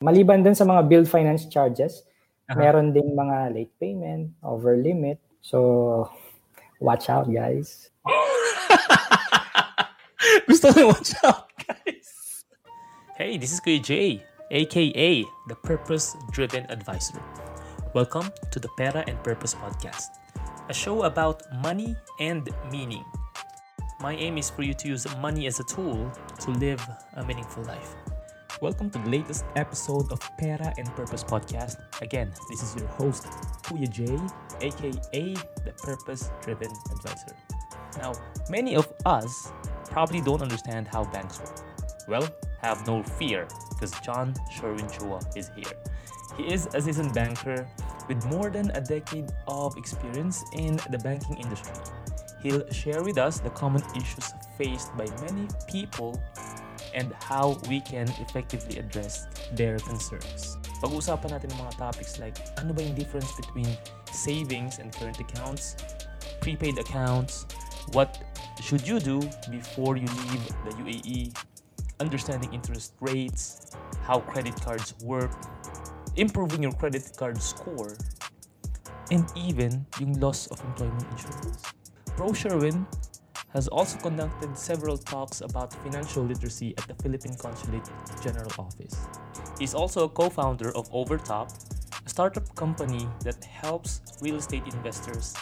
Maliban 0.00 0.40
dun 0.40 0.56
sa 0.56 0.64
mga 0.64 0.88
build 0.88 1.04
finance 1.04 1.44
charges, 1.44 2.08
uh-huh. 2.48 2.56
meron 2.56 2.96
ding 2.96 3.12
mga 3.12 3.52
late 3.52 3.74
payment, 3.76 4.32
over 4.40 4.72
limit. 4.72 5.20
So, 5.44 6.08
watch 6.80 7.12
out, 7.12 7.28
guys. 7.28 7.92
Gusto 10.48 10.72
ko 10.72 10.96
watch 10.96 11.12
out, 11.20 11.52
guys. 11.60 12.08
Hey, 13.20 13.36
this 13.36 13.52
is 13.52 13.60
Kuya 13.60 13.84
Jay, 13.84 14.24
aka 14.48 15.20
the 15.52 15.56
Purpose 15.68 16.16
Driven 16.32 16.64
Advisor. 16.72 17.20
Welcome 17.92 18.32
to 18.56 18.56
the 18.56 18.72
Pera 18.80 19.04
and 19.04 19.20
Purpose 19.20 19.52
Podcast, 19.52 20.16
a 20.72 20.72
show 20.72 21.04
about 21.04 21.44
money 21.60 21.92
and 22.24 22.48
meaning. 22.72 23.04
My 24.00 24.16
aim 24.16 24.40
is 24.40 24.48
for 24.48 24.64
you 24.64 24.72
to 24.80 24.96
use 24.96 25.04
money 25.20 25.44
as 25.44 25.60
a 25.60 25.66
tool 25.68 26.08
to 26.40 26.48
live 26.56 26.80
a 27.20 27.22
meaningful 27.28 27.68
life. 27.68 28.00
Welcome 28.60 28.90
to 28.90 28.98
the 28.98 29.08
latest 29.08 29.46
episode 29.56 30.12
of 30.12 30.20
Pera 30.36 30.74
and 30.76 30.86
Purpose 30.94 31.24
Podcast. 31.24 31.78
Again, 32.02 32.30
this 32.50 32.62
is 32.62 32.76
your 32.76 32.88
host, 32.88 33.24
Kuya 33.62 33.88
J, 33.88 34.18
aka 34.60 35.34
the 35.64 35.72
Purpose 35.82 36.30
Driven 36.42 36.70
Advisor. 36.92 37.34
Now, 37.96 38.12
many 38.50 38.76
of 38.76 38.92
us 39.06 39.50
probably 39.86 40.20
don't 40.20 40.42
understand 40.42 40.88
how 40.88 41.04
banks 41.04 41.40
work. 41.40 41.64
Well, 42.06 42.28
have 42.60 42.86
no 42.86 43.02
fear 43.02 43.48
because 43.70 43.98
John 44.00 44.34
Sherwin 44.52 44.88
Chua 44.88 45.24
is 45.34 45.50
here. 45.56 45.72
He 46.36 46.52
is 46.52 46.68
a 46.74 46.82
seasoned 46.82 47.14
banker 47.14 47.66
with 48.08 48.22
more 48.26 48.50
than 48.50 48.70
a 48.72 48.80
decade 48.82 49.30
of 49.48 49.78
experience 49.78 50.44
in 50.52 50.78
the 50.90 50.98
banking 50.98 51.38
industry. 51.38 51.72
He'll 52.42 52.68
share 52.70 53.02
with 53.02 53.16
us 53.16 53.40
the 53.40 53.48
common 53.48 53.82
issues 53.96 54.34
faced 54.58 54.94
by 54.98 55.06
many 55.22 55.48
people 55.66 56.22
and 56.94 57.12
how 57.20 57.58
we 57.68 57.80
can 57.80 58.08
effectively 58.20 58.78
address 58.78 59.26
their 59.54 59.78
concerns. 59.78 60.56
Pag-uusapan 60.80 61.36
natin 61.36 61.52
ng 61.52 61.60
mga 61.62 61.74
topics 61.78 62.18
like 62.18 62.38
ano 62.58 62.72
ba 62.72 62.82
yung 62.82 62.94
difference 62.94 63.30
between 63.36 63.68
savings 64.10 64.78
and 64.78 64.92
current 64.94 65.18
accounts, 65.20 65.76
prepaid 66.40 66.78
accounts, 66.78 67.46
what 67.92 68.18
should 68.60 68.86
you 68.86 69.00
do 69.00 69.20
before 69.50 69.96
you 69.96 70.08
leave 70.28 70.44
the 70.64 70.72
UAE, 70.84 71.32
understanding 72.00 72.52
interest 72.52 72.94
rates, 73.00 73.72
how 74.02 74.20
credit 74.20 74.56
cards 74.60 74.94
work, 75.04 75.30
improving 76.16 76.62
your 76.62 76.72
credit 76.72 77.04
card 77.16 77.40
score, 77.40 77.94
and 79.10 79.26
even 79.36 79.84
yung 79.98 80.14
loss 80.20 80.46
of 80.48 80.60
employment 80.64 81.04
insurance. 81.10 81.62
Pro 82.16 82.32
Sherwin 82.32 82.86
has 83.52 83.68
also 83.68 83.98
conducted 83.98 84.56
several 84.56 84.96
talks 84.96 85.40
about 85.40 85.72
financial 85.82 86.22
literacy 86.22 86.74
at 86.78 86.86
the 86.86 86.94
Philippine 87.02 87.36
Consulate 87.36 87.88
General 88.22 88.50
Office. 88.58 88.94
He's 89.58 89.74
also 89.74 90.04
a 90.04 90.08
co-founder 90.08 90.74
of 90.76 90.88
Overtop, 90.92 91.50
a 92.04 92.08
startup 92.08 92.54
company 92.54 93.08
that 93.24 93.42
helps 93.44 94.00
real 94.20 94.36
estate 94.36 94.62
investors 94.72 95.34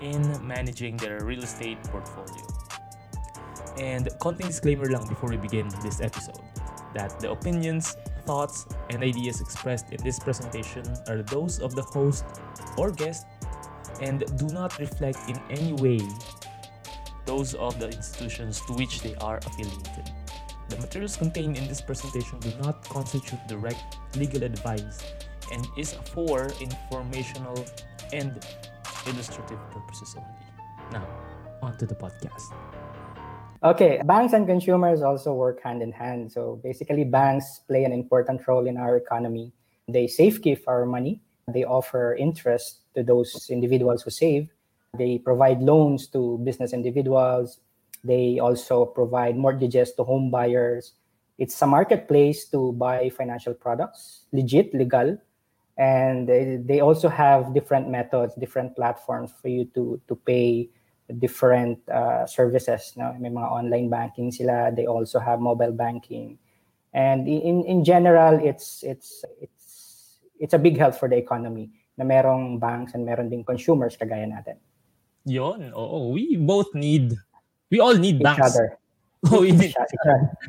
in 0.00 0.22
managing 0.46 0.96
their 0.96 1.24
real 1.24 1.42
estate 1.42 1.82
portfolio. 1.84 2.46
And 3.78 4.08
content 4.20 4.50
disclaimer 4.50 4.86
lang 4.86 5.08
before 5.08 5.30
we 5.30 5.36
begin 5.36 5.68
this 5.82 6.00
episode 6.00 6.40
that 6.94 7.18
the 7.20 7.30
opinions, 7.30 7.96
thoughts, 8.26 8.66
and 8.90 9.02
ideas 9.02 9.40
expressed 9.40 9.90
in 9.90 10.02
this 10.04 10.18
presentation 10.18 10.84
are 11.08 11.22
those 11.22 11.58
of 11.58 11.74
the 11.74 11.82
host 11.82 12.24
or 12.76 12.90
guest 12.90 13.26
and 14.00 14.24
do 14.36 14.46
not 14.48 14.78
reflect 14.78 15.18
in 15.28 15.40
any 15.50 15.72
way 15.74 16.00
those 17.24 17.54
of 17.54 17.78
the 17.78 17.86
institutions 17.86 18.60
to 18.66 18.72
which 18.74 19.02
they 19.02 19.14
are 19.16 19.38
affiliated. 19.38 20.10
The 20.68 20.76
materials 20.78 21.16
contained 21.16 21.58
in 21.58 21.68
this 21.68 21.80
presentation 21.80 22.38
do 22.40 22.52
not 22.62 22.82
constitute 22.88 23.40
direct 23.46 23.98
legal 24.16 24.42
advice 24.42 25.02
and 25.52 25.66
is 25.76 25.92
for 26.14 26.48
informational 26.60 27.64
and 28.12 28.40
illustrative 29.06 29.58
purposes 29.70 30.16
only. 30.16 30.92
Now, 30.92 31.06
on 31.62 31.76
to 31.78 31.86
the 31.86 31.94
podcast. 31.94 32.52
Okay, 33.62 34.00
banks 34.04 34.32
and 34.32 34.46
consumers 34.46 35.02
also 35.02 35.34
work 35.34 35.62
hand 35.62 35.82
in 35.82 35.92
hand. 35.92 36.32
So 36.32 36.58
basically, 36.64 37.04
banks 37.04 37.60
play 37.68 37.84
an 37.84 37.92
important 37.92 38.46
role 38.48 38.66
in 38.66 38.76
our 38.76 38.96
economy. 38.96 39.52
They 39.88 40.06
safekeep 40.06 40.62
our 40.66 40.86
money, 40.86 41.20
they 41.48 41.64
offer 41.64 42.14
interest 42.14 42.80
to 42.94 43.02
those 43.02 43.48
individuals 43.50 44.02
who 44.02 44.10
save, 44.10 44.48
they 44.92 45.16
provide 45.16 45.62
loans 45.62 46.06
to 46.08 46.38
business 46.44 46.72
individuals. 46.72 47.60
They 48.04 48.38
also 48.38 48.84
provide 48.84 49.36
mortgages 49.36 49.92
to 49.94 50.04
home 50.04 50.30
buyers. 50.30 50.92
It's 51.38 51.60
a 51.62 51.66
marketplace 51.66 52.44
to 52.50 52.72
buy 52.72 53.08
financial 53.08 53.54
products, 53.54 54.26
legit, 54.32 54.74
legal. 54.74 55.16
And 55.78 56.28
they, 56.28 56.80
also 56.80 57.08
have 57.08 57.54
different 57.54 57.88
methods, 57.88 58.34
different 58.34 58.76
platforms 58.76 59.32
for 59.40 59.48
you 59.48 59.64
to, 59.74 59.98
to 60.08 60.14
pay 60.14 60.68
different 61.18 61.78
uh, 61.88 62.26
services. 62.26 62.92
No? 62.96 63.16
May 63.18 63.30
mga 63.30 63.50
online 63.50 63.88
banking 63.88 64.30
sila. 64.30 64.70
They 64.76 64.86
also 64.86 65.18
have 65.18 65.40
mobile 65.40 65.72
banking. 65.72 66.38
And 66.92 67.26
in, 67.26 67.64
in 67.64 67.82
general, 67.82 68.38
it's, 68.44 68.82
it's, 68.82 69.24
it's, 69.40 70.18
it's 70.38 70.52
a 70.52 70.58
big 70.58 70.76
help 70.76 70.94
for 70.94 71.08
the 71.08 71.16
economy 71.16 71.70
na 71.96 72.04
merong 72.04 72.60
banks 72.60 72.92
and 72.92 73.06
meron 73.06 73.30
ding 73.30 73.44
consumers 73.44 73.96
kagaya 73.96 74.28
natin. 74.28 74.60
Yon, 75.24 75.70
oo. 75.74 76.10
We 76.12 76.36
both 76.36 76.74
need, 76.74 77.14
we 77.70 77.78
all 77.78 77.94
need 77.94 78.16
Each 78.16 78.26
banks. 78.26 78.56
other. 78.56 78.78
Oh, 79.30 79.46
hindi, 79.46 79.70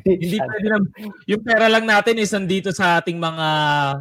hindi 0.02 0.34
pwede 0.34 0.66
na, 0.66 0.82
yung 1.30 1.42
pera 1.46 1.70
lang 1.70 1.86
natin 1.86 2.18
is 2.18 2.34
nandito 2.34 2.74
sa 2.74 2.98
ating 2.98 3.22
mga 3.22 3.46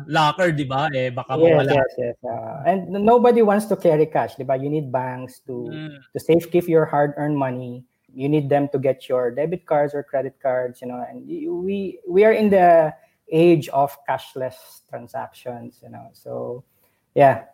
locker, 0.10 0.50
di 0.50 0.66
ba? 0.66 0.90
Eh, 0.90 1.14
baka 1.14 1.38
yes, 1.38 1.46
mawala. 1.46 1.72
yes, 1.78 1.92
yes. 1.94 2.18
Uh, 2.26 2.58
and 2.66 2.90
nobody 2.90 3.46
wants 3.46 3.70
to 3.70 3.78
carry 3.78 4.10
cash, 4.10 4.34
di 4.34 4.42
ba? 4.42 4.58
You 4.58 4.74
need 4.74 4.90
banks 4.90 5.46
to 5.46 5.70
mm. 5.70 6.02
to 6.10 6.18
safe 6.18 6.50
keep 6.50 6.66
your 6.66 6.90
hard-earned 6.90 7.38
money. 7.38 7.86
You 8.10 8.26
need 8.26 8.50
them 8.50 8.66
to 8.74 8.82
get 8.82 9.06
your 9.06 9.30
debit 9.30 9.70
cards 9.70 9.94
or 9.94 10.02
credit 10.02 10.42
cards, 10.42 10.82
you 10.82 10.90
know. 10.90 11.06
And 11.06 11.22
we 11.30 12.02
we 12.10 12.26
are 12.26 12.34
in 12.34 12.50
the 12.50 12.98
age 13.30 13.70
of 13.70 13.94
cashless 14.10 14.90
transactions, 14.90 15.86
you 15.86 15.94
know. 15.94 16.10
So, 16.18 16.66
yeah, 17.14 17.46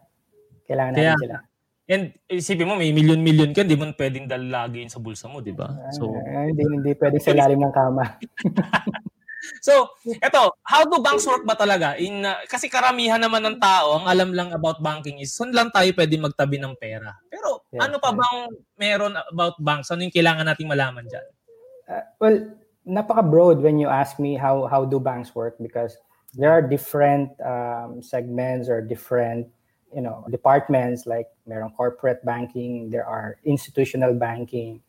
kailangan 0.71 0.95
natin 0.95 1.19
sila. 1.19 1.37
And 1.89 2.13
isipin 2.29 2.69
mo, 2.69 2.77
may 2.77 2.93
million-million 2.93 3.49
ka, 3.49 3.65
hindi 3.65 3.73
mo 3.73 3.89
pwedeng 3.97 4.29
dalagin 4.29 4.93
sa 4.93 5.01
bulsa 5.01 5.25
mo, 5.25 5.41
di 5.41 5.49
ba? 5.49 5.73
So, 5.97 6.13
uh, 6.13 6.45
hindi, 6.45 6.61
hindi 6.61 6.93
pwedeng 6.93 7.17
sa 7.17 7.33
ilalim 7.33 7.65
ng 7.65 7.73
kama. 7.73 8.05
so, 9.65 9.89
eto, 10.21 10.53
how 10.61 10.85
do 10.85 11.01
banks 11.01 11.25
work 11.25 11.41
ba 11.49 11.57
talaga? 11.57 11.97
In, 11.97 12.21
uh, 12.21 12.45
kasi 12.45 12.69
karamihan 12.69 13.17
naman 13.17 13.41
ng 13.41 13.57
tao, 13.57 13.97
ang 13.97 14.05
alam 14.05 14.29
lang 14.37 14.53
about 14.53 14.77
banking 14.85 15.17
is, 15.17 15.33
saan 15.33 15.49
lang 15.49 15.73
tayo 15.73 15.89
pwede 15.97 16.13
magtabi 16.21 16.61
ng 16.61 16.77
pera. 16.77 17.09
Pero 17.25 17.65
yes, 17.73 17.81
ano 17.81 17.97
pa 17.97 18.13
bang 18.13 18.37
meron 18.77 19.17
about 19.25 19.57
banks? 19.57 19.89
Ano 19.89 20.05
yung 20.05 20.13
kailangan 20.13 20.45
nating 20.45 20.69
malaman 20.69 21.09
dyan? 21.09 21.25
Uh, 21.89 22.05
well, 22.21 22.37
napaka-broad 22.85 23.65
when 23.65 23.81
you 23.81 23.89
ask 23.89 24.21
me 24.21 24.37
how 24.37 24.69
how 24.69 24.85
do 24.85 25.01
banks 25.01 25.33
work 25.33 25.57
because 25.57 25.97
there 26.37 26.53
are 26.53 26.61
different 26.61 27.33
um, 27.41 28.01
segments 28.01 28.69
or 28.69 28.81
different 28.81 29.49
you 29.95 30.01
know 30.01 30.25
departments 30.29 31.05
like 31.05 31.27
meron 31.47 31.71
corporate 31.73 32.23
banking 32.25 32.89
there 32.89 33.05
are 33.05 33.37
institutional 33.43 34.13
banking 34.13 34.81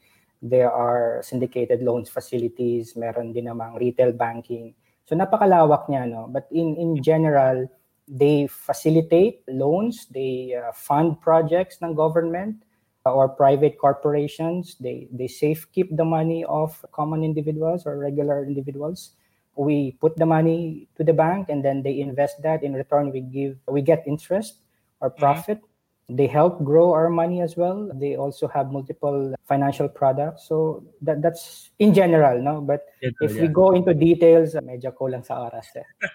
there 0.42 0.72
are 0.72 1.20
syndicated 1.22 1.82
loans 1.82 2.08
facilities 2.08 2.96
meron 2.96 3.32
din 3.32 3.44
namang 3.44 3.76
retail 3.76 4.12
banking. 4.12 4.72
So 5.04 5.12
napakalawak 5.12 5.88
niya 5.92 6.08
no? 6.08 6.32
But 6.32 6.48
in 6.48 6.76
in 6.80 7.02
general 7.04 7.68
they 8.08 8.48
facilitate 8.48 9.44
loans 9.46 10.08
they 10.10 10.56
uh, 10.56 10.72
fund 10.72 11.20
projects 11.20 11.78
ng 11.84 11.94
government 11.94 12.64
uh, 13.04 13.12
or 13.12 13.28
private 13.28 13.76
corporations. 13.76 14.80
They 14.80 15.12
they 15.12 15.28
safe 15.28 15.68
keep 15.76 15.92
the 15.92 16.08
money 16.08 16.44
of 16.48 16.72
common 16.92 17.20
individuals 17.20 17.84
or 17.84 18.00
regular 18.00 18.40
individuals. 18.40 19.12
We 19.60 20.00
put 20.00 20.16
the 20.16 20.24
money 20.24 20.88
to 20.96 21.04
the 21.04 21.12
bank 21.12 21.52
and 21.52 21.60
then 21.60 21.84
they 21.84 22.00
invest 22.00 22.40
that. 22.40 22.64
In 22.64 22.72
return 22.72 23.12
we 23.12 23.20
give 23.20 23.60
we 23.68 23.84
get 23.84 24.08
interest 24.08 24.64
or 25.00 25.10
mm-hmm. 25.10 25.20
profit. 25.20 25.58
Mm-hmm. 25.58 26.16
They 26.16 26.26
help 26.26 26.64
grow 26.64 26.90
our 26.90 27.08
money 27.08 27.40
as 27.40 27.56
well. 27.56 27.86
They 27.94 28.16
also 28.16 28.48
have 28.48 28.72
multiple 28.72 29.34
financial 29.46 29.88
products. 29.88 30.48
So 30.48 30.82
that 31.02 31.22
that's 31.22 31.70
in 31.78 31.94
general, 31.94 32.42
no? 32.42 32.60
But 32.60 32.82
yeah, 33.00 33.14
if 33.22 33.38
yeah. 33.38 33.42
we 33.42 33.48
go 33.48 33.78
into 33.78 33.94
details, 33.94 34.58
medyo 34.58 34.90
kulang 34.90 35.22
sa 35.22 35.46
oras. 35.46 35.70
Eh. 35.78 35.86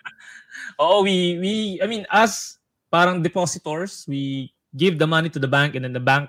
oh, 0.80 1.00
we 1.00 1.40
we 1.40 1.54
I 1.80 1.88
mean 1.88 2.04
as 2.12 2.60
parang 2.92 3.24
depositors, 3.24 4.04
we 4.04 4.52
give 4.76 5.00
the 5.00 5.08
money 5.08 5.32
to 5.32 5.40
the 5.40 5.48
bank 5.48 5.80
and 5.80 5.88
then 5.88 5.96
the 5.96 6.04
bank 6.04 6.28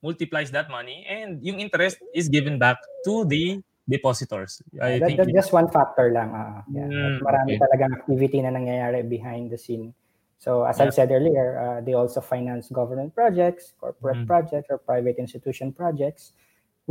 multiplies 0.00 0.50
that 0.50 0.72
money 0.72 1.04
and 1.04 1.38
yung 1.44 1.60
interest 1.60 2.00
is 2.16 2.32
given 2.32 2.58
back 2.58 2.80
to 3.04 3.28
the 3.28 3.60
depositors. 3.84 4.64
I 4.80 4.98
that, 4.98 5.06
think 5.06 5.20
just 5.36 5.52
one 5.52 5.68
factor 5.68 6.10
lang. 6.16 6.32
Uh, 6.32 6.64
yeah. 6.72 6.88
Mm, 6.88 7.20
marami 7.20 7.50
okay. 7.54 7.62
talagang 7.62 7.92
activity 8.00 8.40
na 8.40 8.50
nangyayari 8.56 9.04
behind 9.04 9.52
the 9.52 9.60
scene 9.60 9.92
so 10.42 10.66
as 10.66 10.82
yeah. 10.82 10.86
I 10.86 10.90
said 10.90 11.14
earlier, 11.14 11.54
uh, 11.54 11.78
they 11.86 11.94
also 11.94 12.18
finance 12.18 12.66
government 12.66 13.14
projects, 13.14 13.78
corporate 13.78 14.26
mm-hmm. 14.26 14.26
projects, 14.26 14.66
or 14.74 14.82
private 14.82 15.22
institution 15.22 15.70
projects, 15.70 16.34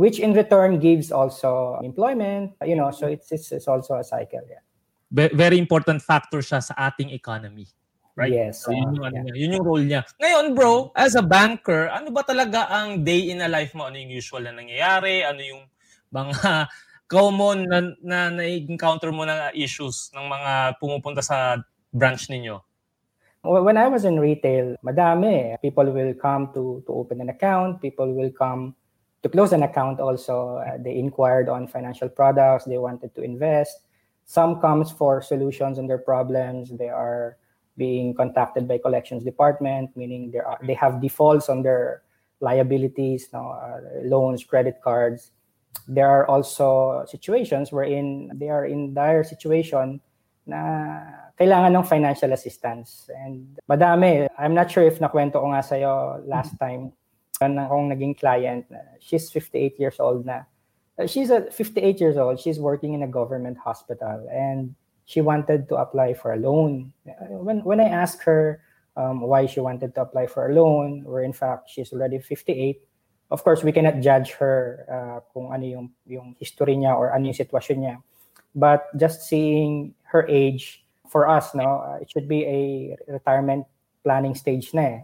which 0.00 0.16
in 0.16 0.32
return 0.32 0.80
gives 0.80 1.12
also 1.12 1.76
employment. 1.84 2.56
You 2.64 2.80
know, 2.80 2.88
so 2.96 3.12
it's 3.12 3.28
it's, 3.28 3.52
it's 3.52 3.68
also 3.68 4.00
a 4.00 4.04
cycle. 4.04 4.40
Yeah. 4.48 4.64
very 5.12 5.60
important 5.60 6.00
factor 6.00 6.40
siya 6.40 6.64
sa 6.64 6.72
ating 6.88 7.12
economy. 7.12 7.68
Right? 8.16 8.32
Yes. 8.32 8.64
So, 8.64 8.72
yun, 8.72 8.92
uh, 8.92 8.92
yung, 8.92 9.04
ano 9.04 9.16
yeah. 9.16 9.24
niya, 9.24 9.34
yun 9.36 9.50
yung 9.56 9.64
role 9.64 9.84
niya. 9.84 10.00
Ngayon, 10.20 10.46
bro, 10.52 10.92
as 10.96 11.16
a 11.16 11.24
banker, 11.24 11.88
ano 11.88 12.12
ba 12.12 12.24
talaga 12.24 12.68
ang 12.68 13.04
day 13.04 13.32
in 13.32 13.40
a 13.40 13.48
life 13.48 13.72
mo? 13.72 13.88
Ano 13.88 13.96
yung 13.96 14.12
usual 14.12 14.44
na 14.48 14.52
nangyayari? 14.52 15.24
Ano 15.24 15.40
yung 15.40 15.64
mga 16.12 16.68
common 17.12 17.68
na, 17.68 17.78
na 18.04 18.18
na-encounter 18.32 19.12
mo 19.12 19.24
na 19.24 19.52
issues 19.56 20.12
ng 20.12 20.28
mga 20.28 20.76
pumupunta 20.76 21.24
sa 21.24 21.60
branch 21.92 22.28
ninyo? 22.28 22.60
When 23.42 23.76
I 23.76 23.88
was 23.88 24.04
in 24.04 24.20
retail, 24.20 24.76
madami. 24.84 25.60
People 25.60 25.90
will 25.90 26.14
come 26.14 26.54
to, 26.54 26.82
to 26.86 26.92
open 26.92 27.20
an 27.20 27.28
account. 27.28 27.82
People 27.82 28.14
will 28.14 28.30
come 28.30 28.76
to 29.22 29.28
close 29.28 29.52
an 29.52 29.64
account 29.64 29.98
also. 29.98 30.58
Uh, 30.58 30.78
they 30.78 30.96
inquired 30.96 31.48
on 31.48 31.66
financial 31.66 32.08
products. 32.08 32.64
They 32.64 32.78
wanted 32.78 33.14
to 33.16 33.22
invest. 33.22 33.80
Some 34.24 34.60
comes 34.60 34.92
for 34.92 35.20
solutions 35.22 35.78
on 35.78 35.88
their 35.88 35.98
problems. 35.98 36.70
They 36.70 36.88
are 36.88 37.36
being 37.76 38.14
contacted 38.14 38.68
by 38.68 38.78
collections 38.78 39.24
department, 39.24 39.90
meaning 39.96 40.30
they 40.30 40.38
are 40.38 40.58
they 40.62 40.74
have 40.74 41.00
defaults 41.00 41.48
on 41.48 41.62
their 41.62 42.02
liabilities, 42.40 43.28
no, 43.32 43.50
uh, 43.50 43.80
loans, 44.04 44.44
credit 44.44 44.78
cards. 44.84 45.32
There 45.88 46.06
are 46.06 46.28
also 46.28 47.04
situations 47.08 47.72
wherein 47.72 48.30
they 48.34 48.50
are 48.50 48.66
in 48.66 48.94
dire 48.94 49.24
situation 49.24 50.00
na 50.46 50.60
kailangan 51.38 51.72
ng 51.74 51.86
financial 51.86 52.32
assistance. 52.32 53.10
And 53.10 53.58
madami. 53.68 54.28
I'm 54.38 54.54
not 54.54 54.70
sure 54.70 54.84
if 54.84 54.98
nakwento 54.98 55.38
ko 55.38 55.52
nga 55.54 55.62
sa'yo 55.62 56.22
last 56.26 56.58
time. 56.58 56.92
Meron 57.40 57.58
akong 57.58 57.86
naging 57.90 58.14
client. 58.18 58.66
She's 59.02 59.30
58 59.30 59.78
years 59.78 59.98
old 59.98 60.26
na. 60.26 60.46
Uh, 60.98 61.06
She's 61.06 61.30
a 61.30 61.50
58 61.50 61.98
years 61.98 62.16
old. 62.16 62.38
She's 62.38 62.60
working 62.60 62.94
in 62.94 63.02
a 63.02 63.10
government 63.10 63.58
hospital 63.58 64.28
and 64.30 64.74
she 65.04 65.20
wanted 65.20 65.68
to 65.68 65.76
apply 65.76 66.14
for 66.14 66.32
a 66.34 66.38
loan. 66.38 66.92
Uh, 67.02 67.42
When 67.42 67.64
when 67.64 67.80
I 67.80 67.88
asked 67.90 68.22
her 68.22 68.62
um, 68.96 69.22
why 69.24 69.46
she 69.46 69.60
wanted 69.60 69.94
to 69.94 70.02
apply 70.02 70.26
for 70.26 70.46
a 70.46 70.54
loan, 70.54 71.02
where 71.04 71.22
in 71.22 71.32
fact 71.32 71.70
she's 71.70 71.92
already 71.92 72.20
58, 72.20 72.78
of 73.30 73.42
course 73.42 73.64
we 73.64 73.72
cannot 73.72 74.00
judge 74.00 74.36
her 74.38 74.86
uh, 74.86 75.18
kung 75.32 75.50
ano 75.50 75.64
yung 75.64 75.86
yung 76.06 76.36
history 76.38 76.76
niya 76.76 76.94
or 76.94 77.10
ano 77.10 77.32
yung 77.32 77.38
sitwasyon 77.38 77.78
niya. 77.80 77.96
But 78.54 78.84
just 78.96 79.24
seeing 79.24 79.94
her 80.12 80.26
age 80.28 80.84
for 81.08 81.28
us, 81.28 81.54
no, 81.54 81.98
it 82.00 82.10
should 82.10 82.28
be 82.28 82.44
a 82.44 82.96
retirement 83.08 83.66
planning 84.04 84.34
stage 84.34 84.74
na 84.74 84.82
eh. 84.82 84.98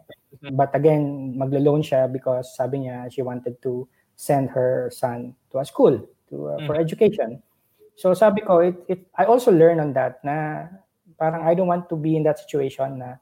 But 0.53 0.75
again, 0.75 1.35
maglo-loan 1.39 1.81
siya 1.83 2.13
because 2.13 2.53
sabi 2.55 2.85
niya 2.85 3.09
she 3.09 3.23
wanted 3.23 3.63
to 3.65 3.89
send 4.19 4.51
her 4.51 4.91
son 4.93 5.33
to 5.53 5.59
a 5.59 5.65
school 5.65 5.97
to 6.29 6.37
uh, 6.53 6.59
for 6.67 6.77
education. 6.77 7.41
So 7.97 8.13
sabi 8.13 8.43
ko, 8.43 8.61
it, 8.61 8.77
it, 8.87 9.01
I 9.17 9.25
also 9.25 9.51
learned 9.51 9.81
on 9.81 9.93
that 9.95 10.23
na 10.23 10.69
parang 11.19 11.43
I 11.43 11.55
don't 11.55 11.71
want 11.71 11.89
to 11.89 11.97
be 11.97 12.15
in 12.15 12.23
that 12.29 12.39
situation 12.39 13.01
na 13.01 13.17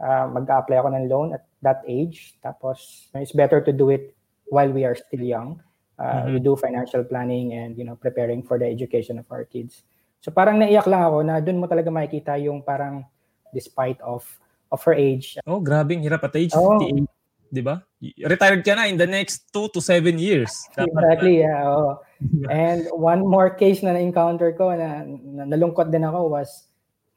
uh, 0.00 0.26
mag-apply 0.32 0.80
ako 0.80 0.88
ng 0.96 1.08
loan 1.10 1.28
at 1.36 1.44
that 1.62 1.84
age. 1.86 2.34
Tapos 2.40 3.10
it's 3.14 3.36
better 3.36 3.60
to 3.60 3.72
do 3.72 3.90
it 3.90 4.16
while 4.48 4.70
we 4.70 4.86
are 4.88 4.96
still 4.96 5.22
young. 5.22 5.60
Uh, 5.96 6.28
We 6.28 6.44
do 6.44 6.60
financial 6.60 7.04
planning 7.08 7.56
and 7.56 7.72
you 7.72 7.84
know 7.88 7.96
preparing 7.96 8.44
for 8.44 8.60
the 8.60 8.68
education 8.68 9.16
of 9.16 9.24
our 9.32 9.48
kids. 9.48 9.80
So 10.20 10.28
parang 10.28 10.60
naiyak 10.60 10.84
lang 10.84 11.00
ako 11.00 11.18
na 11.24 11.40
doon 11.40 11.60
mo 11.60 11.66
talaga 11.68 11.88
makikita 11.88 12.36
yung 12.36 12.60
parang 12.60 13.08
despite 13.56 13.96
of 14.04 14.28
of 14.68 14.84
her 14.84 14.92
age. 14.92 15.40
Oh, 15.48 15.56
grabing 15.56 16.04
hirap 16.04 16.28
at 16.28 16.36
age 16.36 16.52
Oo. 16.52 16.76
58. 16.76 17.08
Di 17.46 17.62
ba? 17.62 17.78
Retired 18.26 18.66
ka 18.66 18.74
na 18.74 18.90
in 18.90 18.98
the 18.98 19.06
next 19.06 19.48
2 19.54 19.70
to 19.72 19.80
7 19.80 20.18
years. 20.18 20.50
Exactly, 20.74 21.46
yeah. 21.46 21.62
oo. 21.62 21.96
And 22.50 22.90
one 22.90 23.22
more 23.22 23.54
case 23.54 23.86
na 23.86 23.94
na-encounter 23.94 24.50
ko 24.58 24.74
na, 24.74 25.06
na 25.06 25.46
nalungkot 25.46 25.88
din 25.88 26.02
ako 26.02 26.34
was 26.36 26.66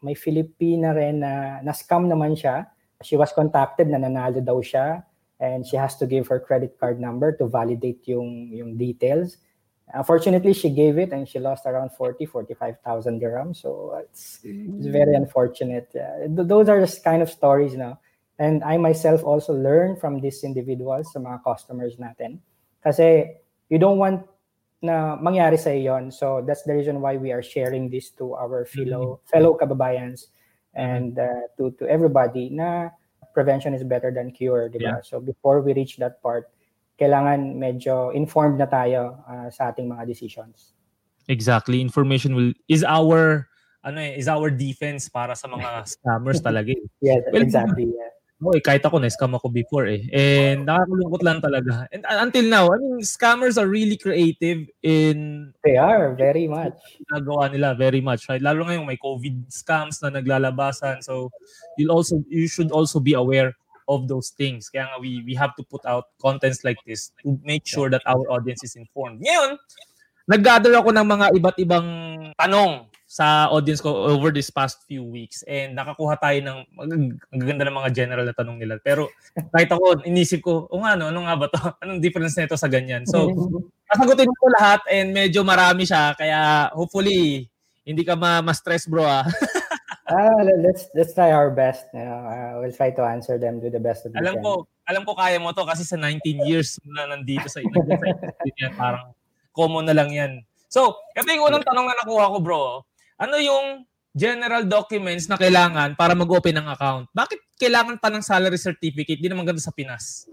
may 0.06 0.14
Filipina 0.14 0.94
rin 0.94 1.26
na 1.26 1.60
na-scam 1.66 2.06
naman 2.06 2.38
siya. 2.38 2.70
She 3.02 3.18
was 3.18 3.34
contacted 3.34 3.90
na 3.90 4.00
nanalo 4.00 4.40
daw 4.40 4.62
siya 4.62 5.02
and 5.40 5.66
she 5.66 5.78
has 5.78 5.96
to 5.98 6.06
give 6.06 6.28
her 6.28 6.40
credit 6.40 6.78
card 6.80 7.00
number 7.00 7.32
to 7.38 7.48
validate 7.48 8.08
yung 8.08 8.52
yung 8.52 8.78
details. 8.78 9.38
Unfortunately, 9.90 10.54
she 10.54 10.70
gave 10.70 11.00
it 11.00 11.12
and 11.12 11.28
she 11.28 11.40
lost 11.40 11.66
around 11.66 11.90
40, 11.98 12.26
45,000 12.28 13.20
dirhams. 13.20 13.58
So 13.58 13.98
it's, 14.04 14.38
it's 14.44 14.86
very 14.86 15.18
mm. 15.18 15.26
unfortunate. 15.26 15.90
Uh, 15.96 16.30
yeah. 16.30 16.46
Those 16.46 16.70
are 16.70 16.80
just 16.80 17.04
kind 17.04 17.24
of 17.24 17.30
stories 17.30 17.74
now. 17.74 18.00
And 18.38 18.64
I 18.64 18.78
myself 18.78 19.24
also 19.24 19.52
learn 19.52 19.96
from 19.96 20.22
these 20.22 20.44
individuals, 20.44 21.12
sa 21.12 21.20
mga 21.20 21.44
customers 21.44 21.98
natin. 21.98 22.38
Kasi 22.86 23.34
you 23.68 23.80
don't 23.82 23.98
want 23.98 24.30
na 24.82 25.20
mangyari 25.20 25.60
sa 25.60 25.76
yon. 25.76 26.12
So 26.12 26.44
that's 26.46 26.64
the 26.64 26.74
reason 26.74 27.02
why 27.02 27.18
we 27.18 27.32
are 27.32 27.44
sharing 27.44 27.90
this 27.90 28.12
to 28.22 28.34
our 28.36 28.64
fellow 28.64 29.20
mm. 29.20 29.28
fellow 29.28 29.58
kababayans 29.60 30.32
and 30.72 31.18
mm. 31.18 31.26
uh, 31.26 31.44
to 31.60 31.76
to 31.82 31.84
everybody 31.90 32.48
na 32.54 32.94
prevention 33.40 33.72
is 33.72 33.88
better 33.88 34.12
than 34.12 34.36
cure, 34.36 34.68
di 34.68 34.84
ba? 34.84 35.00
So 35.00 35.24
before 35.24 35.64
we 35.64 35.72
reach 35.72 35.96
that 36.04 36.20
part, 36.20 36.52
kailangan 37.00 37.56
medyo 37.56 38.12
informed 38.12 38.60
na 38.60 38.68
tayo 38.68 39.24
uh, 39.24 39.48
sa 39.48 39.72
ating 39.72 39.88
mga 39.88 40.04
decisions. 40.04 40.76
Exactly. 41.32 41.80
Information 41.80 42.36
will 42.36 42.52
is 42.68 42.84
our 42.84 43.48
ano 43.88 44.04
eh, 44.04 44.20
is 44.20 44.28
our 44.28 44.52
defense 44.52 45.08
para 45.08 45.32
sa 45.40 45.48
mga 45.48 45.70
scammers 45.96 46.44
talaga. 46.44 46.76
eh. 46.76 46.84
Yes, 47.00 47.24
Well, 47.32 47.40
exactly. 47.40 47.88
Yeah. 47.88 48.12
Oh, 48.40 48.56
eh, 48.56 48.64
kahit 48.64 48.80
ako 48.88 49.04
na-scam 49.04 49.36
ako 49.36 49.52
before 49.52 49.84
eh. 49.92 50.00
And 50.16 50.64
nakakalungkot 50.64 51.24
lang 51.28 51.44
talaga. 51.44 51.92
And 51.92 52.08
uh, 52.08 52.24
until 52.24 52.48
now, 52.48 52.72
I 52.72 52.80
mean, 52.80 53.04
scammers 53.04 53.60
are 53.60 53.68
really 53.68 54.00
creative 54.00 54.64
in 54.80 55.52
They 55.68 55.76
are 55.76 56.16
very 56.16 56.48
much. 56.48 56.80
ginagawa 57.04 57.52
nila 57.52 57.76
very 57.76 58.00
much. 58.00 58.32
Right? 58.32 58.40
Lalo 58.40 58.64
ngayon 58.64 58.88
may 58.88 58.96
COVID 58.96 59.52
scams 59.52 60.00
na 60.00 60.16
naglalabasan. 60.16 61.04
So 61.04 61.36
you'll 61.76 61.92
also 61.92 62.24
you 62.32 62.48
should 62.48 62.72
also 62.72 63.04
be 63.04 63.12
aware 63.12 63.60
of 63.92 64.08
those 64.08 64.32
things. 64.32 64.72
Kaya 64.72 64.88
nga 64.88 64.98
we 65.04 65.20
we 65.28 65.36
have 65.36 65.52
to 65.60 65.64
put 65.68 65.84
out 65.84 66.08
contents 66.24 66.64
like 66.64 66.80
this 66.88 67.12
to 67.26 67.36
make 67.44 67.68
sure 67.68 67.92
that 67.92 68.06
our 68.08 68.24
audience 68.32 68.64
is 68.64 68.80
informed. 68.80 69.20
Ngayon, 69.20 69.60
nag-gather 70.30 70.72
ako 70.78 70.94
ng 70.94 71.08
mga 71.10 71.26
iba't 71.36 71.58
ibang 71.60 71.88
tanong 72.38 72.88
sa 73.10 73.50
audience 73.50 73.82
ko 73.82 73.90
over 73.90 74.30
this 74.30 74.54
past 74.54 74.86
few 74.86 75.02
weeks 75.02 75.42
and 75.50 75.74
nakakuha 75.74 76.14
tayo 76.22 76.38
ng 76.46 76.60
ang 76.78 77.40
gaganda 77.42 77.66
ng 77.66 77.74
mga 77.74 77.90
general 77.98 78.22
na 78.22 78.38
tanong 78.38 78.62
nila. 78.62 78.78
Pero 78.86 79.10
kahit 79.50 79.74
ako, 79.74 80.06
inisip 80.06 80.46
ko, 80.46 80.70
o 80.70 80.78
nga, 80.86 80.94
ano, 80.94 81.10
ano 81.10 81.26
nga 81.26 81.34
ba 81.34 81.50
to? 81.50 81.58
Anong 81.82 82.06
difference 82.06 82.38
nito 82.38 82.54
sa 82.54 82.70
ganyan? 82.70 83.10
So, 83.10 83.34
sasagutin 83.90 84.30
ko 84.30 84.46
lahat 84.54 84.86
and 84.94 85.10
medyo 85.10 85.42
marami 85.42 85.90
siya. 85.90 86.14
Kaya 86.14 86.70
hopefully, 86.70 87.50
hindi 87.82 88.06
ka 88.06 88.14
ma- 88.14 88.46
ma-stress 88.46 88.86
bro 88.86 89.02
ah. 89.02 89.26
Ah, 90.10 90.42
le- 90.42 90.58
let's 90.66 90.90
let's 90.98 91.14
try 91.14 91.30
our 91.30 91.54
best. 91.54 91.86
You 91.94 92.02
know, 92.02 92.26
uh, 92.26 92.58
we'll 92.58 92.74
try 92.74 92.90
to 92.90 93.06
answer 93.06 93.38
them 93.38 93.62
to 93.62 93.70
the 93.70 93.78
best 93.78 94.10
of 94.10 94.18
we 94.18 94.18
alam 94.18 94.42
ko, 94.42 94.66
alam 94.90 95.06
ko 95.06 95.14
kaya 95.14 95.38
mo 95.38 95.54
to 95.54 95.62
kasi 95.70 95.86
sa 95.86 96.02
19 96.02 96.50
years 96.50 96.82
na 96.82 97.06
nandito 97.14 97.46
sa 97.46 97.62
industry 97.62 98.18
parang 98.74 99.14
common 99.54 99.86
na 99.86 99.94
lang 99.94 100.10
yan. 100.10 100.42
So, 100.66 100.98
ito 101.14 101.30
yung 101.30 101.54
unang 101.54 101.62
tanong 101.62 101.86
na 101.86 101.94
nakuha 102.02 102.26
ko 102.34 102.38
bro. 102.42 102.62
Ano 103.20 103.36
yung 103.36 103.84
general 104.16 104.64
documents 104.64 105.28
na 105.28 105.36
kailangan 105.36 106.00
para 106.00 106.16
mag-open 106.16 106.56
ng 106.56 106.68
account? 106.72 107.12
Bakit 107.12 107.60
kailangan 107.60 108.00
pa 108.00 108.08
ng 108.08 108.24
salary 108.24 108.56
certificate? 108.56 109.20
Di 109.20 109.28
naman 109.28 109.44
ganito 109.44 109.60
sa 109.60 109.76
Pinas. 109.76 110.32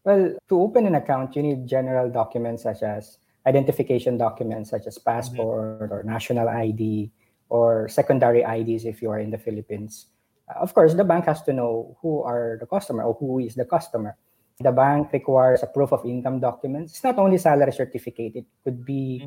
Well, 0.00 0.40
to 0.48 0.56
open 0.64 0.88
an 0.88 0.96
account, 0.96 1.36
you 1.36 1.44
need 1.44 1.68
general 1.68 2.08
documents 2.08 2.64
such 2.64 2.80
as 2.80 3.20
identification 3.44 4.16
documents 4.16 4.72
such 4.72 4.88
as 4.88 4.96
passport 4.96 5.92
or 5.92 6.00
national 6.00 6.48
ID 6.48 7.12
or 7.52 7.84
secondary 7.92 8.48
IDs 8.48 8.88
if 8.88 9.04
you 9.04 9.12
are 9.12 9.20
in 9.20 9.28
the 9.28 9.36
Philippines. 9.36 10.08
Uh, 10.48 10.64
of 10.64 10.72
course, 10.72 10.96
the 10.96 11.04
bank 11.04 11.28
has 11.28 11.44
to 11.44 11.52
know 11.52 12.00
who 12.00 12.24
are 12.24 12.56
the 12.60 12.66
customer 12.66 13.04
or 13.04 13.12
who 13.20 13.44
is 13.44 13.54
the 13.54 13.68
customer. 13.68 14.16
The 14.60 14.72
bank 14.72 15.12
requires 15.12 15.62
a 15.62 15.66
proof 15.66 15.92
of 15.92 16.04
income 16.04 16.40
documents. 16.40 16.92
It's 16.92 17.04
not 17.04 17.18
only 17.18 17.38
salary 17.38 17.72
certificate. 17.72 18.36
It 18.36 18.44
could 18.62 18.84
be 18.84 19.24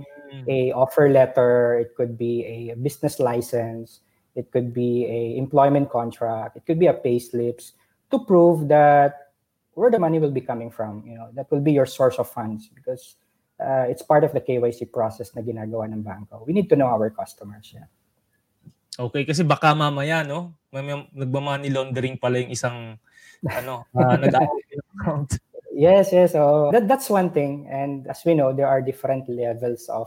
a 0.48 0.72
offer 0.74 1.10
letter. 1.10 1.80
It 1.82 1.98
could 1.98 2.18
be 2.18 2.46
a 2.46 2.76
business 2.76 3.20
license. 3.20 4.02
It 4.36 4.52
could 4.52 4.74
be 4.74 5.06
a 5.06 5.38
employment 5.38 5.90
contract. 5.90 6.58
It 6.58 6.66
could 6.66 6.78
be 6.78 6.88
a 6.88 6.94
pay 6.94 7.18
slips 7.18 7.74
to 8.12 8.20
prove 8.20 8.70
that 8.70 9.34
where 9.74 9.90
the 9.90 9.98
money 9.98 10.20
will 10.20 10.34
be 10.34 10.42
coming 10.42 10.70
from. 10.70 11.02
You 11.06 11.18
know, 11.18 11.30
that 11.34 11.50
will 11.50 11.62
be 11.62 11.74
your 11.74 11.86
source 11.86 12.18
of 12.22 12.30
funds 12.30 12.70
because 12.70 13.18
uh, 13.58 13.86
it's 13.90 14.02
part 14.02 14.24
of 14.24 14.34
the 14.34 14.42
KYC 14.42 14.92
process 14.94 15.34
na 15.34 15.42
ginagawa 15.42 15.90
ng 15.90 16.02
banko. 16.02 16.46
We 16.46 16.54
need 16.54 16.70
to 16.70 16.78
know 16.78 16.94
our 16.94 17.10
customers. 17.10 17.74
Yeah. 17.74 17.90
Okay, 18.94 19.26
kasi 19.26 19.42
baka 19.42 19.74
mamaya, 19.74 20.22
no? 20.22 20.54
May, 20.70 20.86
may, 20.86 21.10
nagmamoney 21.18 21.74
laundering 21.74 22.22
pala 22.22 22.38
yung 22.38 22.54
isang, 22.54 23.02
ano, 23.42 23.90
uh, 23.98 24.18
nag-open 24.22 24.83
account. 25.00 25.40
Yes, 25.74 26.14
yes. 26.14 26.34
So 26.34 26.70
that, 26.72 26.88
that's 26.88 27.10
one 27.10 27.32
thing. 27.34 27.66
And 27.66 28.06
as 28.06 28.22
we 28.24 28.36
know, 28.36 28.54
there 28.54 28.68
are 28.68 28.80
different 28.80 29.28
levels 29.28 29.90
of 29.90 30.06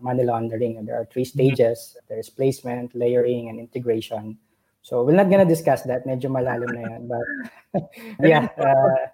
money 0.00 0.24
laundering. 0.24 0.78
And 0.78 0.88
there 0.88 0.96
are 0.96 1.04
three 1.04 1.26
stages. 1.26 1.98
There's 2.08 2.30
placement, 2.30 2.96
layering, 2.96 3.50
and 3.50 3.60
integration. 3.60 4.38
So 4.80 5.04
we're 5.04 5.12
not 5.12 5.28
gonna 5.28 5.44
discuss 5.44 5.82
that. 5.82 6.06
Medyo 6.08 6.32
malalim 6.32 6.72
na 6.72 6.80
yan. 6.80 7.02
But 7.12 7.84
yeah, 8.24 8.48
uh, 8.56 9.12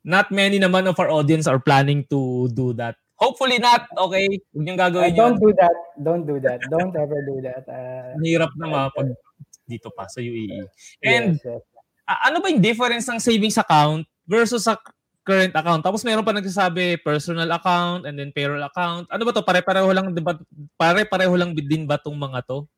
Not 0.00 0.32
many 0.32 0.56
naman 0.56 0.88
of 0.88 0.96
our 0.96 1.12
audience 1.12 1.44
are 1.46 1.60
planning 1.60 2.08
to 2.08 2.48
do 2.56 2.72
that. 2.80 2.96
Hopefully 3.20 3.60
not, 3.60 3.84
okay? 4.00 4.40
Huwag 4.56 4.64
niyong 4.64 4.80
gagawin 4.80 5.12
Uh, 5.12 5.16
don't 5.16 5.36
do 5.36 5.52
that. 5.52 5.76
Don't 6.00 6.24
do 6.24 6.36
that. 6.40 6.60
Don't 6.72 6.94
ever 6.96 7.20
do 7.28 7.36
that. 7.44 7.64
Uh, 7.68 8.16
hirap 8.24 8.48
na 8.56 8.64
mapag 8.64 9.12
dito 9.68 9.92
pa 9.92 10.08
sa 10.08 10.24
UAE. 10.24 10.64
And 11.04 11.36
yes, 11.36 11.44
yes. 11.44 11.60
a- 12.08 12.32
ano 12.32 12.40
ba 12.40 12.48
yung 12.48 12.64
difference 12.64 13.04
ng 13.12 13.20
savings 13.20 13.60
account 13.60 14.08
versus 14.30 14.62
sa 14.62 14.78
current 15.26 15.50
account? 15.50 15.82
Tapos 15.82 16.06
meron 16.06 16.22
pa 16.22 16.30
nagsasabi 16.30 17.02
personal 17.02 17.50
account 17.50 18.06
and 18.06 18.14
then 18.14 18.30
payroll 18.30 18.62
account. 18.62 19.10
Ano 19.10 19.26
ba 19.26 19.34
to? 19.34 19.42
Pare-pareho 19.42 19.90
lang 19.90 20.14
ba? 20.22 20.38
Pare-pareho 20.78 21.34
lang 21.34 21.50
din 21.58 21.90
ba 21.90 21.98
tong 21.98 22.14
mga 22.14 22.46
to? 22.46 22.70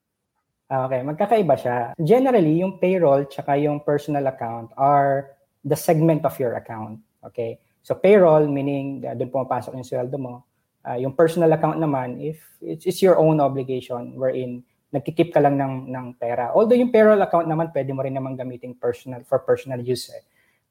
Ah, 0.72 0.88
Okay, 0.88 1.04
magkakaiba 1.04 1.54
siya. 1.60 1.78
Generally, 2.00 2.64
yung 2.64 2.80
payroll 2.80 3.28
tsaka 3.28 3.60
yung 3.60 3.84
personal 3.84 4.24
account 4.24 4.72
are 4.80 5.36
the 5.60 5.76
segment 5.76 6.24
of 6.24 6.32
your 6.40 6.56
account. 6.56 6.96
Okay? 7.20 7.60
So 7.82 7.98
payroll 7.98 8.46
meaning 8.46 9.02
uh, 9.02 9.14
doon 9.18 9.30
pumapasok 9.30 9.74
yung 9.74 9.86
sweldo 9.86 10.16
mo. 10.16 10.46
Ah, 10.82 10.98
yung 10.98 11.14
personal 11.14 11.52
account 11.54 11.78
naman 11.78 12.18
if 12.18 12.42
it's, 12.58 12.86
it's 12.86 13.02
your 13.04 13.14
own 13.14 13.38
obligation 13.38 14.18
wherein 14.18 14.66
nagkikip 14.90 15.30
ka 15.30 15.38
lang 15.38 15.58
ng 15.58 15.90
ng 15.90 16.06
pera. 16.18 16.50
Although 16.54 16.78
yung 16.78 16.90
payroll 16.90 17.22
account 17.22 17.46
naman 17.46 17.70
pwede 17.70 17.90
mo 17.94 18.02
rin 18.02 18.14
naman 18.14 18.34
gamitin 18.34 18.74
personal 18.74 19.22
for 19.26 19.42
personal 19.42 19.78
use. 19.78 20.10
Eh. 20.10 20.22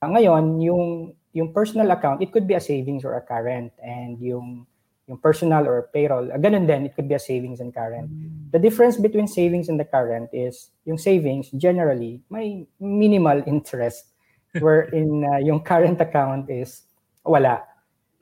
Ah, 0.02 0.10
ngayon, 0.10 0.58
yung 0.58 1.14
yung 1.30 1.54
personal 1.54 1.94
account, 1.94 2.26
it 2.26 2.34
could 2.34 2.50
be 2.50 2.58
a 2.58 2.60
savings 2.60 3.06
or 3.06 3.14
a 3.14 3.22
current 3.22 3.70
and 3.78 4.18
yung 4.18 4.66
yung 5.06 5.22
personal 5.22 5.70
or 5.70 5.94
payroll, 5.94 6.26
ah, 6.34 6.42
ganun 6.42 6.66
din, 6.66 6.90
it 6.90 6.98
could 6.98 7.06
be 7.06 7.14
a 7.14 7.22
savings 7.22 7.62
and 7.62 7.70
current. 7.70 8.10
The 8.50 8.58
difference 8.58 8.98
between 8.98 9.30
savings 9.30 9.70
and 9.70 9.78
the 9.78 9.86
current 9.86 10.34
is 10.34 10.74
yung 10.90 10.98
savings 10.98 11.54
generally 11.54 12.18
may 12.34 12.66
minimal 12.82 13.46
interest 13.54 14.10
wherein 14.58 15.22
uh, 15.22 15.38
yung 15.48 15.62
current 15.62 16.02
account 16.02 16.50
is 16.50 16.82
wala. 17.22 17.62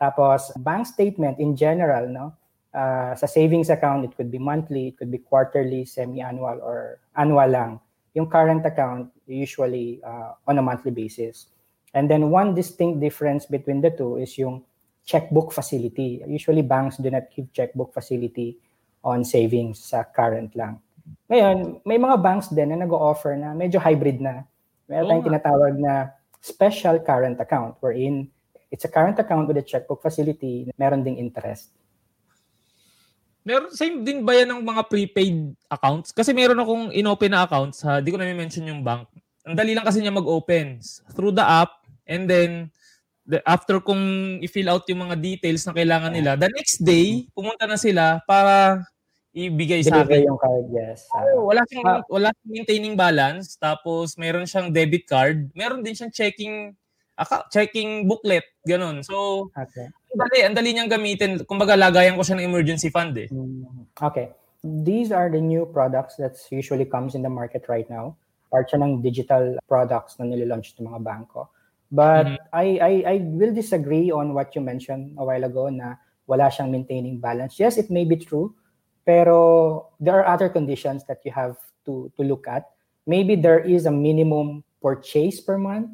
Tapos 0.04 0.52
bank 0.60 0.84
statement 0.84 1.40
in 1.40 1.56
general, 1.56 2.12
no? 2.12 2.36
Uh, 2.76 3.16
sa 3.16 3.24
savings 3.24 3.72
account, 3.72 4.04
it 4.04 4.12
could 4.20 4.28
be 4.28 4.38
monthly, 4.38 4.92
it 4.92 5.00
could 5.00 5.16
be 5.16 5.24
quarterly, 5.24 5.88
semi-annual, 5.88 6.60
or 6.60 7.00
annual 7.16 7.48
lang. 7.48 7.80
Yung 8.20 8.28
current 8.28 8.68
account, 8.68 9.16
usually 9.32 10.04
uh, 10.04 10.36
on 10.44 10.60
a 10.60 10.62
monthly 10.62 10.92
basis. 10.92 11.48
And 11.94 12.06
then 12.10 12.30
one 12.30 12.54
distinct 12.54 13.02
difference 13.02 13.50
between 13.50 13.82
the 13.82 13.90
two 13.90 14.22
is 14.22 14.38
yung 14.38 14.62
checkbook 15.06 15.50
facility. 15.50 16.22
Usually 16.30 16.62
banks 16.62 17.02
do 17.02 17.10
not 17.10 17.34
give 17.34 17.50
checkbook 17.50 17.94
facility 17.94 18.62
on 19.02 19.26
savings 19.26 19.82
sa 19.82 20.06
current 20.06 20.54
lang. 20.54 20.78
Ngayon, 21.30 21.82
may 21.86 21.98
mga 21.98 22.22
banks 22.22 22.54
din 22.54 22.70
na 22.70 22.86
nag-offer 22.86 23.34
na 23.34 23.58
medyo 23.58 23.82
hybrid 23.82 24.22
na. 24.22 24.46
Meron 24.86 25.10
tayong 25.10 25.26
tinatawag 25.26 25.74
na 25.82 26.14
special 26.42 27.02
current 27.02 27.38
account 27.42 27.78
wherein 27.82 28.30
it's 28.70 28.86
a 28.86 28.92
current 28.92 29.18
account 29.18 29.50
with 29.50 29.58
a 29.58 29.66
checkbook 29.66 30.02
facility, 30.02 30.70
meron 30.78 31.02
ding 31.02 31.18
interest. 31.18 31.74
Meron, 33.42 33.74
same 33.74 34.06
din 34.06 34.22
ba 34.22 34.38
yan 34.38 34.54
ng 34.54 34.62
mga 34.62 34.82
prepaid 34.86 35.58
accounts? 35.72 36.14
Kasi 36.14 36.38
meron 36.38 36.60
akong 36.62 36.94
inopen 36.94 37.34
na 37.34 37.50
accounts, 37.50 37.82
ha, 37.82 37.98
di 37.98 38.14
ko 38.14 38.18
na 38.22 38.30
mention 38.30 38.68
yung 38.68 38.86
bank. 38.86 39.10
Ang 39.48 39.58
dali 39.58 39.74
lang 39.74 39.88
kasi 39.88 40.04
niya 40.04 40.14
mag-open 40.14 40.78
through 41.18 41.34
the 41.34 41.42
app 41.42 41.79
and 42.10 42.26
then 42.26 42.74
the, 43.24 43.38
after 43.46 43.78
kung 43.78 44.02
i-fill 44.42 44.74
out 44.74 44.90
yung 44.90 45.06
mga 45.06 45.22
details 45.22 45.62
na 45.70 45.78
kailangan 45.78 46.10
nila, 46.10 46.34
the 46.34 46.50
next 46.50 46.82
day, 46.82 47.30
pumunta 47.38 47.70
na 47.70 47.78
sila 47.78 48.18
para 48.26 48.82
ibigay 49.30 49.86
sa 49.86 50.02
akin. 50.02 50.26
yung 50.26 50.42
card, 50.42 50.66
yes. 50.74 51.06
Oo, 51.14 51.54
wala 51.54 51.62
siyang 51.70 51.86
Ah. 51.86 52.02
wala 52.10 52.34
siyang 52.34 52.52
maintaining 52.52 52.96
balance, 52.98 53.54
tapos 53.62 54.18
meron 54.18 54.50
siyang 54.50 54.74
debit 54.74 55.06
card, 55.06 55.54
meron 55.54 55.86
din 55.86 55.94
siyang 55.94 56.10
checking 56.10 56.74
account, 57.14 57.46
checking 57.54 58.10
booklet, 58.10 58.44
ganun. 58.66 59.06
So, 59.06 59.48
okay. 59.54 59.86
ang 60.10 60.18
dali, 60.18 60.38
ang 60.42 60.56
dali 60.58 60.70
niyang 60.74 60.90
gamitin. 60.90 61.38
Kumbaga, 61.46 61.78
lagayan 61.78 62.18
ko 62.18 62.26
siya 62.26 62.42
ng 62.42 62.48
emergency 62.50 62.90
fund 62.90 63.14
eh. 63.20 63.30
Mm, 63.30 63.86
Okay. 64.02 64.34
These 64.60 65.16
are 65.16 65.32
the 65.32 65.40
new 65.40 65.64
products 65.72 66.20
that 66.20 66.36
usually 66.52 66.84
comes 66.84 67.16
in 67.16 67.24
the 67.24 67.32
market 67.32 67.70
right 67.72 67.88
now. 67.88 68.20
Part 68.52 68.68
siya 68.68 68.84
ng 68.84 69.00
digital 69.00 69.56
products 69.70 70.20
na 70.20 70.28
nilalaunch 70.28 70.76
ng 70.76 70.84
mga 70.90 71.00
bangko. 71.00 71.48
But 71.92 72.26
Mhm. 72.26 72.38
I, 72.54 72.66
I 72.78 72.94
I 73.06 73.16
will 73.26 73.54
disagree 73.54 74.12
on 74.14 74.34
what 74.38 74.54
you 74.54 74.62
mentioned 74.62 75.18
a 75.18 75.26
while 75.26 75.44
ago 75.44 75.70
na 75.70 75.98
wala 76.30 76.54
siyang 76.54 76.70
maintaining 76.70 77.18
balance. 77.18 77.58
Yes, 77.58 77.78
it 77.78 77.90
may 77.90 78.06
be 78.06 78.16
true, 78.16 78.54
pero 79.06 79.90
there 80.00 80.14
are 80.22 80.28
other 80.30 80.50
conditions 80.50 81.04
that 81.10 81.26
you 81.26 81.34
have 81.34 81.58
to 81.90 82.14
to 82.14 82.22
look 82.22 82.46
at. 82.46 82.70
Maybe 83.10 83.34
there 83.34 83.60
is 83.60 83.90
a 83.90 83.94
minimum 83.94 84.62
purchase 84.86 85.42
per 85.42 85.58
month 85.58 85.90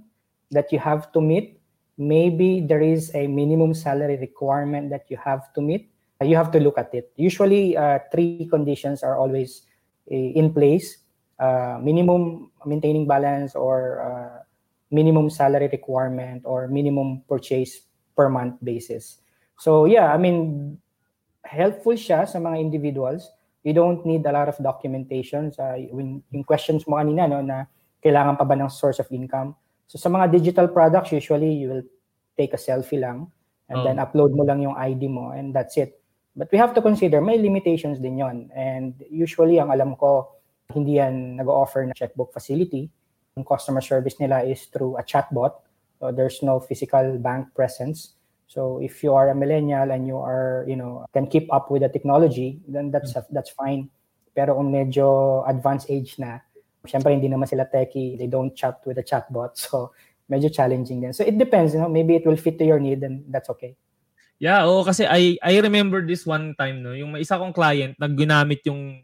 that 0.52 0.72
you 0.76 0.80
have 0.84 1.16
to 1.16 1.24
meet. 1.24 1.60
Maybe 1.96 2.60
there 2.60 2.84
is 2.84 3.16
a 3.16 3.24
minimum 3.32 3.72
salary 3.72 4.20
requirement 4.20 4.92
that 4.92 5.08
you 5.08 5.16
have 5.16 5.48
to 5.56 5.64
meet 5.64 5.88
you 6.24 6.36
have 6.36 6.52
to 6.52 6.60
look 6.60 6.78
at 6.78 6.94
it. 6.94 7.12
Usually, 7.16 7.76
uh, 7.76 8.00
three 8.12 8.48
conditions 8.48 9.04
are 9.04 9.18
always 9.18 9.68
uh, 10.08 10.16
in 10.16 10.54
place: 10.54 11.04
uh, 11.40 11.78
minimum 11.82 12.52
maintaining 12.66 13.08
balance, 13.08 13.56
or 13.56 14.00
uh, 14.00 14.45
minimum 14.92 15.30
salary 15.30 15.70
requirement, 15.72 16.44
or 16.46 16.68
minimum 16.68 17.24
purchase 17.28 17.86
per 18.16 18.30
month 18.30 18.56
basis. 18.64 19.20
So 19.58 19.86
yeah, 19.86 20.14
I 20.14 20.18
mean, 20.18 20.78
helpful 21.44 21.94
siya 21.94 22.28
sa 22.28 22.40
mga 22.40 22.60
individuals. 22.60 23.32
You 23.66 23.74
don't 23.74 24.06
need 24.06 24.26
a 24.26 24.32
lot 24.32 24.50
of 24.50 24.58
documentation. 24.62 25.50
Sa 25.52 25.74
when 25.90 26.22
yung 26.30 26.46
questions 26.46 26.86
mo 26.86 27.02
kanina 27.02 27.26
no 27.26 27.42
na 27.42 27.66
kailangan 28.04 28.38
pa 28.38 28.46
ba 28.46 28.54
ng 28.54 28.70
source 28.70 29.02
of 29.02 29.10
income. 29.10 29.58
So 29.90 29.98
sa 29.98 30.10
mga 30.10 30.30
digital 30.34 30.70
products, 30.70 31.14
usually 31.14 31.50
you 31.50 31.70
will 31.70 31.86
take 32.38 32.54
a 32.54 32.62
selfie 32.62 33.02
lang 33.02 33.32
and 33.70 33.82
Oh. 33.82 33.86
then 33.86 33.98
upload 33.98 34.38
mo 34.38 34.46
lang 34.46 34.62
yung 34.62 34.78
ID 34.78 35.10
mo 35.10 35.34
and 35.34 35.50
that's 35.56 35.78
it. 35.82 35.98
But 36.36 36.52
we 36.52 36.60
have 36.60 36.76
to 36.76 36.82
consider 36.84 37.24
may 37.24 37.40
limitations 37.40 37.98
din 37.98 38.20
yon. 38.22 38.52
And 38.54 38.94
usually 39.10 39.58
ang 39.58 39.72
alam 39.74 39.96
ko 39.98 40.36
hindi 40.74 40.98
yan 40.98 41.38
nag-offer 41.40 41.86
na 41.86 41.94
checkbook 41.94 42.34
facility. 42.34 42.90
Yung 43.36 43.44
customer 43.44 43.84
service 43.84 44.16
nila 44.20 44.48
is 44.48 44.66
through 44.72 44.96
a 44.96 45.04
chatbot. 45.04 45.52
So 46.00 46.12
there's 46.12 46.40
no 46.40 46.64
physical 46.64 47.20
bank 47.20 47.52
presence. 47.52 48.16
So 48.48 48.80
if 48.80 49.04
you 49.04 49.12
are 49.12 49.28
a 49.30 49.36
millennial 49.36 49.92
and 49.92 50.08
you 50.08 50.16
are, 50.16 50.64
you 50.68 50.80
know, 50.80 51.04
can 51.12 51.28
keep 51.28 51.52
up 51.52 51.68
with 51.68 51.84
the 51.84 51.90
technology, 51.90 52.64
then 52.68 52.92
that's 52.92 53.12
that's 53.32 53.52
fine. 53.52 53.92
Pero 54.32 54.56
kung 54.56 54.72
medyo 54.72 55.44
advanced 55.44 55.92
age 55.92 56.16
na, 56.16 56.40
syempre 56.88 57.12
hindi 57.12 57.28
naman 57.28 57.44
sila 57.44 57.68
techie, 57.68 58.16
they 58.16 58.32
don't 58.32 58.56
chat 58.56 58.80
with 58.88 58.96
a 59.00 59.04
chatbot. 59.04 59.52
So 59.60 59.92
medyo 60.32 60.48
challenging 60.48 61.04
din. 61.04 61.12
So 61.12 61.28
it 61.28 61.36
depends, 61.36 61.76
you 61.76 61.84
know, 61.84 61.92
maybe 61.92 62.16
it 62.16 62.24
will 62.24 62.40
fit 62.40 62.56
to 62.60 62.66
your 62.66 62.80
need 62.80 63.04
and 63.04 63.28
that's 63.28 63.52
okay. 63.52 63.76
Yeah, 64.40 64.64
oo 64.68 64.84
kasi 64.84 65.08
I 65.08 65.40
I 65.40 65.60
remember 65.60 66.04
this 66.04 66.24
one 66.24 66.56
time 66.56 66.84
no, 66.84 66.96
yung 66.96 67.16
may 67.16 67.24
isa 67.24 67.40
kong 67.40 67.56
client 67.56 68.00
nagginamit 68.00 68.64
yung 68.68 69.04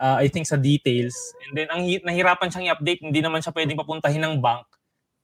uh, 0.00 0.16
I 0.16 0.26
think 0.26 0.48
sa 0.48 0.56
details 0.56 1.14
and 1.44 1.52
then 1.54 1.68
ang 1.68 1.84
hi- 1.84 2.00
nahirapan 2.00 2.48
siyang 2.48 2.72
i-update, 2.72 3.04
hindi 3.04 3.20
naman 3.20 3.38
siya 3.38 3.52
pwedeng 3.52 3.76
papuntahin 3.76 4.18
ng 4.18 4.40
bank. 4.40 4.64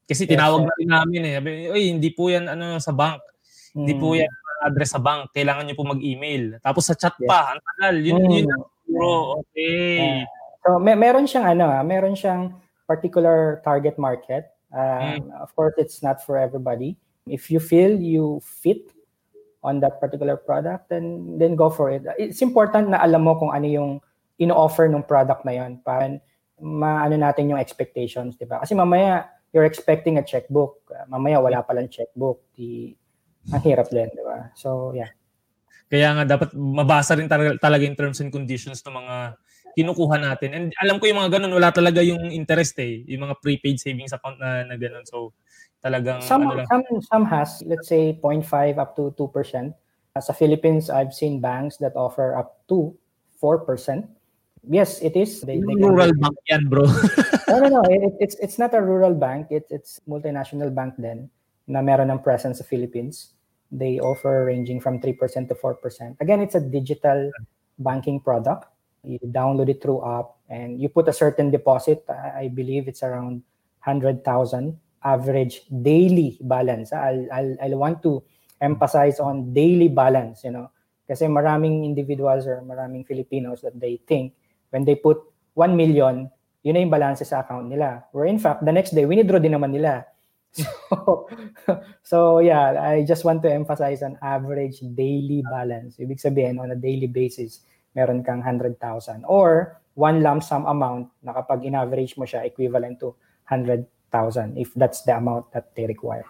Kasi 0.04 0.22
Yes, 0.22 0.30
tinawag 0.30 0.62
sir. 0.62 0.66
na 0.68 0.74
rin 0.76 0.90
namin 0.92 1.20
eh. 1.24 1.34
Sabi, 1.34 1.50
"Oy, 1.66 1.82
hindi 1.90 2.10
po 2.12 2.28
yan 2.28 2.46
ano 2.46 2.76
sa 2.78 2.92
bank. 2.92 3.18
Hindi 3.72 3.92
po 3.92 4.14
Mm. 4.14 4.22
yan 4.22 4.32
address 4.62 4.92
sa 4.92 5.00
bank. 5.00 5.32
Kailangan 5.32 5.64
niyo 5.64 5.76
po 5.76 5.84
mag-email. 5.84 6.58
Tapos 6.60 6.86
sa 6.86 6.94
chat 6.94 7.12
Yes. 7.18 7.26
pa, 7.26 7.52
ang 7.52 7.60
tagal. 7.60 7.96
Yun, 7.98 8.22
Mm. 8.22 8.32
yun 8.32 8.48
bro. 8.86 9.42
Okay. 9.42 10.22
Yeah. 10.22 10.24
So 10.62 10.78
may 10.78 10.94
meron 10.94 11.26
siyang 11.26 11.44
ano, 11.48 11.66
ah, 11.66 11.82
meron 11.82 12.14
siyang 12.14 12.54
particular 12.86 13.60
target 13.60 13.98
market. 13.98 14.46
Um, 14.70 15.30
Of 15.40 15.52
course, 15.52 15.74
it's 15.76 16.00
not 16.00 16.20
for 16.20 16.36
everybody. 16.36 16.94
If 17.26 17.50
you 17.50 17.58
feel 17.58 17.96
you 17.96 18.38
fit 18.40 18.90
on 19.60 19.82
that 19.82 19.98
particular 19.98 20.38
product, 20.38 20.86
then 20.86 21.34
then 21.36 21.54
go 21.54 21.66
for 21.66 21.90
it. 21.90 22.06
It's 22.16 22.38
important 22.38 22.94
na 22.94 23.02
alam 23.02 23.26
mo 23.26 23.34
kung 23.34 23.50
ano 23.50 23.66
yung 23.66 23.90
ino-offer 24.36 24.88
ng 24.88 25.04
product 25.04 25.44
na 25.48 25.54
yon 25.56 25.80
para 25.80 26.20
maano 26.60 27.16
natin 27.16 27.52
yung 27.52 27.60
expectations, 27.60 28.36
'di 28.36 28.48
ba? 28.48 28.60
Kasi 28.64 28.72
mamaya 28.72 29.28
you're 29.52 29.68
expecting 29.68 30.20
a 30.20 30.24
checkbook. 30.24 30.84
Uh, 30.88 31.04
mamaya 31.08 31.40
wala 31.40 31.64
palang 31.64 31.88
checkbook. 31.88 32.44
Di 32.56 32.92
ang 33.52 33.62
hirap 33.64 33.88
din, 33.88 34.08
'di 34.12 34.24
ba? 34.24 34.52
So, 34.56 34.92
yeah. 34.96 35.08
Kaya 35.86 36.18
nga 36.18 36.24
dapat 36.26 36.50
mabasa 36.56 37.14
rin 37.14 37.30
tal- 37.30 37.62
talaga 37.62 37.86
yung 37.86 37.94
terms 37.94 38.18
and 38.18 38.34
conditions 38.34 38.82
ng 38.82 38.96
mga 38.96 39.16
kinukuha 39.76 40.16
natin. 40.18 40.50
And 40.56 40.66
alam 40.82 40.98
ko 40.98 41.06
yung 41.06 41.20
mga 41.20 41.38
ganun, 41.38 41.52
wala 41.54 41.70
talaga 41.70 42.00
yung 42.02 42.32
interest 42.32 42.80
eh. 42.82 43.04
Yung 43.06 43.28
mga 43.28 43.38
prepaid 43.38 43.78
savings 43.78 44.10
account 44.16 44.40
na, 44.40 44.64
na 44.66 44.74
ganun. 44.80 45.04
So, 45.06 45.36
talagang 45.84 46.24
Some 46.24 46.48
ano 46.48 46.64
lang. 46.64 46.66
some 46.66 46.84
some 47.04 47.24
has 47.28 47.62
let's 47.68 47.86
say 47.86 48.16
0.5 48.18 48.80
up 48.80 48.96
to 48.96 49.12
2%. 49.14 49.70
Uh, 50.16 50.22
Sa 50.24 50.32
Philippines, 50.32 50.88
I've 50.90 51.12
seen 51.12 51.38
banks 51.44 51.76
that 51.84 51.94
offer 51.94 52.34
up 52.34 52.64
to 52.72 52.96
4%. 53.38 54.15
Yes, 54.66 55.00
it 55.00 55.14
is. 55.16 55.40
They, 55.40 55.60
they 55.60 55.66
can- 55.66 55.82
Rural 55.82 56.12
bank 56.18 56.36
yan, 56.50 56.66
bro. 56.68 56.84
no, 57.48 57.58
no, 57.62 57.68
no. 57.68 57.82
It, 57.86 58.14
it's 58.18 58.36
it's 58.42 58.58
not 58.58 58.74
a 58.74 58.82
rural 58.82 59.14
bank. 59.14 59.48
It, 59.50 59.66
it's 59.70 60.00
multinational 60.08 60.74
bank 60.74 60.94
then 60.98 61.30
na 61.66 61.82
meron 61.82 62.10
ng 62.10 62.18
presence 62.18 62.58
sa 62.58 62.66
Philippines. 62.66 63.34
They 63.70 63.98
offer 63.98 64.46
ranging 64.46 64.78
from 64.78 65.02
3% 65.02 65.18
to 65.50 65.54
4%. 65.58 66.20
Again, 66.22 66.38
it's 66.38 66.54
a 66.54 66.62
digital 66.62 67.30
banking 67.78 68.20
product. 68.20 68.70
You 69.02 69.18
download 69.22 69.68
it 69.70 69.82
through 69.82 70.06
app 70.06 70.38
and 70.50 70.78
you 70.82 70.88
put 70.88 71.08
a 71.10 71.14
certain 71.14 71.50
deposit. 71.50 72.02
I 72.10 72.46
I 72.46 72.48
believe 72.50 72.86
it's 72.86 73.02
around 73.02 73.42
100,000 73.82 74.22
average 75.06 75.62
daily 75.70 76.38
balance. 76.42 76.92
I'll, 76.92 77.26
I'll, 77.30 77.54
I'll 77.62 77.78
want 77.78 78.02
to 78.02 78.22
emphasize 78.60 79.18
on 79.22 79.54
daily 79.54 79.86
balance, 79.86 80.42
you 80.42 80.50
know. 80.50 80.70
Kasi 81.06 81.30
maraming 81.30 81.86
individuals 81.86 82.50
or 82.50 82.62
maraming 82.66 83.06
Filipinos 83.06 83.62
that 83.62 83.78
they 83.78 84.02
think 84.10 84.34
when 84.70 84.84
they 84.84 84.94
put 84.94 85.20
1 85.54 85.74
million, 85.74 86.30
yun 86.66 86.74
na 86.74 86.82
yung 86.82 86.90
balance 86.90 87.22
sa 87.22 87.46
account 87.46 87.70
nila. 87.70 88.02
Where 88.10 88.26
in 88.26 88.42
fact, 88.42 88.66
the 88.66 88.74
next 88.74 88.90
day, 88.92 89.06
winidraw 89.06 89.38
din 89.38 89.54
naman 89.54 89.72
nila. 89.72 90.04
So, 90.88 91.28
so 92.00 92.18
yeah, 92.40 92.80
I 92.80 93.04
just 93.04 93.28
want 93.28 93.44
to 93.44 93.52
emphasize 93.52 94.00
on 94.00 94.16
average 94.24 94.80
daily 94.96 95.44
balance. 95.44 96.00
Ibig 96.00 96.16
sabihin, 96.16 96.56
on 96.56 96.72
a 96.72 96.78
daily 96.78 97.10
basis, 97.10 97.60
meron 97.92 98.24
kang 98.24 98.40
100,000. 98.40 98.80
Or 99.28 99.76
one 99.96 100.24
lump 100.24 100.44
sum 100.44 100.64
amount 100.64 101.12
na 101.20 101.36
kapag 101.36 101.64
in-average 101.64 102.16
mo 102.16 102.24
siya, 102.24 102.44
equivalent 102.48 103.00
to 103.00 103.12
100,000 103.48 103.88
if 104.56 104.72
that's 104.76 105.04
the 105.04 105.16
amount 105.16 105.52
that 105.52 105.72
they 105.76 105.84
require. 105.84 106.24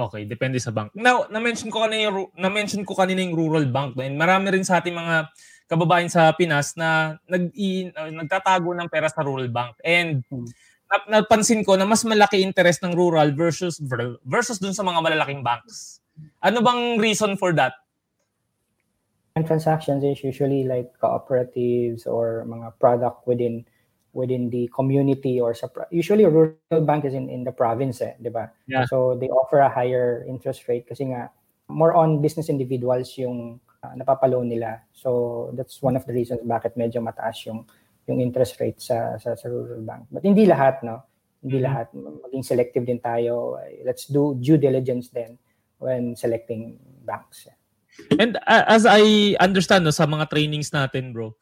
Okay, 0.00 0.24
depende 0.24 0.56
sa 0.56 0.72
bank. 0.72 0.96
Now, 0.96 1.28
na-mention 1.28 1.68
ko 1.68 1.84
kanina 1.84 2.08
yung, 2.08 2.32
na-mention 2.32 2.88
ko 2.88 2.96
kanina 2.96 3.20
yung 3.20 3.36
rural 3.36 3.68
bank. 3.68 4.00
And 4.00 4.16
marami 4.16 4.56
rin 4.56 4.64
sa 4.64 4.80
ating 4.80 4.96
mga 4.96 5.28
kababayan 5.68 6.08
sa 6.08 6.32
Pinas 6.32 6.72
na 6.72 7.20
nag 7.28 7.52
nagtatago 7.92 8.72
ng 8.72 8.88
pera 8.88 9.12
sa 9.12 9.20
rural 9.20 9.52
bank. 9.52 9.76
And 9.84 10.24
hmm 10.24 10.48
napansin 11.06 11.62
ko 11.62 11.78
na 11.78 11.86
mas 11.86 12.02
malaki 12.02 12.42
interest 12.42 12.82
ng 12.82 12.98
rural 12.98 13.30
versus 13.30 13.78
versus 14.26 14.58
dun 14.58 14.74
sa 14.74 14.82
mga 14.82 14.98
malalaking 14.98 15.42
banks. 15.46 16.02
Ano 16.42 16.60
bang 16.60 16.98
reason 16.98 17.38
for 17.38 17.54
that? 17.54 17.78
And 19.38 19.46
transactions 19.46 20.02
is 20.02 20.26
usually 20.26 20.66
like 20.66 20.90
cooperatives 20.98 22.04
or 22.04 22.42
mga 22.50 22.74
product 22.82 23.22
within 23.30 23.62
within 24.12 24.50
the 24.50 24.66
community 24.74 25.38
or 25.40 25.54
sa 25.54 25.70
usually 25.90 26.26
rural 26.26 26.56
bank 26.82 27.04
is 27.06 27.14
in 27.14 27.30
in 27.30 27.46
the 27.46 27.54
province 27.54 28.02
eh, 28.02 28.18
'di 28.18 28.30
ba? 28.30 28.50
Yeah. 28.66 28.86
So 28.90 29.14
they 29.14 29.30
offer 29.30 29.62
a 29.62 29.70
higher 29.70 30.26
interest 30.26 30.66
rate 30.66 30.86
kasi 30.86 31.10
nga 31.10 31.30
more 31.70 31.94
on 31.94 32.18
business 32.18 32.50
individuals 32.50 33.14
yung 33.14 33.62
uh, 33.82 33.94
napapaloan 33.94 34.50
nila. 34.50 34.82
So 34.92 35.50
that's 35.54 35.78
one 35.80 35.94
of 35.94 36.04
the 36.04 36.12
reasons 36.12 36.42
bakit 36.42 36.74
medyo 36.74 36.98
mataas 36.98 37.46
yung 37.46 37.64
yung 38.10 38.18
interest 38.18 38.58
rate 38.58 38.82
sa, 38.82 39.14
sa, 39.22 39.38
sa 39.38 39.46
rural 39.46 39.86
bank. 39.86 40.10
But 40.10 40.26
hindi 40.26 40.42
lahat, 40.42 40.82
no? 40.82 41.06
Hindi 41.40 41.62
mm-hmm. 41.62 41.68
lahat. 41.70 41.86
Maging 41.94 42.44
selective 42.44 42.84
din 42.84 42.98
tayo. 42.98 43.62
Let's 43.86 44.10
do 44.10 44.34
due 44.34 44.58
diligence 44.58 45.14
then 45.14 45.38
when 45.78 46.18
selecting 46.18 46.74
banks. 47.06 47.46
And 48.18 48.36
uh, 48.50 48.64
as 48.66 48.82
I 48.84 49.36
understand 49.38 49.86
no, 49.86 49.94
sa 49.94 50.10
mga 50.10 50.30
trainings 50.30 50.74
natin, 50.74 51.14
bro, 51.14 51.38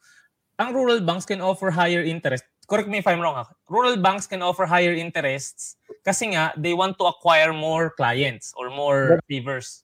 ang 0.59 0.75
rural 0.75 1.01
banks 1.01 1.25
can 1.25 1.41
offer 1.41 1.71
higher 1.71 2.03
interest. 2.03 2.45
Correct 2.69 2.87
me 2.87 2.99
if 3.01 3.07
I'm 3.07 3.19
wrong. 3.19 3.35
Ha? 3.35 3.49
Rural 3.67 3.97
banks 3.97 4.27
can 4.27 4.41
offer 4.45 4.65
higher 4.65 4.93
interests 4.93 5.75
kasi 6.05 6.31
nga 6.37 6.53
they 6.55 6.73
want 6.77 6.95
to 7.01 7.05
acquire 7.09 7.51
more 7.51 7.89
clients 7.89 8.53
or 8.55 8.69
more 8.69 9.19
receivers 9.19 9.83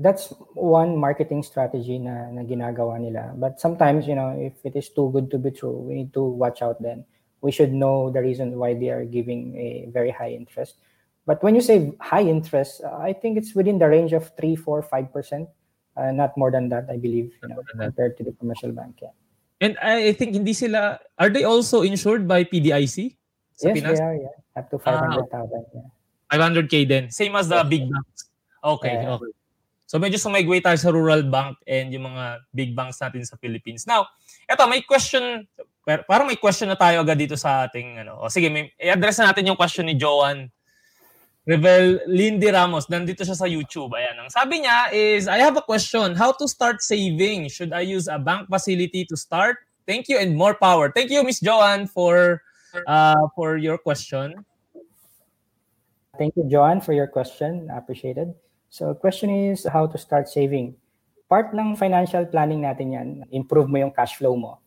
that's 0.00 0.32
one 0.54 0.96
marketing 0.96 1.42
strategy 1.42 1.98
na, 1.98 2.30
na 2.30 2.42
ginagawa 2.42 3.00
nila. 3.00 3.32
But 3.36 3.60
sometimes, 3.60 4.06
you 4.06 4.14
know, 4.14 4.30
if 4.30 4.54
it 4.64 4.76
is 4.76 4.88
too 4.88 5.10
good 5.12 5.30
to 5.32 5.38
be 5.38 5.50
true, 5.50 5.76
we 5.76 5.94
need 5.94 6.14
to 6.14 6.22
watch 6.22 6.62
out 6.62 6.80
then. 6.80 7.04
We 7.40 7.52
should 7.52 7.72
know 7.72 8.10
the 8.10 8.22
reason 8.22 8.56
why 8.58 8.74
they 8.74 8.90
are 8.90 9.04
giving 9.04 9.56
a 9.56 9.90
very 9.90 10.10
high 10.10 10.30
interest. 10.30 10.76
But 11.26 11.42
when 11.42 11.54
you 11.54 11.60
say 11.60 11.92
high 12.00 12.22
interest, 12.22 12.82
uh, 12.84 12.96
I 12.96 13.12
think 13.12 13.36
it's 13.36 13.54
within 13.54 13.78
the 13.78 13.88
range 13.88 14.12
of 14.12 14.30
3, 14.36 14.56
4, 14.56 14.82
5%. 14.82 15.48
Uh, 15.94 16.10
not 16.10 16.36
more 16.38 16.50
than 16.50 16.70
that, 16.70 16.86
I 16.88 16.96
believe, 16.96 17.32
you 17.42 17.48
know, 17.48 17.62
compared 17.78 18.16
to 18.16 18.24
the 18.24 18.32
commercial 18.32 18.72
bank. 18.72 18.96
Yeah. 19.02 19.10
And 19.62 19.78
I 19.78 20.10
think 20.18 20.34
hindi 20.34 20.50
sila, 20.50 20.98
are 21.14 21.30
they 21.30 21.46
also 21.46 21.86
insured 21.86 22.26
by 22.26 22.42
PDIC? 22.42 23.14
Sa 23.54 23.70
yes, 23.70 23.74
Pinas? 23.78 23.94
they 23.94 24.02
are, 24.02 24.18
yeah. 24.18 24.58
Up 24.58 24.66
to 24.74 24.76
500,000. 24.76 25.30
Ah, 25.30 25.46
yeah. 25.70 25.86
500K 26.34 26.74
then. 26.90 27.04
Same 27.14 27.38
as 27.38 27.46
the 27.46 27.62
big 27.62 27.86
banks. 27.86 28.26
Okay, 28.58 29.06
yeah. 29.06 29.14
okay. 29.14 29.30
So 29.86 30.02
medyo 30.02 30.18
sumigway 30.18 30.58
tayo 30.58 30.74
sa 30.80 30.90
rural 30.90 31.22
bank 31.22 31.62
and 31.68 31.94
yung 31.94 32.10
mga 32.10 32.42
big 32.50 32.74
banks 32.74 32.98
natin 32.98 33.22
sa 33.22 33.38
Philippines. 33.38 33.86
Now, 33.86 34.08
eto 34.50 34.66
may 34.66 34.82
question, 34.82 35.46
parang 35.86 36.26
may 36.26 36.40
question 36.40 36.66
na 36.66 36.80
tayo 36.80 37.04
agad 37.04 37.20
dito 37.20 37.38
sa 37.38 37.68
ating, 37.68 38.02
ano, 38.02 38.18
o 38.18 38.32
sige, 38.32 38.50
may, 38.50 38.72
i-address 38.80 39.22
na 39.22 39.30
natin 39.30 39.52
yung 39.52 39.60
question 39.60 39.86
ni 39.86 39.94
Joan 39.94 40.50
Revel 41.42 41.98
Lindy 42.06 42.50
Ramos. 42.54 42.86
Nandito 42.86 43.26
siya 43.26 43.34
sa 43.34 43.50
YouTube. 43.50 43.90
Ayan. 43.98 44.22
Ang 44.22 44.30
sabi 44.30 44.62
niya 44.62 44.94
is, 44.94 45.26
I 45.26 45.42
have 45.42 45.58
a 45.58 45.64
question. 45.64 46.14
How 46.14 46.30
to 46.38 46.46
start 46.46 46.82
saving? 46.82 47.50
Should 47.50 47.74
I 47.74 47.82
use 47.82 48.06
a 48.06 48.18
bank 48.18 48.46
facility 48.46 49.02
to 49.10 49.16
start? 49.18 49.58
Thank 49.82 50.06
you 50.06 50.22
and 50.22 50.38
more 50.38 50.54
power. 50.54 50.94
Thank 50.94 51.10
you, 51.10 51.26
Miss 51.26 51.42
Joan, 51.42 51.90
for 51.90 52.46
uh, 52.86 53.26
for 53.34 53.58
your 53.58 53.74
question. 53.74 54.46
Thank 56.14 56.38
you, 56.38 56.46
Joan, 56.46 56.78
for 56.78 56.94
your 56.94 57.10
question. 57.10 57.66
Appreciated. 57.74 58.34
So 58.70 58.94
question 58.94 59.28
is 59.50 59.66
how 59.66 59.90
to 59.90 59.98
start 59.98 60.30
saving. 60.30 60.78
Part 61.26 61.50
ng 61.50 61.74
financial 61.74 62.24
planning 62.30 62.62
natin 62.62 62.94
yan, 62.94 63.08
improve 63.34 63.66
mo 63.66 63.82
yung 63.82 63.90
cash 63.90 64.16
flow 64.16 64.36
mo. 64.36 64.62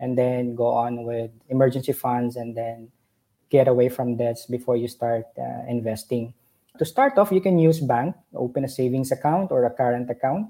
And 0.00 0.18
then 0.18 0.58
go 0.58 0.74
on 0.74 1.06
with 1.06 1.30
emergency 1.48 1.92
funds 1.92 2.36
and 2.36 2.52
then 2.52 2.90
get 3.50 3.68
away 3.68 3.88
from 3.88 4.16
debts 4.16 4.46
before 4.46 4.76
you 4.76 4.88
start 4.88 5.26
uh, 5.38 5.62
investing. 5.68 6.34
To 6.78 6.84
start 6.84 7.16
off, 7.18 7.32
you 7.32 7.40
can 7.40 7.58
use 7.58 7.80
bank, 7.80 8.14
open 8.34 8.64
a 8.64 8.68
savings 8.68 9.12
account 9.12 9.50
or 9.50 9.64
a 9.64 9.70
current 9.70 10.10
account. 10.10 10.48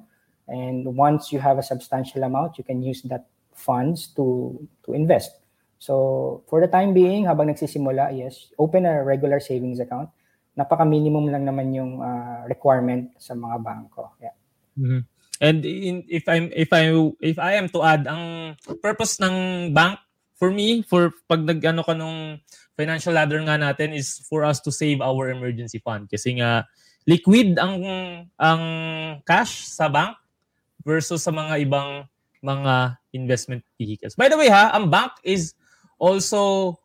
And 0.49 0.97
once 0.97 1.33
you 1.33 1.39
have 1.39 1.59
a 1.59 1.63
substantial 1.63 2.23
amount, 2.23 2.59
you 2.59 2.65
can 2.65 2.83
use 2.83 3.03
that 3.11 3.27
funds 3.55 4.09
to 4.19 4.59
to 4.85 4.93
invest. 4.93 5.33
So 5.79 6.43
for 6.49 6.61
the 6.61 6.67
time 6.67 6.95
being, 6.95 7.27
habang 7.27 7.53
nagsisimula, 7.53 8.17
yes, 8.17 8.51
open 8.59 8.87
a 8.87 9.05
regular 9.05 9.39
savings 9.39 9.79
account 9.79 10.11
napaka-minimum 10.57 11.29
lang 11.29 11.45
naman 11.45 11.69
yung 11.77 12.01
uh, 12.01 12.49
requirement 12.49 13.13
sa 13.21 13.37
mga 13.37 13.57
bangko. 13.61 14.17
Yeah. 14.19 14.35
Mm-hmm. 14.81 15.03
And 15.37 15.59
in, 15.69 15.97
if 16.09 16.25
I'm 16.25 16.49
if 16.57 16.73
I 16.73 16.89
if 17.21 17.37
I 17.37 17.61
am 17.61 17.69
to 17.77 17.85
add 17.85 18.09
ang 18.09 18.57
purpose 18.81 19.21
ng 19.21 19.69
bank 19.77 20.01
for 20.33 20.49
me 20.49 20.81
for 20.81 21.13
pag 21.29 21.45
nagano 21.45 21.85
ka 21.85 21.93
nung 21.93 22.41
financial 22.77 23.17
ladder 23.17 23.41
nga 23.43 23.57
natin 23.57 23.97
is 23.97 24.21
for 24.29 24.45
us 24.45 24.61
to 24.61 24.71
save 24.71 25.01
our 25.01 25.33
emergency 25.33 25.81
fund 25.81 26.07
kasi 26.07 26.37
nga 26.39 26.69
liquid 27.09 27.57
ang 27.57 27.81
ang 28.37 28.63
cash 29.25 29.65
sa 29.67 29.89
bank 29.89 30.15
versus 30.85 31.25
sa 31.25 31.33
mga 31.33 31.65
ibang 31.65 32.05
mga 32.45 33.01
investment 33.17 33.65
vehicles. 33.81 34.15
By 34.15 34.29
the 34.29 34.39
way 34.39 34.53
ha, 34.53 34.71
ang 34.77 34.93
bank 34.93 35.19
is 35.25 35.57
also 35.99 36.77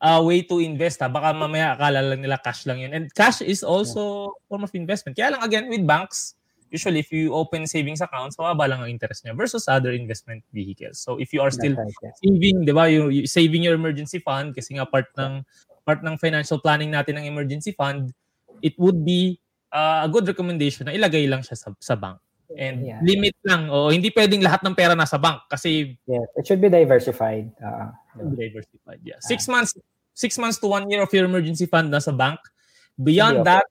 uh, 0.00 0.20
way 0.24 0.46
to 0.46 0.62
invest 0.62 1.04
ha. 1.04 1.10
Baka 1.12 1.36
mamaya 1.36 1.76
akala 1.76 2.00
lang 2.00 2.24
nila 2.24 2.40
cash 2.40 2.64
lang 2.64 2.80
yun. 2.80 2.94
And 2.96 3.12
cash 3.12 3.44
is 3.44 3.60
also 3.60 4.32
form 4.48 4.64
of 4.64 4.72
investment. 4.72 5.18
Kaya 5.18 5.36
lang 5.36 5.42
again 5.44 5.66
with 5.68 5.84
banks, 5.84 6.39
usually 6.70 7.02
if 7.02 7.10
you 7.12 7.34
open 7.34 7.66
savings 7.66 8.00
accounts, 8.00 8.38
mababa 8.38 8.70
lang 8.70 8.80
ang 8.86 8.90
interest 8.90 9.26
niya 9.26 9.34
versus 9.34 9.66
other 9.66 9.90
investment 9.90 10.42
vehicles. 10.54 11.02
So 11.02 11.18
if 11.18 11.34
you 11.34 11.42
are 11.42 11.50
still 11.50 11.74
right, 11.74 11.94
yeah. 12.02 12.14
saving, 12.22 12.64
'di 12.64 12.72
ba, 12.72 12.86
you, 12.86 13.10
you 13.10 13.26
saving 13.26 13.66
your 13.66 13.74
emergency 13.74 14.22
fund 14.22 14.54
kasi 14.54 14.78
nga 14.78 14.86
part 14.86 15.10
ng 15.18 15.42
part 15.82 16.00
ng 16.06 16.16
financial 16.16 16.62
planning 16.62 16.94
natin 16.94 17.18
ng 17.18 17.26
emergency 17.26 17.74
fund, 17.74 18.14
it 18.62 18.78
would 18.78 19.02
be 19.02 19.42
uh, 19.74 20.06
a 20.06 20.08
good 20.08 20.24
recommendation 20.24 20.86
na 20.86 20.94
ilagay 20.94 21.26
lang 21.26 21.42
siya 21.42 21.58
sa, 21.58 21.68
sa 21.82 21.94
bank. 21.98 22.22
And 22.58 22.82
yeah. 22.82 22.98
limit 23.02 23.38
lang. 23.46 23.70
O 23.70 23.94
hindi 23.94 24.10
pwedeng 24.10 24.42
lahat 24.42 24.66
ng 24.66 24.74
pera 24.74 24.98
nasa 24.98 25.18
bank 25.18 25.46
kasi 25.46 25.94
yeah, 26.06 26.26
it 26.34 26.46
should 26.46 26.62
be 26.62 26.70
diversified. 26.70 27.50
Uh, 27.62 27.94
diversified. 28.34 28.98
Yeah. 29.06 29.22
Six 29.22 29.46
uh, 29.46 29.54
months 29.54 29.74
six 30.14 30.34
months 30.38 30.58
to 30.58 30.66
one 30.66 30.90
year 30.90 31.02
of 31.02 31.10
your 31.14 31.26
emergency 31.26 31.66
fund 31.66 31.94
nasa 31.94 32.10
bank. 32.10 32.42
Beyond 32.98 33.46
that, 33.46 33.64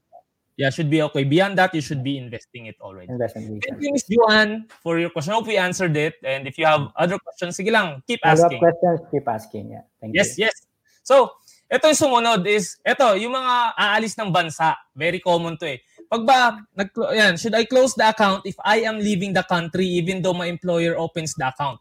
yeah, 0.59 0.69
should 0.69 0.91
be 0.91 0.99
okay. 1.07 1.23
Beyond 1.23 1.55
that, 1.55 1.71
you 1.71 1.79
should 1.79 2.03
be 2.03 2.19
investing 2.19 2.67
it 2.67 2.75
already. 2.83 3.07
Investment 3.07 3.63
Thank 3.63 3.79
you, 3.79 3.95
Ms. 3.95 4.11
Juan, 4.11 4.67
for 4.83 4.99
your 4.99 5.09
question. 5.09 5.31
Hope 5.31 5.47
we 5.47 5.55
answered 5.55 5.95
it. 5.95 6.19
And 6.19 6.51
if 6.51 6.59
you 6.59 6.67
have 6.67 6.91
other 6.99 7.15
questions, 7.15 7.55
sige 7.55 7.71
lang, 7.71 8.03
keep 8.03 8.19
asking. 8.27 8.59
Other 8.59 8.75
questions, 8.75 8.99
keep 9.07 9.23
asking. 9.23 9.65
Yeah. 9.71 9.87
Thank 10.03 10.11
yes, 10.19 10.35
you. 10.35 10.51
yes. 10.51 10.67
So, 10.99 11.31
ito 11.71 11.87
yung 11.87 11.95
sumunod 11.95 12.43
is, 12.43 12.75
ito, 12.83 13.07
yung 13.15 13.39
mga 13.39 13.55
aalis 13.79 14.19
ng 14.19 14.35
bansa. 14.35 14.75
Very 14.91 15.23
common 15.23 15.55
to 15.63 15.79
eh. 15.79 15.79
Pag 16.11 16.27
ba, 16.27 16.59
nag, 16.75 16.91
yan, 17.15 17.39
should 17.39 17.55
I 17.55 17.63
close 17.63 17.95
the 17.95 18.11
account 18.11 18.43
if 18.43 18.59
I 18.59 18.83
am 18.83 18.99
leaving 18.99 19.31
the 19.31 19.47
country 19.47 19.87
even 19.87 20.19
though 20.19 20.35
my 20.35 20.51
employer 20.51 20.99
opens 20.99 21.39
the 21.39 21.47
account? 21.47 21.79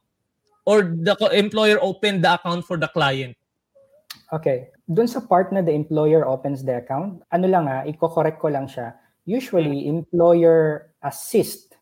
Or 0.62 0.86
the 0.86 1.18
employer 1.34 1.82
opened 1.82 2.22
the 2.22 2.38
account 2.38 2.62
for 2.62 2.78
the 2.78 2.86
client? 2.94 3.34
Okay. 4.30 4.70
Doon 4.88 5.04
sa 5.04 5.20
part 5.20 5.52
na 5.52 5.60
the 5.60 5.76
employer 5.76 6.24
opens 6.24 6.64
the 6.64 6.80
account, 6.80 7.20
ano 7.28 7.44
lang 7.44 7.68
ah, 7.68 7.84
i-correct 7.84 8.40
ko 8.40 8.48
lang 8.48 8.64
siya. 8.64 8.96
Usually, 9.28 9.84
employer 9.84 10.88
assist 11.04 11.76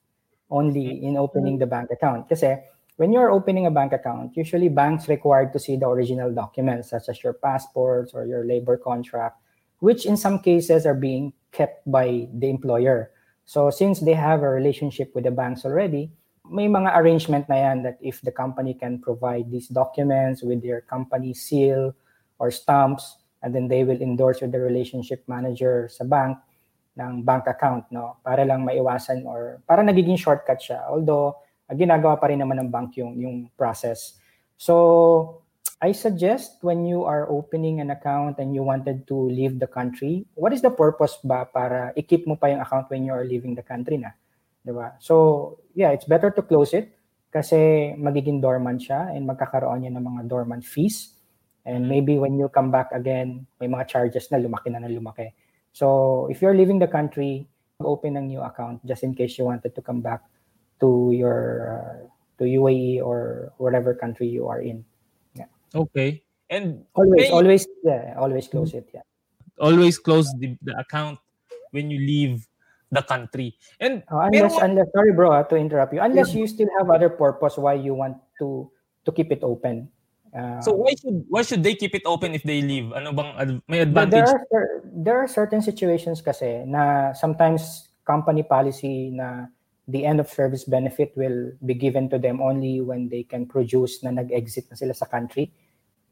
only 0.51 1.07
in 1.07 1.15
opening 1.15 1.59
the 1.59 1.71
bank 1.71 1.95
account. 1.95 2.27
Kasi 2.27 2.59
when 2.99 3.13
you're 3.15 3.31
opening 3.31 3.67
a 3.67 3.71
bank 3.71 3.93
account, 3.93 4.35
usually 4.35 4.69
banks 4.69 5.07
required 5.07 5.53
to 5.53 5.59
see 5.59 5.77
the 5.77 5.87
original 5.87 6.35
documents 6.35 6.91
such 6.91 7.09
as 7.09 7.23
your 7.23 7.35
passports 7.35 8.11
or 8.11 8.27
your 8.27 8.45
labor 8.45 8.77
contract, 8.77 9.39
which 9.79 10.07
in 10.07 10.17
some 10.17 10.43
cases 10.43 10.87
are 10.87 10.99
being 10.99 11.33
kept 11.53 11.87
by 11.87 12.27
the 12.35 12.51
employer. 12.51 13.11
So 13.45 13.71
since 13.71 14.01
they 14.01 14.15
have 14.15 14.43
a 14.43 14.51
relationship 14.51 15.15
with 15.15 15.25
the 15.25 15.31
banks 15.31 15.65
already, 15.65 16.11
may 16.51 16.67
mga 16.67 16.95
arrangement 16.99 17.49
na 17.49 17.71
yan 17.71 17.83
that 17.83 17.99
if 18.03 18.21
the 18.23 18.35
company 18.35 18.75
can 18.75 18.99
provide 18.99 19.51
these 19.51 19.69
documents 19.69 20.43
with 20.43 20.63
their 20.63 20.81
company 20.83 21.35
seal 21.35 21.95
or 22.39 22.51
stamps, 22.51 23.17
and 23.43 23.55
then 23.55 23.69
they 23.69 23.85
will 23.85 24.01
endorse 24.01 24.41
with 24.41 24.53
the 24.53 24.61
relationship 24.61 25.25
manager 25.29 25.89
sa 25.93 26.05
bank, 26.05 26.39
ng 26.97 27.23
bank 27.23 27.45
account, 27.47 27.85
no? 27.93 28.17
Para 28.25 28.43
lang 28.45 28.65
maiwasan 28.65 29.29
or 29.29 29.61
para 29.69 29.85
nagiging 29.85 30.17
shortcut 30.17 30.57
siya. 30.57 30.81
Although, 30.89 31.37
uh, 31.69 31.75
ginagawa 31.77 32.17
pa 32.17 32.33
rin 32.33 32.41
naman 32.41 32.57
ng 32.65 32.71
bank 32.73 32.97
yung, 32.97 33.13
yung 33.21 33.37
process. 33.53 34.17
So, 34.57 35.45
I 35.77 35.93
suggest 35.93 36.65
when 36.65 36.89
you 36.89 37.05
are 37.05 37.29
opening 37.29 37.85
an 37.85 37.93
account 37.93 38.41
and 38.41 38.57
you 38.57 38.65
wanted 38.65 39.05
to 39.13 39.29
leave 39.29 39.61
the 39.61 39.69
country, 39.69 40.25
what 40.33 40.57
is 40.57 40.65
the 40.65 40.73
purpose 40.73 41.21
ba 41.21 41.45
para 41.45 41.93
i-keep 41.93 42.25
mo 42.25 42.41
pa 42.41 42.49
yung 42.49 42.65
account 42.65 42.89
when 42.89 43.05
you 43.05 43.13
are 43.13 43.29
leaving 43.29 43.53
the 43.53 43.61
country 43.61 44.01
na? 44.01 44.17
Diba? 44.65 44.97
So, 45.05 45.61
yeah, 45.77 45.93
it's 45.93 46.09
better 46.09 46.33
to 46.33 46.41
close 46.41 46.73
it 46.73 46.97
kasi 47.29 47.93
magiging 48.01 48.41
dormant 48.41 48.81
siya 48.81 49.13
and 49.13 49.29
magkakaroon 49.29 49.85
niya 49.85 49.93
ng 49.93 50.01
mga 50.01 50.23
dormant 50.33 50.65
fees. 50.65 51.13
And 51.67 51.91
maybe 51.91 52.17
when 52.17 52.39
you 52.39 52.49
come 52.49 52.71
back 52.71 52.95
again, 52.95 53.47
may 53.61 53.67
mga 53.67 53.91
charges 53.91 54.31
na 54.31 54.39
lumaki 54.39 54.71
na 54.71 54.79
na 54.79 54.89
lumaki. 54.89 55.35
So 55.75 56.29
if 56.31 56.41
you're 56.41 56.55
leaving 56.55 56.79
the 56.79 56.87
country, 56.87 57.51
open 57.83 58.17
a 58.17 58.23
new 58.23 58.41
account 58.41 58.81
just 58.87 59.03
in 59.03 59.13
case 59.13 59.37
you 59.37 59.45
wanted 59.45 59.75
to 59.75 59.83
come 59.83 60.01
back 60.01 60.23
to 60.81 61.11
your 61.13 61.43
uh, 61.69 61.97
to 62.39 62.45
UAE 62.45 63.03
or 63.03 63.53
whatever 63.59 63.93
country 63.93 64.29
you 64.29 64.47
are 64.47 64.63
in. 64.63 64.85
Yeah. 65.35 65.51
Okay. 65.75 66.23
And 66.49 66.87
always, 66.95 67.31
always, 67.31 67.67
yeah, 67.83 68.15
always 68.17 68.47
close 68.47 68.73
it. 68.73 68.89
Yeah. 68.95 69.03
Always 69.59 69.99
close 69.99 70.31
the, 70.39 70.57
the 70.63 70.79
account 70.79 71.19
when 71.73 71.91
you 71.91 71.99
leave 71.99 72.47
the 72.93 73.03
country. 73.03 73.59
And 73.81 74.05
oh, 74.11 74.21
unless, 74.21 74.57
unless, 74.63 74.87
sorry 74.95 75.13
bro, 75.13 75.33
uh, 75.33 75.43
to 75.45 75.57
interrupt 75.57 75.93
you. 75.93 76.01
Unless 76.01 76.35
yeah. 76.35 76.41
you 76.41 76.47
still 76.47 76.69
have 76.79 76.91
other 76.91 77.09
purpose 77.09 77.57
why 77.57 77.75
you 77.75 77.95
want 77.95 78.17
to 78.39 78.71
to 79.05 79.11
keep 79.13 79.33
it 79.33 79.43
open. 79.43 79.89
Uh, 80.37 80.61
so 80.61 80.77
why 80.77 80.93
should 81.01 81.25
why 81.33 81.41
should 81.41 81.65
they 81.65 81.73
keep 81.73 81.97
it 81.97 82.05
open 82.05 82.37
if 82.37 82.45
they 82.45 82.61
leave? 82.61 82.93
Ano 82.93 83.17
bang 83.17 83.63
may 83.73 83.81
advantage? 83.81 84.29
There 84.29 84.61
are 84.61 84.69
there 84.85 85.17
are 85.17 85.29
certain 85.29 85.65
situations 85.65 86.21
kasi 86.21 86.69
na 86.69 87.17
sometimes 87.17 87.89
company 88.05 88.45
policy 88.45 89.09
na 89.17 89.49
the 89.89 90.05
end 90.05 90.21
of 90.21 90.29
service 90.29 90.69
benefit 90.69 91.17
will 91.17 91.57
be 91.65 91.73
given 91.73 92.13
to 92.13 92.19
them 92.19 92.45
only 92.45 92.85
when 92.85 93.09
they 93.09 93.23
can 93.23 93.49
produce 93.49 94.03
na 94.05 94.11
nag-exit 94.13 94.69
na 94.69 94.77
sila 94.77 94.93
sa 94.93 95.09
country. 95.09 95.49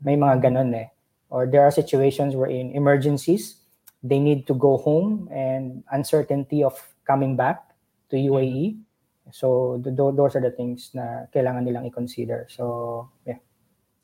May 0.00 0.16
mga 0.16 0.48
ganun 0.48 0.72
eh. 0.72 0.88
Or 1.28 1.44
there 1.44 1.62
are 1.66 1.74
situations 1.74 2.32
where 2.32 2.48
in 2.48 2.72
emergencies, 2.72 3.60
they 4.00 4.22
need 4.22 4.46
to 4.46 4.54
go 4.54 4.78
home 4.78 5.28
and 5.34 5.82
uncertainty 5.90 6.62
of 6.62 6.78
coming 7.04 7.36
back 7.36 7.74
to 8.10 8.16
UAE. 8.16 8.78
So 9.32 9.80
th- 9.82 9.96
those 9.96 10.36
are 10.36 10.44
the 10.44 10.54
things 10.54 10.94
na 10.94 11.26
kailangan 11.34 11.66
nilang 11.66 11.90
i-consider. 11.90 12.46
So 12.48 13.10
yeah. 13.26 13.42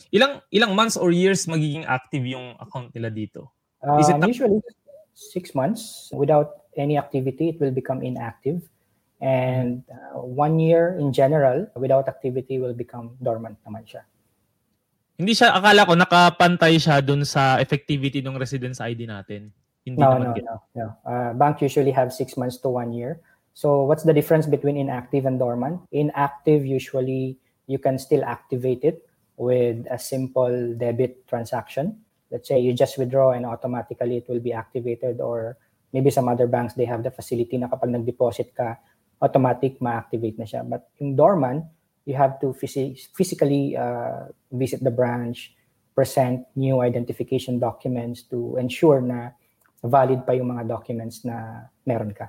Ilang 0.09 0.41
ilang 0.49 0.73
months 0.73 0.97
or 0.97 1.13
years 1.13 1.45
magiging 1.45 1.85
active 1.85 2.25
yung 2.25 2.57
account 2.57 2.91
nila 2.97 3.13
dito? 3.13 3.53
Is 4.01 4.09
it 4.09 4.17
um, 4.17 4.25
usually 4.25 4.61
six 5.21 5.53
months 5.53 6.09
without 6.17 6.61
any 6.77 6.97
activity, 6.97 7.51
it 7.51 7.61
will 7.61 7.71
become 7.71 8.03
inactive. 8.03 8.65
And 9.21 9.85
uh, 9.93 10.25
one 10.25 10.59
year 10.59 10.97
in 10.97 11.13
general, 11.13 11.69
without 11.77 12.09
activity, 12.09 12.59
will 12.59 12.73
become 12.73 13.21
dormant 13.21 13.61
naman 13.69 13.85
siya. 13.85 14.09
Hindi 15.21 15.37
siya, 15.37 15.53
akala 15.53 15.85
ko 15.85 15.93
nakapantay 15.93 16.81
siya 16.81 17.05
dun 17.05 17.29
sa 17.29 17.61
effectivity 17.61 18.25
ng 18.25 18.41
residence 18.41 18.81
ID 18.81 19.05
natin. 19.05 19.53
Hindi 19.85 20.01
no, 20.01 20.17
no, 20.17 20.33
no, 20.33 20.57
no. 20.73 20.87
Uh, 21.05 21.37
bank 21.37 21.61
usually 21.61 21.93
have 21.93 22.13
six 22.17 22.41
months 22.41 22.57
to 22.65 22.73
one 22.73 22.97
year. 22.97 23.21
So 23.53 23.85
what's 23.85 24.09
the 24.09 24.17
difference 24.17 24.49
between 24.49 24.81
inactive 24.81 25.29
and 25.29 25.37
dormant? 25.37 25.85
Inactive, 25.93 26.65
usually 26.65 27.37
you 27.69 27.77
can 27.77 28.01
still 28.01 28.25
activate 28.25 28.89
it 28.89 29.05
with 29.41 29.89
a 29.89 29.97
simple 29.97 30.77
debit 30.77 31.25
transaction. 31.25 32.05
Let's 32.29 32.45
say 32.45 32.61
you 32.61 32.77
just 32.77 33.01
withdraw 33.01 33.33
and 33.33 33.49
automatically 33.49 34.21
it 34.21 34.29
will 34.29 34.45
be 34.45 34.53
activated 34.53 35.19
or 35.19 35.57
maybe 35.97 36.13
some 36.13 36.29
other 36.29 36.47
banks, 36.47 36.77
they 36.77 36.85
have 36.85 37.03
the 37.03 37.11
facility 37.11 37.57
na 37.57 37.73
kapag 37.73 37.89
nag-deposit 37.89 38.53
ka, 38.53 38.77
automatic 39.25 39.81
ma-activate 39.81 40.37
na 40.37 40.45
siya. 40.45 40.61
But 40.69 40.93
in 41.01 41.17
dormant, 41.17 41.65
you 42.05 42.15
have 42.21 42.37
to 42.45 42.53
phys- 42.53 43.09
physically 43.17 43.81
uh, 43.81 44.29
visit 44.53 44.85
the 44.85 44.93
branch, 44.93 45.57
present 45.97 46.45
new 46.55 46.85
identification 46.85 47.59
documents 47.59 48.29
to 48.29 48.61
ensure 48.61 49.01
na 49.01 49.33
valid 49.83 50.29
pa 50.29 50.37
yung 50.37 50.53
mga 50.53 50.69
documents 50.69 51.25
na 51.25 51.65
meron 51.89 52.13
ka. 52.13 52.29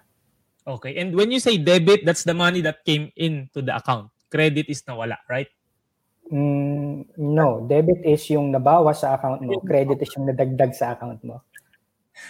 Okay. 0.66 0.96
And 0.96 1.12
when 1.14 1.30
you 1.30 1.44
say 1.44 1.60
debit, 1.60 2.08
that's 2.08 2.24
the 2.24 2.34
money 2.34 2.64
that 2.64 2.88
came 2.88 3.12
into 3.20 3.62
the 3.62 3.76
account. 3.76 4.10
Credit 4.32 4.64
is 4.72 4.82
nawala, 4.88 5.20
right? 5.28 5.52
Mm, 6.32 7.12
no, 7.20 7.68
debit 7.68 8.08
is 8.08 8.24
yung 8.32 8.56
nabawas 8.56 9.04
sa 9.04 9.20
account 9.20 9.44
mo, 9.44 9.60
credit 9.68 10.00
is 10.00 10.12
yung 10.16 10.32
nadagdag 10.32 10.72
sa 10.72 10.96
account 10.96 11.20
mo. 11.28 11.44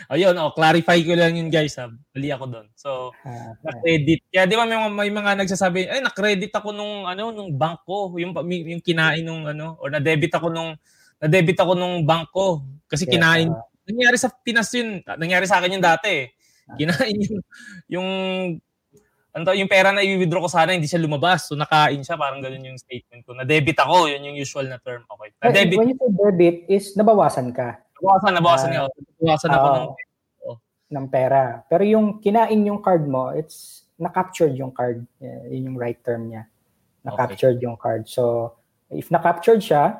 Ayun, 0.09 0.33
oh, 0.41 0.53
clarify 0.57 0.97
ko 1.05 1.13
lang 1.13 1.37
yun 1.37 1.53
guys, 1.53 1.77
ha. 1.77 1.89
Mali 1.89 2.29
ako 2.33 2.45
doon. 2.49 2.67
So, 2.73 3.13
ah, 3.21 3.53
na-credit. 3.61 4.25
Kaya 4.33 4.49
di 4.49 4.55
ba 4.57 4.65
may, 4.65 4.77
may 4.89 5.11
mga 5.13 5.37
nagsasabi, 5.45 5.85
ay 5.85 6.01
na-credit 6.01 6.49
ako 6.53 6.73
nung 6.73 7.05
ano 7.05 7.29
nung 7.29 7.53
bank 7.53 7.85
ko, 7.85 8.13
yung 8.17 8.33
yung 8.49 8.81
kinain 8.81 9.21
nung 9.21 9.45
ano 9.45 9.77
or 9.77 9.93
na-debit 9.93 10.33
ako 10.33 10.49
nung 10.49 10.73
na-debit 11.21 11.59
ako 11.61 11.77
nung 11.77 12.01
bank 12.01 12.33
ko 12.33 12.65
kasi 12.89 13.05
yes, 13.05 13.13
kinain. 13.13 13.49
Uh, 13.53 13.61
nangyari 13.85 14.17
sa 14.17 14.29
Pinas 14.31 14.69
yun. 14.73 15.01
Nangyari 15.05 15.45
sa 15.45 15.61
akin 15.61 15.77
yung 15.77 15.85
dati. 15.85 16.09
Eh. 16.09 16.25
Kinain 16.77 17.15
yung 17.27 17.41
yung 17.91 18.09
ano 19.31 19.55
yung 19.55 19.71
pera 19.71 19.95
na 19.95 20.03
i-withdraw 20.03 20.43
ko 20.43 20.51
sana 20.51 20.75
hindi 20.75 20.91
siya 20.91 20.99
lumabas. 20.99 21.47
So 21.47 21.55
nakain 21.55 22.03
siya, 22.03 22.19
parang 22.19 22.43
ganun 22.43 22.67
yung 22.67 22.79
statement 22.79 23.23
ko. 23.23 23.31
Na-debit 23.31 23.79
ako, 23.79 24.11
yun 24.11 24.27
yung 24.27 24.37
usual 24.37 24.67
na 24.67 24.75
term. 24.83 25.07
Okay. 25.07 25.31
Na-debit. 25.39 25.77
When 25.79 25.91
you 25.95 25.97
say 25.97 26.11
debit 26.11 26.57
is 26.67 26.93
nabawasan 26.99 27.55
ka. 27.55 27.79
Nabawasan, 28.01 28.31
nabawasan 28.35 28.69
uh, 28.71 28.75
ako. 28.75 28.87
Nabawasan 29.23 29.51
ako 29.55 29.67
uh, 29.67 29.75
ng, 29.75 29.87
oh. 30.43 30.57
ng 30.91 31.05
pera. 31.07 31.43
Pero 31.71 31.83
yung 31.87 32.19
kinain 32.19 32.59
yung 32.67 32.83
card 32.83 33.07
mo, 33.07 33.31
it's 33.31 33.87
na-captured 33.95 34.51
yung 34.59 34.75
card. 34.75 35.07
Yun 35.23 35.71
yung 35.71 35.77
right 35.79 35.99
term 36.03 36.27
niya. 36.27 36.43
Na-captured 37.07 37.55
okay. 37.55 37.65
yung 37.65 37.79
card. 37.79 38.11
So 38.11 38.55
if 38.91 39.07
na-captured 39.15 39.63
siya, 39.63 39.95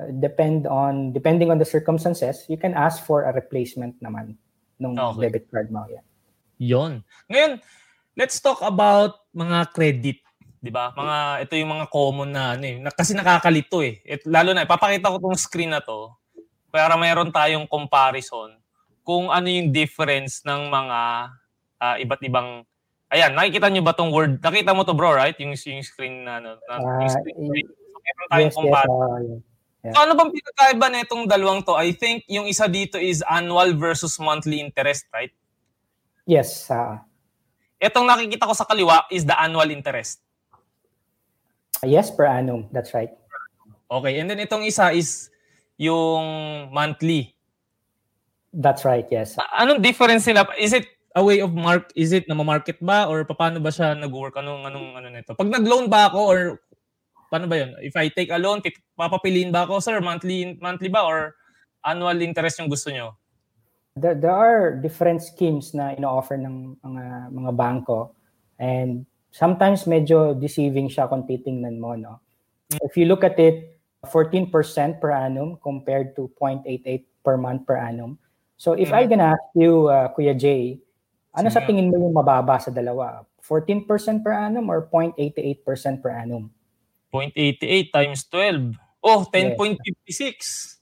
uh, 0.00 0.08
depend 0.24 0.64
on 0.64 1.12
depending 1.12 1.52
on 1.52 1.60
the 1.60 1.68
circumstances, 1.68 2.48
you 2.48 2.56
can 2.56 2.72
ask 2.72 3.04
for 3.04 3.28
a 3.28 3.32
replacement 3.36 3.92
naman 4.00 4.40
nung 4.80 4.96
okay. 4.96 5.28
debit 5.28 5.52
card 5.52 5.68
mo. 5.68 5.84
Yeah. 5.84 6.04
Yon. 6.60 7.04
Ngayon, 7.28 7.60
let's 8.20 8.36
talk 8.44 8.60
about 8.60 9.24
mga 9.32 9.72
credit. 9.72 10.20
'di 10.60 10.68
ba? 10.68 10.92
Mga 10.92 11.48
ito 11.48 11.52
yung 11.56 11.72
mga 11.72 11.86
common 11.88 12.28
na 12.28 12.52
ano 12.52 12.64
eh. 12.68 12.76
Kasi 12.92 13.16
nakakalito 13.16 13.80
eh. 13.80 14.04
Et, 14.04 14.20
lalo 14.28 14.52
na 14.52 14.68
ipapakita 14.68 15.08
ko 15.08 15.16
tong 15.16 15.40
screen 15.40 15.72
na 15.72 15.80
to 15.80 16.12
para 16.68 17.00
mayroon 17.00 17.32
tayong 17.32 17.64
comparison 17.64 18.52
kung 19.00 19.32
ano 19.32 19.48
yung 19.48 19.72
difference 19.72 20.44
ng 20.44 20.68
mga 20.68 20.98
uh, 21.80 21.96
iba't 22.04 22.22
ibang 22.28 22.62
Ayan, 23.10 23.34
nakikita 23.34 23.66
niyo 23.66 23.82
ba 23.82 23.90
tong 23.90 24.14
word? 24.14 24.38
Nakita 24.38 24.70
mo 24.70 24.86
to 24.86 24.94
bro, 24.94 25.10
right? 25.10 25.34
Yung, 25.42 25.50
yung 25.58 25.82
screen 25.82 26.22
na 26.22 26.38
ano, 26.38 26.62
na, 26.70 26.78
uh, 26.78 27.02
yung 27.02 27.10
screen. 27.10 27.34
So, 27.42 27.98
meron 27.98 28.26
tayong 28.30 28.46
yes, 28.46 28.54
comparison. 28.54 28.94
Yes, 28.94 29.10
uh, 29.10 29.82
yeah. 29.82 29.90
So 29.90 29.98
ano 30.06 30.12
bang 30.14 30.30
pinagkaiba 30.30 30.86
na 30.86 30.98
itong 31.02 31.24
dalawang 31.26 31.60
to? 31.66 31.74
I 31.74 31.90
think 31.90 32.22
yung 32.30 32.46
isa 32.46 32.70
dito 32.70 33.02
is 33.02 33.26
annual 33.26 33.74
versus 33.74 34.14
monthly 34.22 34.62
interest, 34.62 35.10
right? 35.10 35.34
Yes, 36.22 36.70
uh, 36.70 37.02
Itong 37.80 38.04
nakikita 38.04 38.44
ko 38.44 38.52
sa 38.52 38.68
kaliwa 38.68 39.08
is 39.08 39.24
the 39.24 39.32
annual 39.34 39.66
interest. 39.72 40.20
Yes, 41.80 42.12
per 42.12 42.28
annum. 42.28 42.68
That's 42.70 42.92
right. 42.92 43.08
Okay. 43.88 44.20
And 44.20 44.28
then 44.28 44.38
itong 44.38 44.68
isa 44.68 44.92
is 44.92 45.32
yung 45.80 46.68
monthly. 46.70 47.32
That's 48.52 48.84
right, 48.84 49.08
yes. 49.08 49.40
Anong 49.56 49.80
difference 49.80 50.28
nila? 50.28 50.44
Is 50.60 50.76
it 50.76 50.84
a 51.16 51.24
way 51.24 51.42
of 51.42 51.50
mark 51.50 51.90
is 51.98 52.14
it 52.14 52.28
na 52.30 52.38
market 52.38 52.78
ba 52.78 53.10
or 53.10 53.26
paano 53.26 53.58
ba 53.58 53.74
siya 53.74 53.98
nag-work 53.98 54.36
anong 54.36 54.68
anong 54.68 54.88
ano 54.94 55.08
nito? 55.10 55.32
Pag 55.34 55.50
nag-loan 55.50 55.90
ba 55.90 56.12
ako 56.12 56.20
or 56.20 56.40
paano 57.32 57.50
ba 57.50 57.56
'yon? 57.58 57.74
If 57.80 57.96
I 57.96 58.12
take 58.12 58.30
a 58.30 58.38
loan, 58.38 58.62
papapiliin 58.94 59.50
ba 59.50 59.66
ako, 59.66 59.80
sir, 59.82 59.98
monthly 59.98 60.58
monthly 60.60 60.90
ba 60.92 61.02
or 61.02 61.34
annual 61.82 62.18
interest 62.20 62.60
yung 62.60 62.70
gusto 62.70 62.92
nyo? 62.92 63.16
There, 63.96 64.14
there 64.14 64.34
are 64.34 64.76
different 64.76 65.22
schemes 65.22 65.74
na 65.74 65.94
ino-offer 65.96 66.36
ng 66.36 66.76
mga 66.82 67.34
mga 67.34 67.50
bangko 67.56 68.14
and 68.58 69.06
sometimes 69.30 69.86
medyo 69.86 70.34
deceiving 70.34 70.90
siya 70.90 71.08
kung 71.08 71.26
titingnan 71.26 71.78
mo 71.78 71.94
no. 71.94 72.20
If 72.86 72.94
you 72.94 73.06
look 73.10 73.26
at 73.26 73.38
it 73.38 73.80
14% 74.06 74.48
per 75.00 75.10
annum 75.12 75.58
compared 75.60 76.16
to 76.16 76.30
0.88 76.40 77.04
per 77.20 77.36
month 77.36 77.66
per 77.66 77.76
annum. 77.76 78.16
So 78.56 78.72
if 78.72 78.88
mm-hmm. 78.88 79.04
I 79.04 79.10
gonna 79.10 79.30
ask 79.36 79.48
you 79.52 79.88
uh, 79.88 80.08
Kuya 80.16 80.32
Jay, 80.36 80.80
ano 81.36 81.48
sa 81.52 81.60
tingin 81.60 81.92
mo 81.92 82.00
yung 82.00 82.16
mababa 82.16 82.56
sa 82.60 82.72
dalawa? 82.72 83.24
14% 83.44 83.86
per 84.22 84.32
annum 84.32 84.68
or 84.70 84.88
0.88% 84.88 86.00
per 86.00 86.12
annum? 86.12 86.48
0.88 87.12 87.92
times 87.92 88.24
12. 88.30 88.78
Oh, 89.02 89.26
10.56. 89.26 89.80
Yes. 90.06 90.78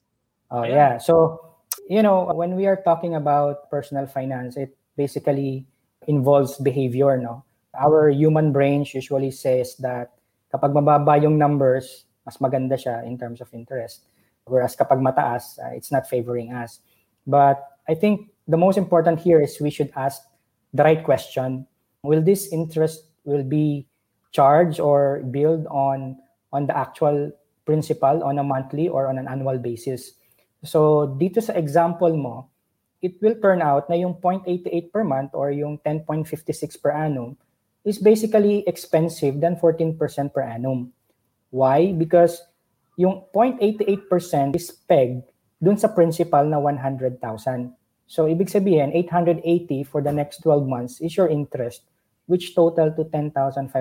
Oh, 0.51 0.62
Ayan. 0.62 0.75
yeah. 0.75 0.92
So 0.99 1.48
you 1.88 2.03
know, 2.03 2.29
when 2.37 2.55
we 2.55 2.66
are 2.66 2.77
talking 2.77 3.16
about 3.16 3.70
personal 3.70 4.07
finance, 4.07 4.57
it 4.57 4.77
basically 4.96 5.66
involves 6.07 6.59
behavior, 6.59 7.16
no? 7.16 7.44
Our 7.74 8.11
human 8.11 8.53
brain 8.53 8.85
usually 8.85 9.31
says 9.31 9.77
that 9.81 10.12
kapag 10.53 10.77
mababa 10.77 11.20
yung 11.20 11.40
numbers, 11.40 12.05
mas 12.29 12.37
maganda 12.38 12.77
siya 12.77 13.05
in 13.09 13.16
terms 13.16 13.40
of 13.40 13.48
interest. 13.57 14.05
Whereas 14.44 14.77
kapag 14.77 15.01
mataas, 15.01 15.57
uh, 15.59 15.72
it's 15.72 15.90
not 15.90 16.09
favoring 16.09 16.53
us. 16.53 16.81
But 17.27 17.64
I 17.88 17.94
think 17.94 18.33
the 18.46 18.57
most 18.57 18.77
important 18.77 19.20
here 19.20 19.40
is 19.40 19.61
we 19.61 19.72
should 19.72 19.92
ask 19.96 20.20
the 20.72 20.85
right 20.85 21.05
question. 21.05 21.66
Will 22.05 22.20
this 22.20 22.53
interest 22.53 23.05
will 23.24 23.44
be 23.44 23.88
charged 24.33 24.81
or 24.81 25.24
billed 25.33 25.64
on 25.72 26.20
on 26.53 26.68
the 26.68 26.77
actual 26.77 27.33
principal 27.64 28.24
on 28.24 28.40
a 28.40 28.44
monthly 28.44 28.88
or 28.88 29.09
on 29.09 29.16
an 29.16 29.29
annual 29.29 29.57
basis? 29.57 30.16
So 30.64 31.07
dito 31.18 31.38
sa 31.38 31.55
example 31.55 32.14
mo, 32.14 32.51
it 32.99 33.18
will 33.23 33.38
turn 33.38 33.62
out 33.62 33.87
na 33.87 33.94
yung 33.94 34.18
0.88 34.18 34.90
per 34.90 35.05
month 35.07 35.31
or 35.35 35.55
yung 35.55 35.79
10.56 35.87 36.83
per 36.83 36.90
annum 36.90 37.38
is 37.87 37.99
basically 38.03 38.66
expensive 38.66 39.38
than 39.38 39.55
14% 39.57 39.97
per 40.35 40.42
annum. 40.42 40.90
Why? 41.51 41.94
Because 41.94 42.42
yung 42.99 43.23
0.88% 43.31 44.59
is 44.59 44.75
pegged 44.75 45.31
dun 45.62 45.79
sa 45.79 45.88
principal 45.88 46.44
na 46.44 46.59
100,000. 46.59 47.23
So 48.09 48.27
ibig 48.27 48.51
sabihin, 48.51 48.90
880 48.92 49.87
for 49.87 50.03
the 50.03 50.11
next 50.11 50.42
12 50.42 50.66
months 50.66 50.99
is 50.99 51.14
your 51.14 51.31
interest 51.31 51.87
which 52.29 52.53
total 52.53 52.92
to 52.92 53.09
10,560. 53.09 53.73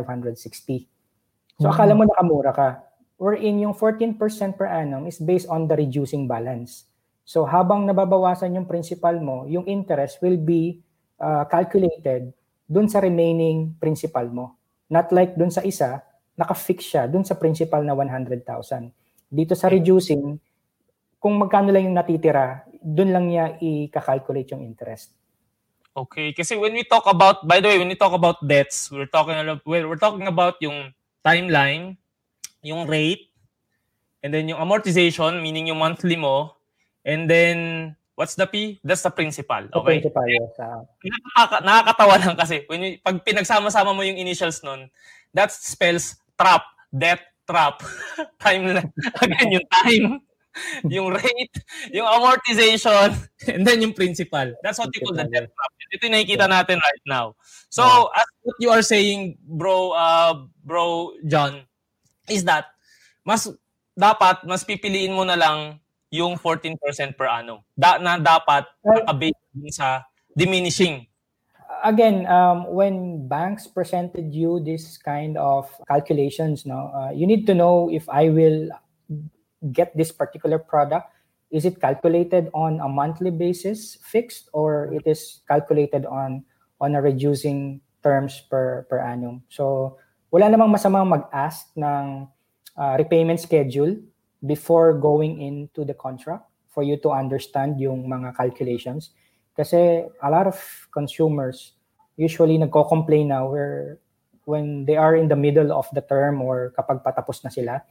So 1.60 1.68
akala 1.68 1.92
mo 1.94 2.08
nakamura 2.08 2.56
ka. 2.56 2.87
Wherein 3.18 3.58
yung 3.58 3.74
14% 3.74 4.18
per 4.54 4.70
annum 4.70 5.10
is 5.10 5.18
based 5.18 5.50
on 5.50 5.66
the 5.66 5.74
reducing 5.74 6.30
balance. 6.30 6.86
So 7.26 7.44
habang 7.44 7.84
nababawasan 7.90 8.56
yung 8.56 8.70
principal 8.70 9.18
mo, 9.18 9.50
yung 9.50 9.66
interest 9.66 10.22
will 10.22 10.38
be 10.38 10.80
uh, 11.18 11.44
calculated 11.50 12.32
dun 12.70 12.88
sa 12.88 13.02
remaining 13.02 13.74
principal 13.82 14.30
mo. 14.30 14.56
Not 14.88 15.12
like 15.12 15.34
dun 15.36 15.52
sa 15.52 15.66
isa, 15.66 16.00
naka-fix 16.38 16.94
siya 16.94 17.10
dun 17.10 17.26
sa 17.26 17.36
principal 17.36 17.82
na 17.82 17.98
100,000. 17.98 18.46
Dito 19.28 19.54
sa 19.58 19.68
reducing, 19.68 20.40
kung 21.18 21.36
magkano 21.36 21.74
lang 21.74 21.90
yung 21.90 21.98
natitira, 21.98 22.64
dun 22.80 23.12
lang 23.12 23.28
niya 23.28 23.58
i-calculate 23.60 24.54
yung 24.56 24.64
interest. 24.64 25.12
Okay, 25.98 26.30
kasi 26.32 26.54
when 26.54 26.78
we 26.78 26.86
talk 26.86 27.10
about, 27.10 27.42
by 27.44 27.58
the 27.58 27.68
way, 27.68 27.82
when 27.82 27.90
we 27.90 27.98
talk 27.98 28.14
about 28.14 28.38
debts, 28.46 28.94
we're 28.94 29.10
talking 29.10 29.34
about, 29.34 29.66
we're 29.66 29.98
talking 29.98 30.30
about 30.30 30.62
yung 30.62 30.94
timeline, 31.26 31.98
yung 32.62 32.88
rate, 32.88 33.30
and 34.24 34.34
then 34.34 34.48
yung 34.50 34.60
amortization, 34.60 35.42
meaning 35.42 35.68
yung 35.68 35.80
monthly 35.80 36.16
mo, 36.16 36.58
And 37.08 37.32
then, 37.32 37.58
what's 38.20 38.36
the 38.36 38.44
P? 38.44 38.84
That's 38.84 39.08
the 39.08 39.16
principal. 39.16 39.64
The 39.72 39.80
okay? 39.80 40.04
principal, 40.04 40.28
yes. 40.28 40.52
Uh, 40.60 40.84
Nakaka- 41.40 41.64
nakakatawa 41.64 42.16
lang 42.20 42.36
kasi. 42.36 42.68
When 42.68 42.84
you, 42.84 42.92
pag 43.00 43.24
pinagsama-sama 43.24 43.96
mo 43.96 44.04
yung 44.04 44.20
initials 44.20 44.60
nun, 44.60 44.92
that 45.32 45.56
spells 45.56 46.20
trap, 46.36 46.68
debt 46.92 47.24
trap, 47.48 47.80
timeline. 48.44 48.92
Again, 49.24 49.56
yung 49.56 49.68
time, 49.72 50.06
yung 51.00 51.08
rate, 51.16 51.56
yung 51.96 52.04
amortization, 52.12 53.16
and 53.48 53.64
then 53.64 53.80
yung 53.80 53.96
principal. 53.96 54.52
That's 54.60 54.84
what 54.84 54.92
you 54.92 55.08
call 55.08 55.16
the 55.16 55.32
debt 55.32 55.48
trap. 55.48 55.72
Ito 55.96 56.12
yung 56.12 56.16
nakikita 56.20 56.52
natin 56.52 56.84
right 56.84 57.06
now. 57.08 57.40
So, 57.72 57.88
Yeah. 57.88 58.20
as 58.20 58.28
what 58.44 58.58
you 58.60 58.70
are 58.76 58.84
saying, 58.84 59.40
bro, 59.48 59.96
uh, 59.96 60.44
bro 60.68 61.16
John, 61.24 61.64
is 62.30 62.44
that 62.44 62.70
mas 63.26 63.50
dapat 63.98 64.44
mas 64.46 64.64
pipiliin 64.64 65.12
mo 65.12 65.26
na 65.26 65.36
lang 65.36 65.80
yung 66.14 66.40
14% 66.40 66.80
per 67.20 67.28
annum. 67.28 67.60
Da, 67.76 68.00
na 68.00 68.16
dapat 68.16 68.64
nakabase 68.80 69.36
sa 69.76 70.08
diminishing. 70.32 71.08
again, 71.84 72.26
um, 72.28 72.66
when 72.74 73.28
banks 73.28 73.68
presented 73.68 74.34
you 74.34 74.60
this 74.64 74.98
kind 74.98 75.38
of 75.38 75.70
calculations, 75.88 76.66
no, 76.66 76.92
uh, 76.94 77.12
you 77.12 77.28
need 77.28 77.46
to 77.48 77.54
know 77.54 77.90
if 77.92 78.08
I 78.10 78.30
will 78.30 78.70
get 79.72 79.96
this 79.98 80.12
particular 80.12 80.60
product. 80.60 81.12
Is 81.52 81.64
it 81.64 81.80
calculated 81.80 82.50
on 82.54 82.80
a 82.82 82.90
monthly 82.90 83.32
basis, 83.32 83.98
fixed, 84.04 84.50
or 84.52 84.92
it 84.92 85.08
is 85.08 85.40
calculated 85.48 86.06
on 86.06 86.44
on 86.82 86.96
a 86.96 87.02
reducing 87.02 87.80
terms 88.04 88.44
per 88.52 88.84
per 88.90 89.00
annum? 89.00 89.44
So 89.48 89.98
wala 90.32 90.52
namang 90.52 90.72
masamang 90.72 91.08
mag-ask 91.08 91.72
ng 91.76 92.28
uh, 92.76 92.94
repayment 93.00 93.40
schedule 93.40 93.96
before 94.44 94.94
going 94.94 95.42
into 95.42 95.88
the 95.88 95.96
contract 95.96 96.46
for 96.68 96.84
you 96.84 97.00
to 97.02 97.10
understand 97.10 97.80
yung 97.82 98.06
mga 98.06 98.38
calculations. 98.38 99.16
Kasi 99.58 100.06
a 100.06 100.30
lot 100.30 100.46
of 100.46 100.58
consumers 100.94 101.74
usually 102.18 102.58
nagko-complain 102.62 103.34
na 103.34 103.42
where 103.46 103.98
when 104.46 104.86
they 104.86 104.96
are 104.96 105.16
in 105.18 105.28
the 105.28 105.36
middle 105.36 105.74
of 105.74 105.90
the 105.92 106.02
term 106.06 106.42
or 106.42 106.72
kapag 106.78 107.04
patapos 107.04 107.44
na 107.44 107.52
sila 107.52 107.82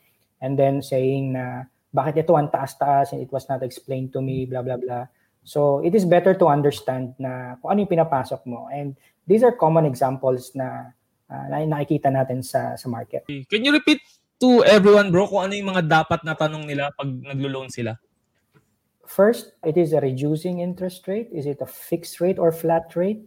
and 0.40 0.57
then 0.57 0.81
saying 0.81 1.37
na 1.37 1.68
bakit 1.92 2.25
ito 2.25 2.33
ang 2.33 2.49
taas-taas 2.49 3.12
and 3.12 3.20
it 3.20 3.31
was 3.31 3.44
not 3.49 3.61
explained 3.61 4.12
to 4.12 4.25
me 4.25 4.49
blah 4.49 4.64
blah 4.64 4.81
blah 4.81 5.05
so 5.44 5.85
it 5.85 5.92
is 5.92 6.09
better 6.09 6.33
to 6.33 6.49
understand 6.49 7.12
na 7.20 7.61
kung 7.61 7.77
ano 7.77 7.85
yung 7.85 7.92
pinapasok 7.92 8.40
mo 8.49 8.72
and 8.72 8.96
these 9.29 9.44
are 9.44 9.53
common 9.53 9.85
examples 9.85 10.57
na 10.57 10.95
uh, 11.31 11.45
na 11.51 11.65
nakikita 11.67 12.11
natin 12.11 12.43
sa 12.43 12.75
sa 12.79 12.87
market 12.89 13.27
Can 13.27 13.62
you 13.67 13.73
repeat 13.75 14.01
to 14.41 14.65
everyone, 14.65 15.09
bro, 15.09 15.29
kung 15.29 15.49
ano 15.49 15.55
yung 15.57 15.73
mga 15.73 15.89
dapat 15.89 16.21
na 16.25 16.37
tanong 16.37 16.69
nila 16.69 16.93
pag 16.93 17.09
naglo-loan 17.09 17.73
sila? 17.73 17.97
First, 19.07 19.55
it 19.65 19.79
is 19.79 19.95
a 19.95 20.01
reducing 20.03 20.61
interest 20.61 21.07
rate. 21.09 21.31
Is 21.33 21.47
it 21.47 21.62
a 21.62 21.69
fixed 21.69 22.21
rate 22.21 22.39
or 22.39 22.53
flat 22.53 22.93
rate? 22.97 23.23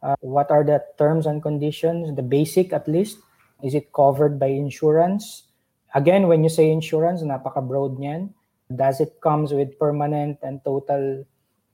Uh, 0.00 0.16
what 0.20 0.50
are 0.50 0.64
the 0.64 0.80
terms 0.96 1.26
and 1.26 1.42
conditions? 1.42 2.14
The 2.14 2.22
basic, 2.24 2.72
at 2.72 2.86
least. 2.88 3.18
Is 3.62 3.74
it 3.74 3.92
covered 3.92 4.38
by 4.38 4.52
insurance? 4.52 5.48
Again, 5.94 6.28
when 6.28 6.42
you 6.44 6.48
say 6.48 6.70
insurance, 6.70 7.22
napaka-broad 7.22 7.98
niyan. 7.98 8.30
Does 8.72 9.00
it 9.00 9.20
comes 9.20 9.52
with 9.52 9.78
permanent 9.78 10.38
and 10.42 10.64
total 10.64 11.24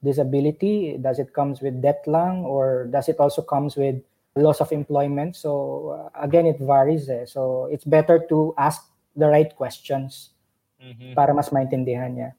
disability? 0.02 0.98
Does 0.98 1.18
it 1.18 1.32
comes 1.32 1.60
with 1.60 1.82
debt 1.82 2.02
lang? 2.06 2.42
Or 2.44 2.88
does 2.90 3.08
it 3.08 3.20
also 3.20 3.42
comes 3.42 3.76
with 3.76 4.00
loss 4.40 4.60
of 4.64 4.72
employment? 4.72 5.36
So 5.36 5.50
uh, 5.92 6.08
again, 6.16 6.48
it 6.48 6.58
varies. 6.58 7.08
Eh. 7.08 7.28
So 7.28 7.68
it's 7.70 7.84
better 7.84 8.24
to 8.32 8.54
ask 8.56 8.82
the 9.14 9.28
right 9.28 9.52
questions 9.54 10.32
Mhm. 10.80 11.12
para 11.12 11.36
mas 11.36 11.52
maintindihan 11.52 12.08
niya. 12.08 12.30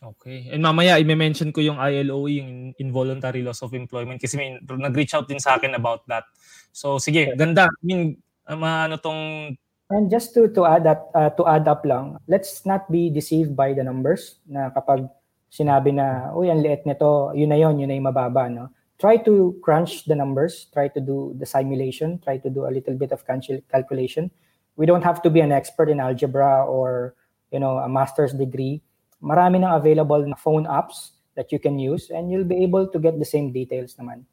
Okay. 0.00 0.52
And 0.52 0.64
mamaya, 0.64 1.00
i-mention 1.00 1.52
ko 1.52 1.60
yung 1.64 1.80
ILO, 1.80 2.28
yung 2.28 2.76
involuntary 2.76 3.40
loss 3.40 3.64
of 3.64 3.72
employment 3.72 4.20
kasi 4.20 4.36
may 4.36 4.60
nag-reach 4.60 5.16
out 5.16 5.28
din 5.28 5.40
sa 5.40 5.56
akin 5.56 5.72
about 5.72 6.04
that. 6.08 6.24
So, 6.72 7.00
sige, 7.00 7.32
ganda. 7.36 7.68
I 7.68 7.84
mean, 7.84 8.00
um, 8.48 8.64
ano 8.64 8.96
tong 9.00 9.52
And 9.86 10.10
just 10.10 10.34
to 10.34 10.50
to 10.50 10.66
add 10.66 10.82
that 10.82 11.06
uh, 11.14 11.30
to 11.38 11.46
add 11.46 11.70
up 11.70 11.86
lang, 11.86 12.18
let's 12.26 12.66
not 12.66 12.90
be 12.90 13.06
deceived 13.06 13.54
by 13.54 13.70
the 13.70 13.86
numbers 13.86 14.42
na 14.42 14.74
kapag 14.74 15.06
sinabi 15.46 15.94
na, 15.94 16.34
uy, 16.34 16.50
ang 16.50 16.58
liit 16.58 16.82
nito, 16.82 17.30
yun 17.38 17.54
na 17.54 17.58
yun, 17.58 17.78
yun 17.78 17.86
na 17.86 17.94
yung 17.94 18.10
mababa, 18.10 18.50
no? 18.50 18.74
Try 18.96 19.20
to 19.28 19.56
crunch 19.60 20.04
the 20.08 20.16
numbers, 20.16 20.72
try 20.72 20.88
to 20.88 21.00
do 21.00 21.36
the 21.36 21.44
simulation, 21.44 22.18
try 22.24 22.38
to 22.38 22.48
do 22.48 22.64
a 22.64 22.72
little 22.72 22.96
bit 22.96 23.12
of 23.12 23.26
calcul- 23.28 23.62
calculation. 23.68 24.30
We 24.76 24.86
don't 24.86 25.04
have 25.04 25.20
to 25.22 25.30
be 25.30 25.40
an 25.40 25.52
expert 25.52 25.88
in 25.88 26.00
algebra 26.00 26.64
or, 26.64 27.14
you 27.52 27.60
know, 27.60 27.76
a 27.78 27.88
master's 27.88 28.32
degree. 28.32 28.80
Marami 29.20 29.60
nang 29.60 29.76
available 29.76 30.24
na 30.24 30.36
phone 30.36 30.64
apps 30.64 31.16
that 31.36 31.52
you 31.52 31.60
can 31.60 31.76
use 31.78 32.08
and 32.08 32.32
you'll 32.32 32.48
be 32.48 32.64
able 32.64 32.88
to 32.88 32.98
get 32.98 33.20
the 33.20 33.28
same 33.28 33.52
details 33.52 33.96
naman. 34.00 34.24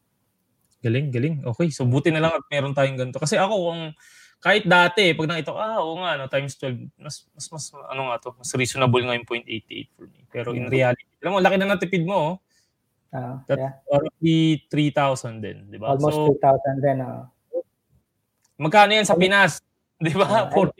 Galing, 0.83 1.11
galing. 1.11 1.43
Okay, 1.43 1.71
so 1.71 1.87
buti 1.87 2.11
na 2.11 2.19
lang 2.19 2.35
at 2.35 2.43
meron 2.51 2.75
tayong 2.75 2.99
ganito. 2.99 3.19
Kasi 3.19 3.39
ako, 3.39 3.71
kung 3.71 3.81
kahit 4.43 4.67
dati, 4.67 5.15
pag 5.15 5.31
nakita 5.31 5.55
ko, 5.55 5.59
ah, 5.59 5.79
oo 5.79 5.95
nga, 6.03 6.19
no, 6.19 6.27
times 6.27 6.59
12, 6.59 6.91
mas, 6.99 7.23
mas, 7.31 7.47
mas, 7.47 7.65
ano 7.71 8.11
nga 8.11 8.19
to, 8.19 8.35
mas 8.35 8.51
reasonable 8.51 8.99
nga 8.99 9.15
yung 9.15 9.23
0.88 9.23 9.95
for 9.95 10.05
me. 10.11 10.19
Pero 10.27 10.51
in 10.51 10.67
reality, 10.67 11.07
alam 11.23 11.31
mo, 11.31 11.39
laki 11.39 11.55
na 11.55 11.71
natipid 11.71 12.03
mo, 12.03 12.15
oh. 12.19 12.33
Uh, 13.13 13.37
That's 13.45 13.61
yeah, 13.61 13.73
already 13.93 14.65
3,000 14.73 15.37
din, 15.37 15.69
di 15.69 15.77
ba? 15.77 15.93
almost 15.93 16.17
So, 16.17 16.33
2,000 16.33 16.81
then. 16.81 16.97
Uh, 17.05 17.29
magkano 18.57 18.89
yan 18.97 19.05
sa 19.05 19.13
Pinas? 19.13 19.61
Di 20.01 20.09
ba? 20.17 20.25
Ah, 20.25 20.45
40 20.49 20.73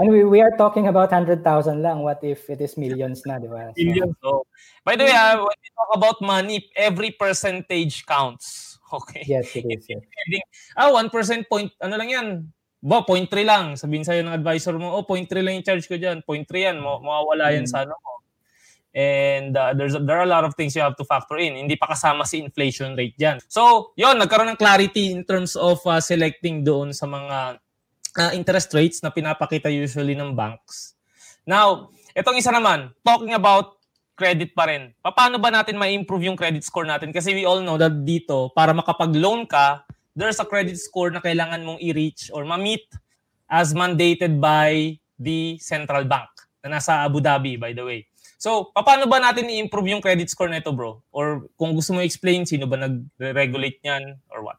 And 0.00 0.08
we, 0.08 0.24
we 0.24 0.40
are 0.40 0.56
talking 0.56 0.88
about 0.88 1.12
100,000 1.12 1.44
lang. 1.84 2.00
What 2.00 2.24
if 2.24 2.48
it 2.48 2.64
is 2.64 2.80
millions 2.80 3.20
na, 3.28 3.36
di 3.36 3.52
ba? 3.52 3.68
So, 3.68 3.84
million. 3.84 4.16
So, 4.24 4.48
by 4.80 4.96
the 4.96 5.04
way, 5.04 5.12
ah, 5.12 5.36
when 5.44 5.52
we 5.60 5.68
talk 5.76 5.90
about 5.92 6.16
money, 6.24 6.72
every 6.72 7.12
percentage 7.12 8.02
counts. 8.08 8.66
Okay? 8.90 9.22
yes, 9.22 9.54
it 9.54 9.62
is. 9.70 9.86
Yes. 9.86 10.02
Ah, 10.74 10.90
1% 10.90 11.14
point, 11.46 11.70
ano 11.78 11.94
lang 11.94 12.10
yan? 12.10 12.26
Ba, 12.82 13.06
0.3 13.06 13.30
lang. 13.46 13.78
Sabihin 13.78 14.02
sa'yo 14.02 14.26
ng 14.26 14.34
advisor 14.34 14.74
mo, 14.82 14.90
oh, 14.98 15.06
0.3 15.06 15.46
lang 15.46 15.54
yung 15.60 15.66
charge 15.68 15.86
ko 15.86 15.94
dyan. 15.94 16.26
0.3 16.26 16.48
yan, 16.58 16.82
ma- 16.82 16.98
mawawala 16.98 17.54
yan 17.54 17.68
Mm. 17.68 17.70
sa 17.70 17.86
ano 17.86 17.94
mo. 17.94 18.10
And 18.90 19.54
uh, 19.54 19.70
there's 19.74 19.94
there 19.94 20.18
are 20.18 20.26
a 20.26 20.32
lot 20.32 20.42
of 20.42 20.58
things 20.58 20.74
you 20.74 20.82
have 20.82 20.98
to 20.98 21.06
factor 21.06 21.38
in. 21.38 21.54
Hindi 21.54 21.78
pa 21.78 21.86
kasama 21.86 22.26
si 22.26 22.42
inflation 22.42 22.98
rate 22.98 23.14
dyan. 23.14 23.38
So, 23.46 23.94
yon 23.94 24.18
nagkaroon 24.18 24.50
ng 24.54 24.58
clarity 24.58 25.14
in 25.14 25.22
terms 25.22 25.54
of 25.54 25.78
uh, 25.86 26.02
selecting 26.02 26.66
doon 26.66 26.90
sa 26.90 27.06
mga 27.06 27.62
uh, 28.18 28.30
interest 28.34 28.74
rates 28.74 28.98
na 28.98 29.14
pinapakita 29.14 29.70
usually 29.70 30.18
ng 30.18 30.34
banks. 30.34 30.98
Now, 31.46 31.94
itong 32.18 32.42
isa 32.42 32.50
naman, 32.50 32.90
talking 33.06 33.34
about 33.34 33.78
credit 34.18 34.52
pa 34.52 34.68
rin. 34.68 34.92
Paano 35.00 35.40
ba 35.40 35.48
natin 35.48 35.80
ma-improve 35.80 36.28
yung 36.28 36.36
credit 36.36 36.60
score 36.60 36.84
natin? 36.84 37.08
Kasi 37.08 37.32
we 37.32 37.48
all 37.48 37.64
know 37.64 37.80
that 37.80 38.04
dito, 38.04 38.52
para 38.52 38.76
makapag-loan 38.76 39.48
ka, 39.48 39.86
there's 40.12 40.36
a 40.36 40.44
credit 40.44 40.76
score 40.76 41.08
na 41.08 41.24
kailangan 41.24 41.64
mong 41.64 41.80
i-reach 41.80 42.28
or 42.36 42.44
ma-meet 42.44 42.84
as 43.48 43.72
mandated 43.72 44.36
by 44.36 44.92
the 45.16 45.56
central 45.56 46.04
bank 46.04 46.28
na 46.60 46.76
nasa 46.76 47.00
Abu 47.00 47.24
Dhabi, 47.24 47.56
by 47.56 47.72
the 47.72 47.80
way. 47.80 48.04
So, 48.40 48.72
paano 48.72 49.04
ba 49.04 49.20
natin 49.20 49.52
i-improve 49.52 49.92
yung 49.92 50.00
credit 50.00 50.32
score 50.32 50.48
nito, 50.48 50.72
bro? 50.72 51.04
Or 51.12 51.44
kung 51.60 51.76
gusto 51.76 51.92
mo 51.92 52.00
explain, 52.00 52.48
sino 52.48 52.64
ba 52.64 52.80
nag-regulate 52.80 53.84
niyan 53.84 54.16
or 54.32 54.40
what? 54.40 54.56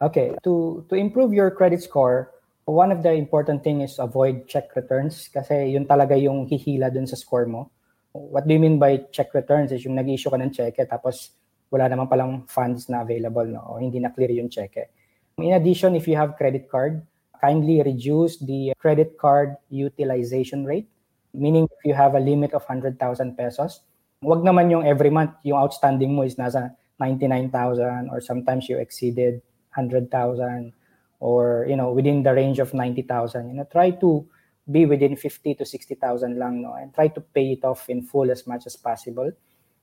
Okay, 0.00 0.32
to 0.40 0.80
to 0.88 0.96
improve 0.96 1.36
your 1.36 1.52
credit 1.52 1.84
score, 1.84 2.32
one 2.64 2.88
of 2.88 3.04
the 3.04 3.12
important 3.12 3.60
thing 3.60 3.84
is 3.84 4.00
avoid 4.00 4.48
check 4.48 4.72
returns 4.72 5.28
kasi 5.28 5.76
yun 5.76 5.84
talaga 5.84 6.16
yung 6.16 6.48
hihila 6.48 6.88
dun 6.88 7.04
sa 7.04 7.12
score 7.12 7.44
mo. 7.44 7.68
What 8.16 8.48
do 8.48 8.56
you 8.56 8.62
mean 8.64 8.80
by 8.80 9.04
check 9.12 9.36
returns 9.36 9.68
is 9.68 9.84
yung 9.84 10.00
nag-issue 10.00 10.32
ka 10.32 10.40
ng 10.40 10.56
cheque 10.56 10.80
tapos 10.88 11.36
wala 11.68 11.92
naman 11.92 12.08
palang 12.08 12.48
funds 12.48 12.88
na 12.88 13.04
available 13.04 13.44
no 13.44 13.76
o 13.76 13.78
hindi 13.78 14.00
na 14.00 14.08
clear 14.08 14.32
yung 14.32 14.48
cheque. 14.48 14.88
In 15.36 15.52
addition, 15.52 15.92
if 15.92 16.08
you 16.08 16.16
have 16.16 16.40
credit 16.40 16.72
card, 16.72 17.04
kindly 17.36 17.84
reduce 17.84 18.40
the 18.40 18.72
credit 18.80 19.20
card 19.20 19.60
utilization 19.68 20.64
rate 20.64 20.88
Meaning, 21.32 21.68
if 21.70 21.84
you 21.84 21.94
have 21.94 22.14
a 22.14 22.20
limit 22.20 22.52
of 22.54 22.64
100,000 22.64 22.98
pesos, 23.36 23.80
wag 24.22 24.42
naman 24.42 24.70
yung 24.70 24.84
every 24.86 25.10
month, 25.10 25.32
yung 25.42 25.58
outstanding 25.58 26.14
mo 26.14 26.22
is 26.22 26.36
nasa 26.36 26.74
99,000 26.98 28.10
or 28.10 28.20
sometimes 28.20 28.68
you 28.68 28.76
exceeded 28.76 29.40
100,000 29.74 30.72
or, 31.20 31.66
you 31.68 31.76
know, 31.76 31.92
within 31.92 32.22
the 32.22 32.34
range 32.34 32.58
of 32.58 32.74
90,000. 32.74 33.48
You 33.48 33.54
know, 33.54 33.68
try 33.70 33.90
to 34.02 34.26
be 34.70 34.86
within 34.86 35.16
50 35.16 35.54
to 35.54 35.64
60,000 35.64 36.38
lang, 36.38 36.62
no? 36.62 36.74
And 36.74 36.92
try 36.94 37.08
to 37.08 37.20
pay 37.20 37.52
it 37.52 37.64
off 37.64 37.88
in 37.88 38.02
full 38.02 38.30
as 38.30 38.46
much 38.46 38.66
as 38.66 38.76
possible. 38.76 39.30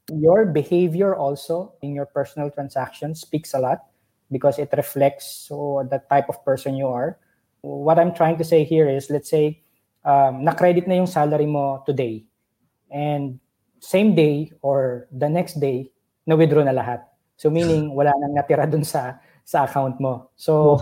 Your 0.09 0.45
behavior 0.45 1.15
also 1.15 1.73
in 1.81 1.93
your 1.93 2.05
personal 2.05 2.49
transactions 2.49 3.21
speaks 3.21 3.53
a 3.53 3.59
lot 3.59 3.79
because 4.31 4.59
it 4.59 4.69
reflects 4.75 5.47
so 5.47 5.87
the 5.89 5.99
type 6.09 6.29
of 6.29 6.43
person 6.45 6.75
you 6.75 6.87
are. 6.87 7.17
What 7.61 7.99
I'm 7.99 8.13
trying 8.13 8.37
to 8.37 8.43
say 8.43 8.63
here 8.63 8.87
is, 8.87 9.09
let's 9.09 9.29
say, 9.29 9.63
um, 10.07 10.47
na-credit 10.47 10.87
na 10.87 10.95
yung 10.95 11.09
salary 11.11 11.45
mo 11.45 11.83
today. 11.83 12.23
And 12.87 13.43
same 13.83 14.15
day 14.15 14.55
or 14.63 15.11
the 15.11 15.27
next 15.27 15.59
day, 15.59 15.91
na-withdraw 16.23 16.63
na 16.63 16.71
lahat. 16.71 17.03
So 17.35 17.51
meaning 17.51 17.91
wala 17.97 18.15
nang 18.15 18.31
natira 18.31 18.63
dun 18.63 18.87
sa 18.87 19.19
sa 19.43 19.67
account 19.67 19.99
mo. 19.99 20.31
So 20.39 20.79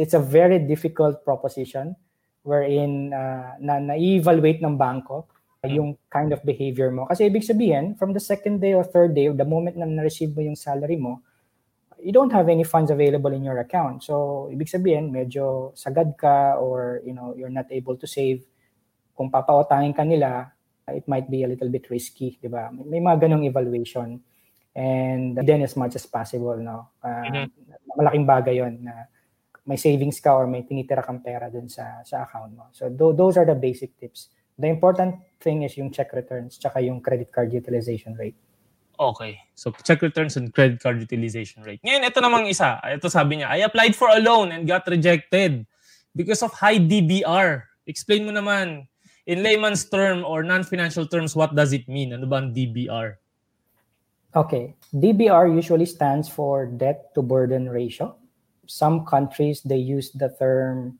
it's 0.00 0.16
a 0.16 0.20
very 0.20 0.58
difficult 0.64 1.20
proposition 1.20 1.92
wherein 2.46 3.12
uh, 3.12 3.60
na 3.60 3.76
na-evaluate 3.76 4.64
ng 4.64 4.80
banko 4.80 5.28
yung 5.66 5.98
kind 6.06 6.30
of 6.30 6.42
behavior 6.46 6.94
mo. 6.94 7.10
Kasi 7.10 7.26
ibig 7.26 7.42
sabihin, 7.42 7.98
from 7.98 8.14
the 8.14 8.22
second 8.22 8.62
day 8.62 8.70
or 8.70 8.86
third 8.86 9.18
day, 9.18 9.26
the 9.34 9.42
moment 9.42 9.74
na 9.74 9.82
na-receive 9.82 10.30
mo 10.30 10.38
yung 10.46 10.54
salary 10.54 10.94
mo, 10.94 11.18
you 12.06 12.14
don't 12.14 12.30
have 12.30 12.46
any 12.46 12.62
funds 12.62 12.94
available 12.94 13.34
in 13.34 13.42
your 13.42 13.58
account. 13.58 14.06
So, 14.06 14.46
ibig 14.54 14.70
sabihin, 14.70 15.10
medyo 15.10 15.74
sagad 15.74 16.14
ka 16.14 16.54
or, 16.54 17.02
you 17.02 17.10
know, 17.10 17.34
you're 17.34 17.50
not 17.50 17.66
able 17.74 17.98
to 17.98 18.06
save. 18.06 18.46
Kung 19.18 19.26
papautangin 19.26 19.90
ka 19.90 20.06
nila, 20.06 20.54
it 20.94 21.02
might 21.10 21.26
be 21.26 21.42
a 21.42 21.50
little 21.50 21.66
bit 21.66 21.90
risky, 21.90 22.38
di 22.38 22.46
ba? 22.46 22.70
May 22.70 23.02
mga 23.02 23.26
ganong 23.26 23.42
evaluation. 23.42 24.22
And 24.70 25.34
then 25.34 25.66
as 25.66 25.74
much 25.74 25.98
as 25.98 26.06
possible, 26.06 26.54
no? 26.62 26.94
Uh, 27.02 27.26
mm-hmm. 27.26 27.98
Malaking 27.98 28.26
bagay 28.28 28.54
yon 28.62 28.86
na 28.86 29.10
may 29.66 29.74
savings 29.74 30.22
ka 30.22 30.30
or 30.30 30.46
may 30.46 30.62
tinitira 30.62 31.02
kang 31.02 31.18
pera 31.18 31.50
dun 31.50 31.66
sa, 31.66 32.06
sa 32.06 32.22
account 32.22 32.54
mo. 32.54 32.70
So, 32.70 32.86
th- 32.86 33.18
those 33.18 33.34
are 33.34 33.48
the 33.50 33.58
basic 33.58 33.98
tips. 33.98 34.30
The 34.54 34.70
important 34.70 35.18
thing 35.42 35.66
is 35.66 35.74
yung 35.74 35.90
check 35.90 36.14
returns 36.14 36.54
tsaka 36.54 36.78
yung 36.86 37.02
credit 37.02 37.34
card 37.34 37.50
utilization 37.50 38.14
rate. 38.14 38.38
Okay. 38.96 39.38
So, 39.54 39.72
check 39.84 40.00
returns 40.00 40.36
and 40.36 40.52
credit 40.52 40.80
card 40.80 41.00
utilization 41.00 41.62
rate. 41.62 41.80
Ngayon, 41.84 42.08
ito 42.08 42.18
namang 42.20 42.48
isa. 42.48 42.80
Ito 42.80 43.08
sabi 43.12 43.40
niya, 43.40 43.52
I 43.52 43.64
applied 43.68 43.96
for 43.96 44.08
a 44.08 44.20
loan 44.20 44.52
and 44.52 44.64
got 44.64 44.88
rejected 44.88 45.64
because 46.16 46.40
of 46.40 46.52
high 46.52 46.80
DBR. 46.80 47.64
Explain 47.86 48.24
mo 48.24 48.32
naman, 48.32 48.88
in 49.28 49.42
layman's 49.42 49.84
term 49.84 50.24
or 50.24 50.42
non-financial 50.42 51.06
terms, 51.06 51.36
what 51.36 51.54
does 51.54 51.72
it 51.72 51.88
mean? 51.88 52.16
Ano 52.16 52.24
ba 52.26 52.40
ang 52.40 52.56
DBR? 52.56 53.20
Okay. 54.34 54.74
DBR 54.96 55.52
usually 55.52 55.86
stands 55.86 56.28
for 56.28 56.66
debt 56.66 57.12
to 57.14 57.20
burden 57.20 57.68
ratio. 57.68 58.16
Some 58.66 59.04
countries, 59.04 59.60
they 59.62 59.78
use 59.78 60.10
the 60.12 60.32
term 60.40 60.98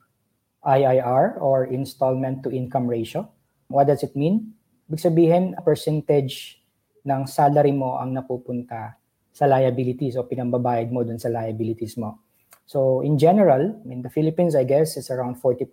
IIR 0.64 1.40
or 1.40 1.64
installment 1.66 2.42
to 2.44 2.50
income 2.50 2.86
ratio. 2.86 3.28
What 3.68 3.88
does 3.88 4.02
it 4.02 4.14
mean? 4.14 4.52
Ibig 4.86 5.02
sabihin, 5.02 5.44
percentage 5.66 6.62
ng 7.06 7.22
salary 7.30 7.72
mo 7.72 8.02
ang 8.02 8.10
napupunta 8.10 8.98
sa 9.30 9.44
liabilities 9.46 10.18
o 10.18 10.26
pinambabayad 10.26 10.90
mo 10.90 11.06
dun 11.06 11.22
sa 11.22 11.30
liabilities 11.30 11.94
mo. 11.94 12.18
So 12.66 13.00
in 13.06 13.14
general, 13.14 13.78
in 13.86 14.02
the 14.02 14.10
Philippines, 14.10 14.58
I 14.58 14.66
guess 14.66 14.98
it's 14.98 15.08
around 15.14 15.38
40% 15.38 15.70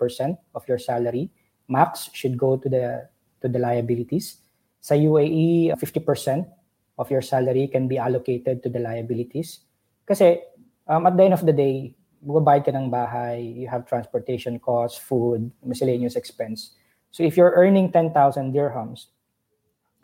of 0.54 0.62
your 0.70 0.78
salary 0.78 1.34
max 1.68 2.10
should 2.14 2.38
go 2.38 2.58
to 2.58 2.68
the 2.70 3.10
to 3.42 3.48
the 3.48 3.60
liabilities. 3.60 4.40
Sa 4.84 4.96
UAE, 4.96 5.74
50% 5.80 6.46
of 7.00 7.08
your 7.10 7.24
salary 7.24 7.68
can 7.72 7.88
be 7.88 7.98
allocated 7.98 8.62
to 8.64 8.70
the 8.70 8.80
liabilities. 8.80 9.64
Kasi 10.04 10.44
um, 10.88 11.08
at 11.08 11.16
the 11.16 11.24
end 11.24 11.34
of 11.34 11.48
the 11.48 11.56
day, 11.56 11.96
bubabayad 12.20 12.68
ka 12.68 12.72
ng 12.76 12.92
bahay, 12.92 13.40
you 13.40 13.68
have 13.68 13.88
transportation 13.88 14.60
costs, 14.60 15.00
food, 15.00 15.52
miscellaneous 15.64 16.16
expense. 16.16 16.76
So 17.12 17.24
if 17.24 17.40
you're 17.40 17.56
earning 17.56 17.92
10,000 17.92 18.12
dirhams, 18.52 19.08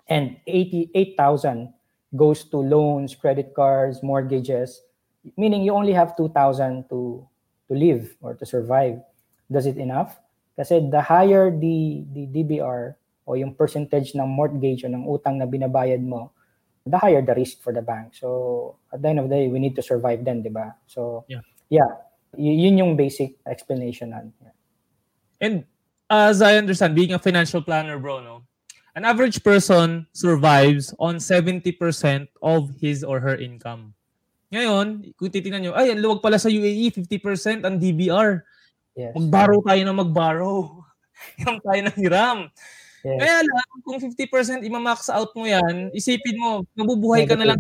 and 0.10 0.38
88,000 0.48 1.74
goes 2.16 2.44
to 2.50 2.58
loans, 2.58 3.16
credit 3.16 3.54
cards, 3.54 4.02
mortgages, 4.02 4.82
meaning 5.38 5.62
you 5.62 5.74
only 5.74 5.94
have 5.94 6.18
2,000 6.18 6.90
to 6.90 7.26
to 7.70 7.74
live 7.74 8.18
or 8.22 8.34
to 8.34 8.46
survive. 8.46 8.98
Does 9.50 9.70
it 9.70 9.78
enough? 9.78 10.18
Kasi 10.58 10.90
the 10.90 11.02
higher 11.02 11.54
the, 11.54 12.04
the 12.12 12.26
DBR 12.28 12.98
o 13.30 13.38
yung 13.38 13.54
percentage 13.54 14.18
ng 14.18 14.26
mortgage 14.26 14.84
o 14.84 14.90
ng 14.90 15.06
utang 15.06 15.38
na 15.38 15.46
binabayad 15.46 16.02
mo, 16.02 16.34
the 16.84 16.98
higher 16.98 17.22
the 17.22 17.38
risk 17.38 17.62
for 17.62 17.72
the 17.72 17.86
bank. 17.86 18.18
So 18.18 18.76
at 18.92 19.02
the 19.02 19.08
end 19.08 19.22
of 19.22 19.30
the 19.30 19.38
day, 19.38 19.48
we 19.48 19.62
need 19.62 19.78
to 19.78 19.86
survive 19.86 20.26
then, 20.26 20.42
di 20.42 20.50
ba? 20.50 20.74
So 20.90 21.30
yeah, 21.30 21.46
yeah 21.70 22.10
yun 22.38 22.78
yung 22.78 22.94
basic 22.96 23.38
explanation. 23.48 24.12
Yeah. 24.12 24.54
And 25.42 25.66
as 26.10 26.42
I 26.42 26.58
understand, 26.58 26.96
being 26.96 27.14
a 27.14 27.20
financial 27.20 27.62
planner, 27.62 27.98
bro, 27.98 28.22
no, 28.22 28.44
an 29.00 29.08
average 29.08 29.40
person 29.48 30.04
survives 30.12 30.92
on 31.00 31.24
70% 31.24 31.72
of 32.44 32.68
his 32.84 33.00
or 33.08 33.24
her 33.24 33.40
income. 33.40 33.96
Ngayon, 34.52 35.16
kung 35.16 35.32
titingnan 35.32 35.64
nyo, 35.64 35.74
ay, 35.80 35.96
ang 35.96 36.04
luwag 36.04 36.20
pala 36.20 36.36
sa 36.36 36.52
UAE, 36.52 36.92
50% 36.92 37.64
ang 37.64 37.80
DBR. 37.80 38.44
Yes. 39.00 39.16
Mag-borrow 39.16 39.64
tayo 39.64 39.82
na 39.88 39.96
mag-borrow. 39.96 40.84
hiram 41.40 41.64
tayo 41.64 41.80
ng 41.88 41.96
hiram. 41.96 42.40
Yes. 43.08 43.20
Kaya 43.24 43.38
lang, 43.40 43.68
kung 43.88 44.00
50% 44.04 44.68
ima-max 44.68 45.08
out 45.08 45.32
mo 45.32 45.48
yan, 45.48 45.96
isipin 45.96 46.36
mo, 46.36 46.68
mabubuhay 46.76 47.24
ka 47.24 47.40
na 47.40 47.56
lang. 47.56 47.60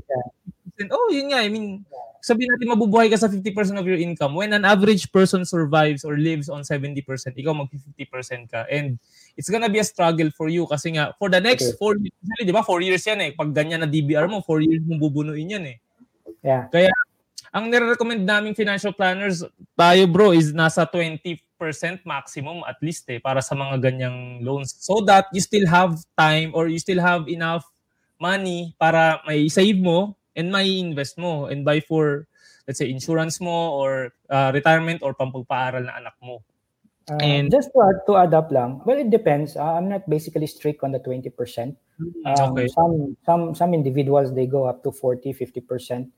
Oh, 0.91 1.07
yun 1.07 1.31
nga. 1.31 1.39
I 1.39 1.47
mean, 1.47 1.87
sabihin 2.19 2.51
natin 2.51 2.67
mabubuhay 2.67 3.07
ka 3.07 3.15
sa 3.15 3.31
50% 3.31 3.79
of 3.79 3.87
your 3.87 3.95
income. 3.95 4.35
When 4.35 4.51
an 4.51 4.67
average 4.67 5.07
person 5.15 5.47
survives 5.47 6.03
or 6.03 6.19
lives 6.19 6.51
on 6.51 6.67
70%, 6.67 6.99
ikaw 7.39 7.55
mag-50% 7.55 8.51
ka. 8.51 8.67
And 8.67 8.99
it's 9.39 9.47
gonna 9.47 9.71
be 9.71 9.79
a 9.79 9.87
struggle 9.87 10.27
for 10.35 10.51
you 10.51 10.67
kasi 10.67 10.99
nga, 10.99 11.15
for 11.15 11.31
the 11.31 11.39
next 11.39 11.71
okay. 11.71 11.77
four 11.79 11.95
years, 11.95 12.43
di 12.43 12.51
ba, 12.51 12.59
four 12.59 12.83
years 12.83 12.99
yan 13.07 13.23
eh. 13.23 13.31
Pag 13.31 13.55
ganyan 13.55 13.79
na 13.79 13.87
DBR 13.87 14.27
mo, 14.27 14.43
four 14.43 14.59
years 14.59 14.83
mo 14.83 14.99
bubunuin 14.99 15.55
yan 15.55 15.63
eh. 15.63 15.77
Yeah. 16.43 16.67
Kaya, 16.67 16.91
ang 17.55 17.71
nire-recommend 17.71 18.27
naming 18.27 18.51
financial 18.51 18.91
planners, 18.91 19.47
tayo 19.79 20.03
bro, 20.11 20.35
is 20.35 20.51
nasa 20.51 20.83
20% 20.83 21.39
maximum 22.03 22.67
at 22.67 22.75
least 22.83 23.07
eh, 23.07 23.23
para 23.23 23.39
sa 23.39 23.55
mga 23.55 23.79
ganyang 23.79 24.43
loans. 24.43 24.75
So 24.75 24.99
that 25.07 25.31
you 25.31 25.39
still 25.39 25.65
have 25.71 25.95
time 26.19 26.51
or 26.51 26.67
you 26.67 26.77
still 26.77 26.99
have 26.99 27.31
enough 27.31 27.63
money 28.19 28.75
para 28.75 29.23
may 29.23 29.47
save 29.47 29.79
mo 29.79 30.19
and 30.35 30.51
may 30.51 30.83
invest 30.83 31.15
mo 31.15 31.47
and 31.47 31.63
buy 31.63 31.79
for 31.79 32.27
let's 32.67 32.77
say 32.77 32.91
insurance 32.91 33.39
mo 33.39 33.73
or 33.79 34.11
uh, 34.29 34.51
retirement 34.53 34.99
or 35.01 35.15
pampagpaaral 35.15 35.87
na 35.87 35.95
anak 35.95 36.13
mo. 36.19 36.43
Uh, 37.09 37.17
and 37.21 37.51
just 37.51 37.69
to 37.73 37.81
add, 37.81 37.97
to 38.05 38.17
add 38.17 38.33
up 38.33 38.51
lang, 38.51 38.81
well, 38.85 38.97
it 38.97 39.09
depends. 39.09 39.57
Uh, 39.57 39.73
I'm 39.73 39.89
not 39.89 40.09
basically 40.09 40.47
strict 40.47 40.83
on 40.83 40.91
the 40.91 40.99
20%. 40.99 41.33
Mm, 41.33 41.75
um, 42.25 42.51
okay. 42.53 42.67
Some 42.67 43.17
some 43.25 43.55
some 43.55 43.73
individuals 43.73 44.33
they 44.33 44.45
go 44.45 44.65
up 44.65 44.83
to 44.83 44.91
40, 44.91 45.33
50%. 45.33 46.09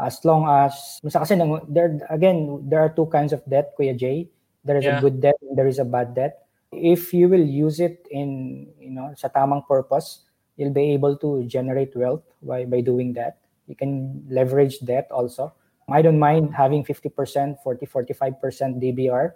As 0.00 0.18
long 0.24 0.44
as 0.50 1.00
kasi 1.06 1.38
there 1.68 1.98
again 2.10 2.66
there 2.68 2.80
are 2.80 2.90
two 2.90 3.06
kinds 3.06 3.32
of 3.32 3.40
debt, 3.48 3.72
Kuya 3.78 3.96
Jay. 3.96 4.28
There 4.64 4.76
is 4.76 4.84
yeah. 4.84 4.98
a 4.98 5.00
good 5.00 5.20
debt 5.20 5.36
and 5.42 5.56
there 5.56 5.68
is 5.68 5.78
a 5.78 5.84
bad 5.84 6.14
debt. 6.14 6.46
If 6.72 7.14
you 7.14 7.28
will 7.28 7.44
use 7.44 7.78
it 7.78 8.06
in 8.10 8.68
you 8.80 8.90
know 8.90 9.14
sa 9.14 9.28
tamang 9.28 9.66
purpose, 9.66 10.26
you'll 10.56 10.74
be 10.74 10.92
able 10.92 11.16
to 11.22 11.46
generate 11.46 11.94
wealth 11.94 12.26
by 12.42 12.66
by 12.66 12.82
doing 12.82 13.14
that. 13.14 13.38
You 13.70 13.76
can 13.78 14.26
leverage 14.28 14.82
debt 14.82 15.08
also. 15.14 15.54
I 15.88 16.00
don't 16.00 16.18
mind 16.18 16.54
having 16.56 16.82
50%, 16.82 17.12
40, 17.60 17.86
45% 17.86 18.40
DBR 18.80 19.32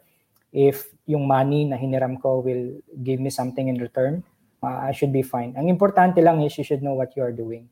if 0.52 0.88
yung 1.06 1.26
money 1.26 1.64
na 1.64 1.76
hiniram 1.76 2.20
ko 2.20 2.40
will 2.40 2.80
give 3.02 3.20
me 3.20 3.30
something 3.30 3.68
in 3.68 3.80
return. 3.80 4.22
Uh, 4.62 4.90
I 4.90 4.92
should 4.92 5.12
be 5.12 5.22
fine. 5.22 5.54
Ang 5.56 5.70
importante 5.70 6.18
lang 6.18 6.42
is 6.42 6.56
you 6.58 6.64
should 6.64 6.82
know 6.82 6.94
what 6.94 7.14
you 7.16 7.22
are 7.22 7.32
doing. 7.32 7.68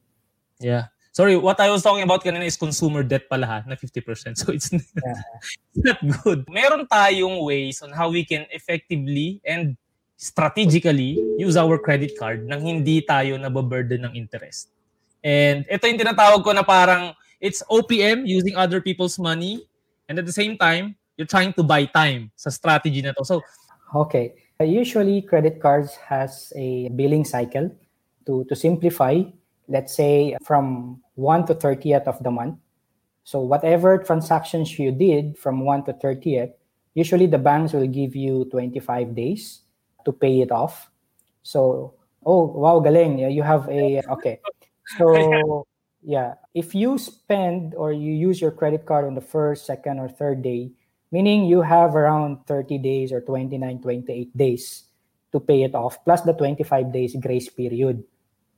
Yeah. 0.61 0.89
Sorry, 1.17 1.37
what 1.37 1.59
I 1.61 1.73
was 1.73 1.81
talking 1.81 2.05
about 2.05 2.21
kanina 2.21 2.45
is 2.45 2.61
consumer 2.61 3.03
debt 3.03 3.25
pala 3.29 3.47
ha, 3.47 3.59
na 3.65 3.75
50%. 3.75 4.37
So 4.41 4.53
it's, 4.53 4.69
yeah. 4.69 5.21
it's 5.73 5.81
not 5.81 6.01
good. 6.23 6.45
Meron 6.53 6.85
tayong 6.87 7.41
ways 7.41 7.81
on 7.81 7.91
how 7.91 8.13
we 8.13 8.25
can 8.25 8.45
effectively 8.53 9.41
and 9.45 9.77
strategically 10.17 11.21
use 11.37 11.57
our 11.57 11.77
credit 11.81 12.17
card 12.17 12.45
nang 12.45 12.61
hindi 12.61 13.01
tayo 13.01 13.37
nababurden 13.37 14.05
ng 14.05 14.13
interest. 14.17 14.73
And 15.25 15.65
ito 15.69 15.89
yung 15.89 16.01
tinatawag 16.01 16.45
ko 16.45 16.53
na 16.53 16.65
parang 16.65 17.17
it's 17.41 17.65
OPM 17.69 18.29
using 18.29 18.57
other 18.57 18.81
people's 18.81 19.17
money 19.21 19.65
and 20.09 20.21
at 20.21 20.25
the 20.29 20.37
same 20.37 20.57
time, 20.57 20.97
you're 21.17 21.27
trying 21.27 21.53
to 21.55 21.63
buy 21.63 21.85
time 21.87 22.31
sa 22.37 22.51
strategy 22.51 23.03
na 23.03 23.13
to. 23.13 23.25
So, 23.25 23.43
okay. 23.95 24.35
Usually, 24.61 25.21
credit 25.21 25.61
cards 25.61 25.97
has 26.09 26.53
a 26.57 26.89
billing 26.89 27.25
cycle 27.25 27.71
to, 28.27 28.45
to 28.49 28.57
simplify, 28.57 29.23
let's 29.69 29.95
say 29.95 30.37
from 30.45 31.01
1 31.15 31.47
to 31.47 31.55
30th 31.55 32.05
of 32.05 32.23
the 32.23 32.31
month. 32.31 32.57
So 33.25 33.41
whatever 33.41 33.99
transactions 33.99 34.79
you 34.79 34.93
did 34.93 35.37
from 35.37 35.65
1 35.65 35.85
to 35.87 35.93
30th, 35.95 36.53
usually 36.95 37.27
the 37.27 37.39
banks 37.39 37.73
will 37.73 37.87
give 37.87 38.15
you 38.15 38.47
25 38.51 39.15
days 39.15 39.63
to 40.05 40.13
pay 40.13 40.41
it 40.41 40.53
off. 40.53 40.91
So, 41.43 41.95
oh, 42.25 42.47
wow, 42.47 42.81
galing. 42.81 43.19
You 43.19 43.43
have 43.43 43.69
a, 43.69 44.03
okay. 44.11 44.41
So, 44.97 45.67
yeah, 46.03 46.35
if 46.55 46.75
you 46.75 46.99
spend 46.99 47.75
or 47.75 47.93
you 47.93 48.13
use 48.13 48.41
your 48.41 48.53
credit 48.53 48.87
card 48.87 49.05
on 49.05 49.15
the 49.15 49.21
first, 49.21 49.67
second, 49.67 49.99
or 49.99 50.09
third 50.09 50.43
day, 50.43 50.71
meaning 51.11 51.45
you 51.45 51.63
have 51.63 51.95
around 51.95 52.47
30 52.47 52.79
days 52.79 53.13
or 53.13 53.21
29, 53.21 53.83
28 53.83 54.37
days 54.37 54.85
to 55.33 55.41
pay 55.41 55.63
it 55.63 55.75
off, 55.75 56.03
plus 56.05 56.23
the 56.23 56.33
25 56.33 56.93
days 56.93 57.17
grace 57.21 57.49
period. 57.49 58.03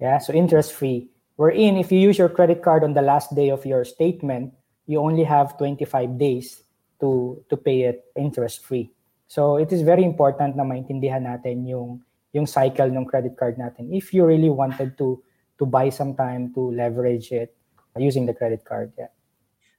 Yeah, 0.00 0.18
so 0.18 0.32
interest 0.32 0.72
free. 0.72 1.10
Wherein, 1.36 1.76
if 1.76 1.90
you 1.92 1.98
use 1.98 2.18
your 2.18 2.28
credit 2.28 2.62
card 2.62 2.82
on 2.82 2.94
the 2.94 3.02
last 3.02 3.34
day 3.34 3.50
of 3.50 3.66
your 3.66 3.84
statement, 3.84 4.54
you 4.86 4.98
only 4.98 5.24
have 5.24 5.58
25 5.58 6.18
days 6.18 6.62
to 7.00 7.38
to 7.50 7.56
pay 7.56 7.86
it 7.86 8.10
interest 8.16 8.64
free. 8.64 8.90
So 9.28 9.56
it 9.56 9.70
is 9.70 9.82
very 9.82 10.02
important 10.02 10.56
na 10.56 10.64
maintindihan 10.64 11.28
natin 11.28 11.68
yung 11.68 12.02
yung 12.32 12.46
cycle 12.46 12.88
ng 12.88 13.06
credit 13.06 13.36
card 13.36 13.60
natin 13.60 13.92
if 13.92 14.12
you 14.12 14.24
really 14.24 14.50
wanted 14.50 14.96
to 14.98 15.20
to 15.58 15.64
buy 15.66 15.90
some 15.90 16.14
time 16.14 16.54
to 16.54 16.72
leverage 16.72 17.30
it 17.30 17.54
using 17.98 18.26
the 18.26 18.34
credit 18.34 18.64
card. 18.64 18.92
Yeah. 18.96 19.12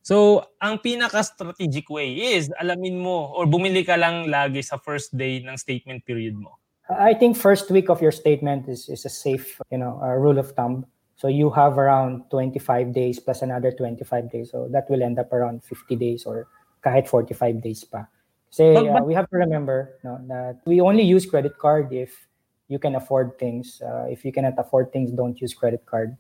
So, 0.02 0.48
ang 0.64 0.80
pinaka-strategic 0.80 1.90
way 1.92 2.40
is 2.40 2.50
alamin 2.58 2.98
mo 3.04 3.36
or 3.36 3.46
bumili 3.46 3.86
ka 3.86 4.00
lang 4.00 4.32
lagi 4.32 4.64
sa 4.64 4.80
first 4.80 5.14
day 5.16 5.44
ng 5.44 5.56
statement 5.60 6.06
period 6.08 6.40
mo. 6.40 6.58
I 6.90 7.14
think 7.14 7.38
first 7.38 7.70
week 7.70 7.90
of 7.90 8.02
your 8.02 8.12
statement 8.12 8.68
is, 8.68 8.90
is 8.90 9.06
a 9.06 9.14
safe, 9.14 9.62
you 9.70 9.78
know, 9.78 10.02
uh, 10.02 10.18
rule 10.18 10.40
of 10.40 10.52
thumb. 10.58 10.86
So 11.20 11.28
you 11.28 11.52
have 11.52 11.78
around 11.78 12.32
25 12.32 12.94
days 12.94 13.20
plus 13.20 13.42
another 13.42 13.72
25 13.72 14.32
days. 14.32 14.52
So 14.52 14.68
that 14.72 14.90
will 14.90 15.04
end 15.04 15.20
up 15.20 15.32
around 15.34 15.64
50 15.64 15.96
days 15.98 16.26
or 16.26 16.48
kahit 16.84 17.08
45 17.08 17.62
days 17.62 17.84
pa. 17.84 18.08
Say 18.50 18.74
uh, 18.74 19.04
we 19.04 19.14
have 19.14 19.30
to 19.30 19.38
remember 19.38 20.00
no, 20.04 20.18
that 20.28 20.62
we 20.66 20.82
only 20.82 21.04
use 21.04 21.26
credit 21.26 21.60
card 21.60 21.94
if 21.94 22.28
you 22.70 22.80
can 22.80 22.96
afford 22.96 23.38
things. 23.38 23.82
Uh, 23.86 24.08
if 24.10 24.26
you 24.26 24.32
cannot 24.32 24.58
afford 24.58 24.92
things, 24.92 25.12
don't 25.12 25.40
use 25.42 25.54
credit 25.54 25.86
card. 25.86 26.18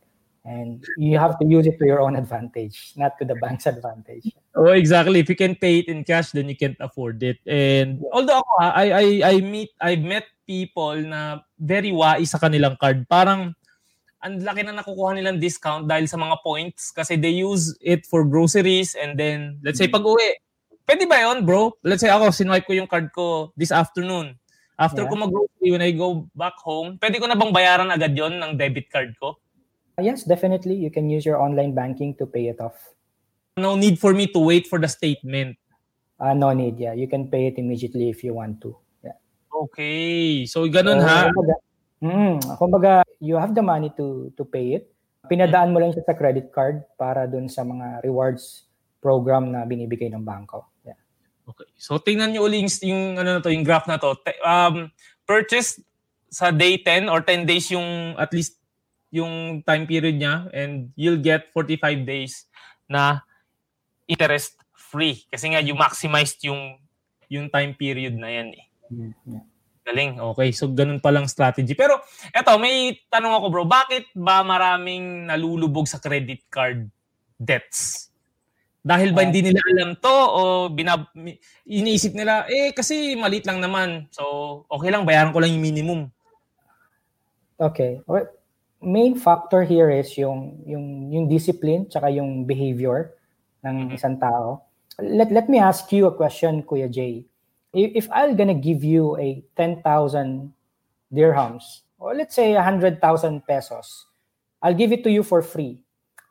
And 0.49 0.81
you 0.97 1.21
have 1.21 1.37
to 1.37 1.45
use 1.45 1.69
it 1.69 1.77
to 1.77 1.85
your 1.85 2.01
own 2.01 2.17
advantage, 2.17 2.97
not 2.97 3.13
to 3.21 3.25
the 3.25 3.37
bank's 3.37 3.69
advantage. 3.73 4.33
Oh, 4.57 4.73
exactly. 4.73 5.21
If 5.21 5.29
you 5.29 5.37
can 5.37 5.53
pay 5.53 5.85
it 5.85 5.87
in 5.87 6.01
cash, 6.01 6.33
then 6.33 6.49
you 6.49 6.57
can't 6.57 6.79
afford 6.81 7.21
it. 7.21 7.37
And 7.45 8.01
although 8.09 8.41
ako, 8.41 8.53
I 8.57 8.85
I 8.89 9.05
I 9.29 9.33
meet 9.45 9.69
I've 9.77 10.01
met 10.01 10.25
people 10.49 10.97
na 11.05 11.45
very 11.61 11.93
wise 11.93 12.33
sa 12.33 12.41
kanilang 12.41 12.81
card. 12.81 13.05
Parang 13.05 13.53
ang 14.25 14.41
laki 14.41 14.65
na 14.65 14.81
nakukuha 14.81 15.13
nilang 15.13 15.37
discount 15.37 15.85
dahil 15.85 16.09
sa 16.09 16.17
mga 16.17 16.41
points 16.41 16.89
kasi 16.89 17.13
they 17.13 17.45
use 17.45 17.77
it 17.85 18.09
for 18.09 18.25
groceries 18.25 18.97
and 18.97 19.21
then 19.21 19.61
let's 19.61 19.77
say 19.77 19.85
pag 19.85 20.01
uwi, 20.01 20.33
pwede 20.89 21.05
ba 21.05 21.29
yon 21.29 21.45
bro? 21.45 21.77
Let's 21.85 22.01
say 22.01 22.09
ako, 22.09 22.33
sinwipe 22.33 22.65
ko 22.65 22.73
yung 22.73 22.89
card 22.89 23.13
ko 23.13 23.53
this 23.53 23.69
afternoon. 23.69 24.33
After 24.79 25.03
yeah. 25.03 25.11
ko 25.11 25.15
mag-grocery, 25.19 25.75
when 25.75 25.83
I 25.83 25.91
go 25.91 26.31
back 26.33 26.55
home, 26.63 26.95
pwede 27.03 27.19
ko 27.19 27.27
na 27.27 27.35
bang 27.35 27.51
bayaran 27.51 27.91
agad 27.91 28.15
yon 28.15 28.39
ng 28.39 28.55
debit 28.55 28.87
card 28.87 29.11
ko? 29.19 29.35
Yes, 29.99 30.23
definitely. 30.23 30.75
You 30.75 30.91
can 30.91 31.09
use 31.09 31.25
your 31.25 31.39
online 31.39 31.75
banking 31.75 32.15
to 32.17 32.25
pay 32.25 32.47
it 32.47 32.59
off. 32.59 32.75
No 33.57 33.75
need 33.75 33.99
for 33.99 34.13
me 34.13 34.27
to 34.31 34.39
wait 34.39 34.67
for 34.67 34.79
the 34.79 34.87
statement. 34.87 35.57
Uh, 36.19 36.33
no 36.33 36.51
need, 36.51 36.79
yeah. 36.79 36.93
You 36.93 37.07
can 37.07 37.31
pay 37.31 37.47
it 37.47 37.57
immediately 37.57 38.09
if 38.09 38.23
you 38.23 38.33
want 38.33 38.59
to. 38.61 38.75
Okay. 39.59 40.45
So, 40.47 40.63
ganun 40.71 41.03
so, 41.03 41.07
ha? 41.07 41.19
Kumbaga, 41.27 41.55
mm, 41.99 42.35
kumbaga, 42.55 42.93
you 43.19 43.35
have 43.35 43.51
the 43.51 43.65
money 43.65 43.91
to 43.99 44.31
to 44.39 44.47
pay 44.47 44.79
it. 44.79 44.87
Pinadaan 45.27 45.75
mo 45.75 45.83
lang 45.83 45.91
siya 45.91 46.07
sa 46.07 46.15
credit 46.15 46.49
card 46.55 46.87
para 46.95 47.27
dun 47.27 47.51
sa 47.51 47.67
mga 47.67 48.01
rewards 48.07 48.65
program 49.03 49.51
na 49.51 49.67
binibigay 49.67 50.07
ng 50.07 50.23
bangko. 50.23 50.63
Yeah. 50.87 50.99
Okay. 51.43 51.67
So, 51.75 51.99
tingnan 51.99 52.31
niyo 52.31 52.47
uli 52.47 52.63
yung, 52.63 52.71
yung, 52.87 53.03
ano 53.19 53.29
na 53.37 53.43
to, 53.43 53.51
yung 53.51 53.67
graph 53.67 53.85
na 53.85 53.99
to. 53.99 54.15
Um, 54.41 54.95
purchase 55.27 55.83
sa 56.31 56.53
day 56.55 56.79
10 56.79 57.11
or 57.11 57.25
10 57.25 57.49
days 57.49 57.67
yung 57.73 58.15
at 58.15 58.31
least 58.31 58.58
yung 59.09 59.65
time 59.65 59.89
period 59.89 60.17
niya 60.17 60.49
and 60.53 60.93
you'll 60.93 61.21
get 61.21 61.49
45 61.53 62.05
days 62.05 62.45
na 62.85 63.25
interest 64.05 64.57
free 64.73 65.25
kasi 65.29 65.53
nga 65.53 65.61
you 65.61 65.73
maximized 65.73 66.41
yung 66.45 66.77
yung 67.29 67.49
time 67.49 67.77
period 67.77 68.17
na 68.17 68.29
yan 68.29 68.49
eh. 68.57 68.65
Mm. 68.89 69.45
Galing. 69.85 70.11
Okay. 70.33 70.49
So, 70.53 70.69
ganun 70.69 71.01
palang 71.01 71.25
strategy. 71.25 71.73
Pero, 71.73 72.01
eto, 72.29 72.57
may 72.61 72.97
tanong 73.09 73.33
ako 73.41 73.45
bro. 73.49 73.63
Bakit 73.65 74.13
ba 74.17 74.45
maraming 74.45 75.29
nalulubog 75.29 75.89
sa 75.89 76.01
credit 76.01 76.45
card 76.49 76.89
debts? 77.37 78.09
Dahil 78.79 79.11
ba 79.11 79.27
hindi 79.27 79.43
nila 79.43 79.59
alam 79.75 79.91
to 79.99 80.09
o 80.09 80.41
binab 80.71 81.11
iniisip 81.67 82.15
nila, 82.15 82.47
eh 82.47 82.71
kasi 82.71 83.13
maliit 83.13 83.45
lang 83.45 83.59
naman. 83.59 84.07
So, 84.09 84.65
okay 84.71 84.89
lang, 84.89 85.03
bayaran 85.05 85.35
ko 85.35 85.41
lang 85.43 85.51
yung 85.53 85.65
minimum. 85.65 86.01
Okay. 87.59 87.99
Well, 88.07 88.29
main 88.81 89.15
factor 89.15 89.63
here 89.63 89.91
is 89.91 90.15
yung 90.17 90.63
yung 90.65 91.11
yung 91.11 91.25
discipline 91.27 91.85
tsaka 91.87 92.09
yung 92.09 92.47
behavior 92.47 93.15
ng 93.63 93.75
mm-hmm. 93.87 93.95
isang 93.95 94.15
tao. 94.19 94.63
Let 94.99 95.31
let 95.31 95.47
me 95.47 95.59
ask 95.59 95.87
you 95.91 96.07
a 96.07 96.15
question, 96.15 96.63
Kuya 96.63 96.91
Jay 96.91 97.29
if 97.73 98.09
I'm 98.11 98.35
gonna 98.35 98.55
give 98.57 98.83
you 98.83 99.17
a 99.17 99.43
10,000 99.57 100.53
dirhams, 101.13 101.81
or 101.99 102.15
let's 102.15 102.35
say 102.35 102.53
100,000 102.53 103.45
pesos, 103.45 104.05
I'll 104.61 104.73
give 104.73 104.91
it 104.91 105.03
to 105.03 105.11
you 105.11 105.23
for 105.23 105.41
free. 105.41 105.83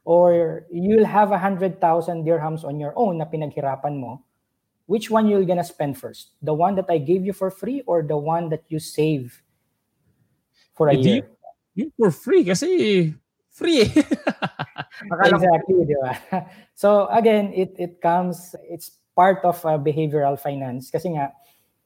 Or 0.05 0.65
you'll 0.73 1.05
have 1.05 1.31
100,000 1.31 1.79
dirhams 2.25 2.65
on 2.65 2.81
your 2.81 2.95
own 2.97 3.19
na 3.19 3.27
pinaghirapan 3.27 4.01
mo, 4.01 4.25
which 4.87 5.11
one 5.11 5.29
you're 5.29 5.45
gonna 5.45 5.65
spend 5.65 5.99
first? 5.99 6.33
The 6.43 6.55
one 6.55 6.75
that 6.77 6.87
I 6.89 6.99
gave 6.99 7.25
you 7.25 7.33
for 7.33 7.51
free 7.51 7.83
or 7.87 8.03
the 8.03 8.17
one 8.17 8.49
that 8.49 8.65
you 8.69 8.79
save 8.79 9.43
for 10.75 10.89
a 10.89 10.95
Hindi, 10.95 11.11
year? 11.11 11.29
Yung 11.79 11.95
for 11.95 12.11
free 12.11 12.43
kasi 12.43 12.69
free 13.55 13.87
exactly, 15.31 15.87
di 15.87 15.97
ba? 15.99 16.13
So 16.79 17.07
again, 17.11 17.55
it 17.55 17.75
it 17.79 17.93
comes, 18.03 18.55
it's 18.67 18.99
part 19.15 19.43
of 19.43 19.59
uh, 19.67 19.79
behavioral 19.79 20.39
finance 20.39 20.91
kasi 20.91 21.15
nga 21.15 21.35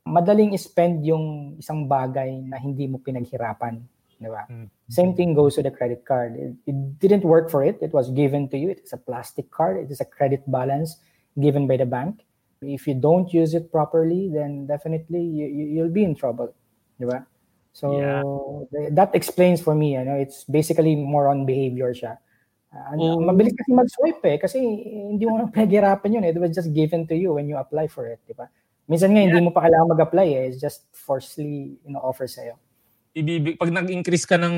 madaling 0.04 0.52
spend 0.60 1.04
yung 1.06 1.56
isang 1.56 1.88
bagay 1.88 2.44
na 2.44 2.60
hindi 2.60 2.88
mo 2.88 3.00
pinaghirapan, 3.00 3.80
di 4.20 4.28
ba? 4.28 4.44
Mm-hmm. 4.48 4.68
Same 4.92 5.12
thing 5.16 5.32
goes 5.32 5.56
to 5.56 5.64
the 5.64 5.72
credit 5.72 6.04
card. 6.04 6.36
It, 6.36 6.52
it 6.68 6.76
didn't 7.00 7.24
work 7.24 7.48
for 7.48 7.64
it. 7.64 7.80
It 7.80 7.96
was 7.96 8.12
given 8.12 8.48
to 8.52 8.56
you. 8.58 8.68
It 8.68 8.84
is 8.84 8.92
a 8.92 9.00
plastic 9.00 9.48
card. 9.48 9.80
It 9.80 9.88
is 9.88 10.00
a 10.00 10.08
credit 10.08 10.44
balance 10.44 11.00
given 11.40 11.64
by 11.64 11.80
the 11.80 11.88
bank. 11.88 12.20
If 12.60 12.86
you 12.86 12.94
don't 12.94 13.32
use 13.32 13.54
it 13.54 13.72
properly, 13.72 14.28
then 14.28 14.66
definitely 14.66 15.22
you, 15.22 15.46
you, 15.46 15.64
you'll 15.72 15.94
be 15.94 16.04
in 16.04 16.14
trouble, 16.14 16.52
di 17.00 17.06
ba? 17.06 17.26
So 17.72 17.96
yeah. 17.96 18.20
that 18.92 19.16
explains 19.16 19.64
for 19.64 19.74
me, 19.74 19.96
you 19.96 20.04
know, 20.04 20.16
it's 20.16 20.44
basically 20.44 20.94
more 20.94 21.28
on 21.28 21.48
behavior 21.48 21.96
siya. 21.96 22.20
Uh, 22.72 22.96
oh. 23.00 23.20
Mabilis 23.20 23.52
kasi 23.52 23.72
mag-swipe 23.72 24.24
eh, 24.28 24.36
kasi 24.40 24.56
hindi 25.12 25.24
mo 25.24 25.40
nang 25.40 25.52
pinaghirapan 25.56 26.20
yun 26.20 26.24
eh. 26.24 26.32
It 26.32 26.40
was 26.40 26.52
just 26.52 26.72
given 26.72 27.08
to 27.08 27.16
you 27.16 27.36
when 27.36 27.48
you 27.48 27.56
apply 27.56 27.88
for 27.88 28.08
it, 28.08 28.20
di 28.28 28.36
ba? 28.36 28.48
Minsan 28.88 29.16
nga, 29.16 29.24
yeah. 29.24 29.28
hindi 29.32 29.40
mo 29.44 29.52
pa 29.52 29.64
kailangan 29.64 29.92
mag-apply 29.96 30.28
eh. 30.36 30.42
It's 30.52 30.60
just 30.60 30.88
forcefully 30.92 31.80
you 31.80 31.90
know, 31.92 32.00
offer 32.04 32.28
sa'yo. 32.28 32.60
Ibibig, 33.12 33.60
pag 33.60 33.72
nag-increase 33.72 34.24
ka 34.24 34.36
ng 34.40 34.56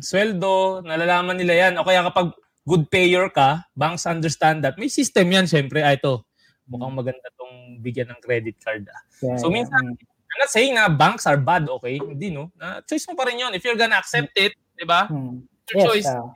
sweldo, 0.00 0.84
nalalaman 0.84 1.36
nila 1.36 1.68
yan. 1.68 1.80
O 1.80 1.84
kaya 1.84 2.04
kapag 2.08 2.32
good 2.64 2.88
payer 2.92 3.28
ka, 3.32 3.64
banks 3.76 4.08
understand 4.08 4.64
that. 4.64 4.76
May 4.76 4.88
system 4.88 5.28
yan, 5.28 5.44
syempre. 5.44 5.84
Ah, 5.84 5.96
ito, 5.96 6.24
mukhang 6.68 6.96
maganda 6.96 7.28
tong 7.36 7.80
bigyan 7.80 8.12
ng 8.12 8.20
credit 8.24 8.56
card. 8.60 8.88
Ah. 8.88 9.00
Yeah, 9.20 9.36
so 9.36 9.52
minsan, 9.52 9.96
yeah. 9.96 10.09
I'm 10.30 10.38
not 10.46 10.52
saying 10.54 10.72
na 10.78 10.86
banks 10.86 11.26
are 11.26 11.36
bad, 11.36 11.66
okay? 11.66 11.98
Hindi, 11.98 12.30
no? 12.30 12.54
Na, 12.54 12.80
choice 12.86 13.04
mo 13.10 13.18
pa 13.18 13.26
rin 13.26 13.42
yun. 13.42 13.52
If 13.52 13.66
you're 13.66 13.78
gonna 13.78 13.98
accept 13.98 14.30
it, 14.38 14.54
di 14.78 14.86
ba? 14.86 15.10
Hmm. 15.10 15.42
Your 15.74 15.78
yes, 15.78 15.86
choice. 15.86 16.08
Uh, 16.10 16.30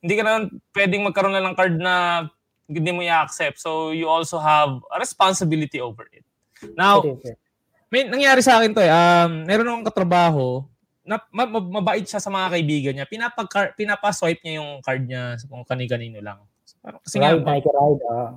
hindi 0.00 0.14
ka 0.16 0.22
naman 0.24 0.42
pwedeng 0.72 1.04
magkaroon 1.04 1.34
na 1.36 1.44
ng 1.44 1.56
card 1.56 1.76
na 1.76 1.94
hindi 2.64 2.90
mo 2.90 3.04
i-accept. 3.04 3.60
So, 3.60 3.92
you 3.92 4.08
also 4.08 4.40
have 4.40 4.80
a 4.88 4.96
responsibility 4.96 5.76
over 5.76 6.08
it. 6.08 6.24
Now, 6.72 7.04
may 7.92 8.08
nangyari 8.08 8.40
sa 8.40 8.60
akin 8.60 8.72
to 8.72 8.80
eh. 8.80 8.92
Um, 8.92 9.44
meron 9.44 9.68
akong 9.68 9.88
katrabaho, 9.92 10.64
na, 11.04 11.18
mabait 11.34 12.06
siya 12.06 12.22
sa 12.22 12.30
mga 12.30 12.48
kaibigan 12.54 12.94
niya. 12.94 13.06
Pinapa, 13.10 13.42
pinapa-swipe 13.74 14.40
niya 14.46 14.62
yung 14.62 14.78
card 14.80 15.02
niya 15.04 15.34
kung 15.50 15.66
kani-kanino 15.66 16.22
lang. 16.22 16.38
Kasi 17.02 17.18
ride, 17.18 17.42
nga, 17.42 17.58
Nike-ride. 17.58 18.02
Uh. 18.06 18.30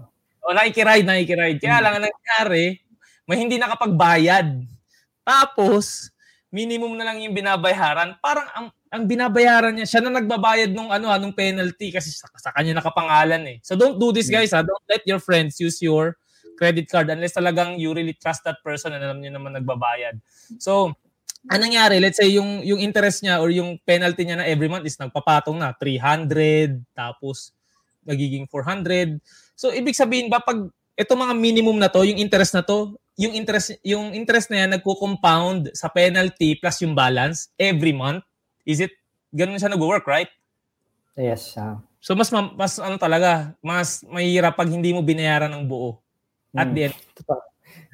Oh, 0.43 0.53
Nike-ride, 0.57 1.05
Nike-ride. 1.05 1.59
Kaya 1.61 1.77
hmm. 1.79 1.83
lang, 1.85 1.93
ang 1.93 2.05
nangyari, 2.09 2.63
may 3.27 3.39
hindi 3.39 3.55
nakapagbayad. 3.55 4.67
Tapos, 5.23 6.11
minimum 6.53 6.93
na 6.93 7.09
lang 7.09 7.17
yung 7.25 7.33
binabayaran. 7.33 8.13
Parang 8.21 8.45
ang, 8.53 8.67
ang 8.93 9.03
binabayaran 9.09 9.73
niya, 9.73 9.89
siya 9.89 10.01
na 10.05 10.21
nagbabayad 10.21 10.69
nung 10.69 10.93
ano, 10.93 11.09
anong 11.09 11.33
penalty 11.33 11.89
kasi 11.89 12.13
sa, 12.13 12.29
sa 12.37 12.53
kanya 12.53 12.77
nakapangalan 12.77 13.41
eh. 13.49 13.57
So 13.65 13.73
don't 13.73 13.97
do 13.97 14.13
this 14.13 14.29
guys 14.29 14.53
ha. 14.53 14.61
Don't 14.61 14.85
let 14.85 15.01
your 15.09 15.17
friends 15.17 15.57
use 15.57 15.81
your 15.81 16.13
credit 16.53 16.85
card 16.85 17.09
unless 17.09 17.33
talagang 17.33 17.81
you 17.81 17.89
really 17.89 18.13
trust 18.13 18.45
that 18.45 18.61
person 18.61 18.93
and 18.93 19.01
alam 19.01 19.17
niyo 19.17 19.33
naman 19.33 19.57
nagbabayad. 19.57 20.21
So, 20.61 20.93
anong 21.49 21.73
nangyari? 21.73 21.97
Let's 21.97 22.21
say 22.21 22.29
yung 22.37 22.61
yung 22.61 22.77
interest 22.77 23.25
niya 23.25 23.41
or 23.41 23.49
yung 23.49 23.81
penalty 23.81 24.21
niya 24.29 24.37
na 24.37 24.45
every 24.45 24.69
month 24.69 24.85
is 24.85 25.01
nagpapatong 25.01 25.57
na 25.57 25.73
300 25.73 26.85
tapos 26.93 27.49
nagiging 28.05 28.45
400. 28.45 29.17
So 29.57 29.73
ibig 29.73 29.97
sabihin 29.97 30.29
ba 30.29 30.37
pag 30.37 30.69
ito 30.93 31.13
mga 31.17 31.33
minimum 31.33 31.81
na 31.81 31.89
to, 31.89 32.05
yung 32.05 32.21
interest 32.21 32.53
na 32.53 32.61
to, 32.61 32.93
yung 33.17 33.33
interest 33.37 33.77
yung 33.85 34.13
interest 34.17 34.49
na 34.49 34.65
yan 34.65 34.71
nagko-compound 34.79 35.69
sa 35.77 35.89
penalty 35.89 36.57
plus 36.57 36.81
yung 36.81 36.97
balance 36.97 37.53
every 37.61 37.93
month. 37.93 38.25
Is 38.65 38.81
it 38.81 38.93
ganun 39.29 39.61
siya 39.61 39.73
nagwo-work, 39.73 40.05
right? 40.09 40.29
Yes. 41.13 41.53
Uh, 41.53 41.77
so 42.01 42.17
mas 42.17 42.33
mas 42.33 42.81
ano 42.81 42.97
talaga, 42.97 43.53
mas 43.61 44.01
mahirap 44.09 44.57
pag 44.57 44.69
hindi 44.69 44.93
mo 44.93 45.05
binayaran 45.05 45.53
ng 45.53 45.65
buo. 45.69 46.01
At 46.53 46.69
mm, 46.69 46.73
the 46.73 46.81
end. 46.89 46.97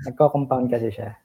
Nagko-compound 0.08 0.68
kasi 0.72 0.92
siya. 0.92 1.16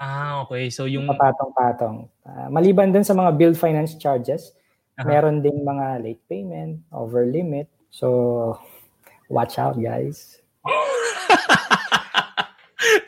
Ah, 0.00 0.40
okay. 0.44 0.72
So 0.72 0.88
yung 0.88 1.08
patong-patong. 1.12 2.08
Uh, 2.24 2.48
maliban 2.48 2.88
dun 2.92 3.04
sa 3.04 3.12
mga 3.12 3.36
bill 3.36 3.52
finance 3.52 4.00
charges, 4.00 4.56
uh-huh. 4.96 5.04
meron 5.04 5.44
ding 5.44 5.60
mga 5.60 6.00
late 6.00 6.24
payment, 6.24 6.80
over 6.88 7.28
limit. 7.28 7.68
So 7.92 8.56
watch 9.28 9.60
out, 9.60 9.76
guys. 9.76 10.40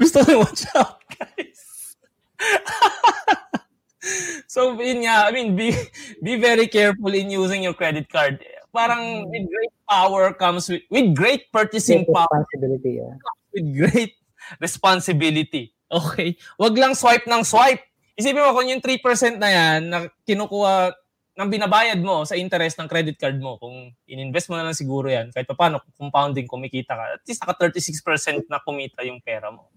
Gusto 0.01 0.25
ko 0.25 0.45
watch 0.45 0.69
out, 0.77 1.01
guys. 1.09 1.97
so, 4.53 4.77
yun 4.77 5.07
nga, 5.07 5.29
I 5.29 5.31
mean, 5.33 5.57
be, 5.57 5.73
be 6.21 6.37
very 6.37 6.69
careful 6.69 7.13
in 7.15 7.31
using 7.31 7.65
your 7.65 7.75
credit 7.75 8.09
card. 8.09 8.45
Parang 8.73 9.29
with 9.29 9.49
great 9.49 9.75
power 9.89 10.33
comes 10.33 10.69
with, 10.69 10.83
with 10.89 11.15
great 11.15 11.53
purchasing 11.53 12.05
great 12.05 12.17
power. 12.17 12.41
Responsibility, 12.41 12.93
yeah. 13.01 13.15
With 13.53 13.67
great 13.77 14.13
responsibility. 14.61 15.65
Okay? 15.93 16.37
Wag 16.57 16.75
lang 16.77 16.97
swipe 16.97 17.29
ng 17.29 17.45
swipe. 17.45 17.85
Isipin 18.17 18.45
mo 18.45 18.57
kung 18.57 18.69
yung 18.69 18.85
3% 18.85 19.41
na 19.41 19.49
yan 19.49 19.81
na 19.89 19.99
kinukuha 20.25 20.93
ng 21.33 21.49
binabayad 21.49 21.97
mo 22.05 22.29
sa 22.29 22.37
interest 22.37 22.77
ng 22.77 22.89
credit 22.89 23.17
card 23.17 23.41
mo, 23.41 23.57
kung 23.57 23.89
ininvest 24.05 24.53
mo 24.53 24.61
na 24.61 24.69
lang 24.69 24.77
siguro 24.77 25.09
yan, 25.09 25.33
kahit 25.33 25.49
pa 25.49 25.57
paano, 25.57 25.81
compounding, 25.97 26.45
kumikita 26.45 26.93
ka, 26.93 27.05
at 27.17 27.25
least 27.25 27.41
naka 27.41 27.73
36% 27.73 28.53
na 28.53 28.61
kumita 28.61 29.01
yung 29.01 29.21
pera 29.25 29.49
mo. 29.49 29.73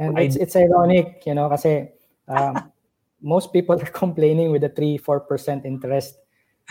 And 0.00 0.16
it's, 0.20 0.36
it's 0.36 0.56
ironic, 0.56 1.24
you 1.24 1.36
know, 1.36 1.48
kasi 1.52 1.92
um, 2.28 2.56
most 3.20 3.52
people 3.52 3.76
are 3.76 3.92
complaining 3.92 4.52
with 4.52 4.64
the 4.64 4.72
3-4% 4.72 5.64
interest. 5.64 6.16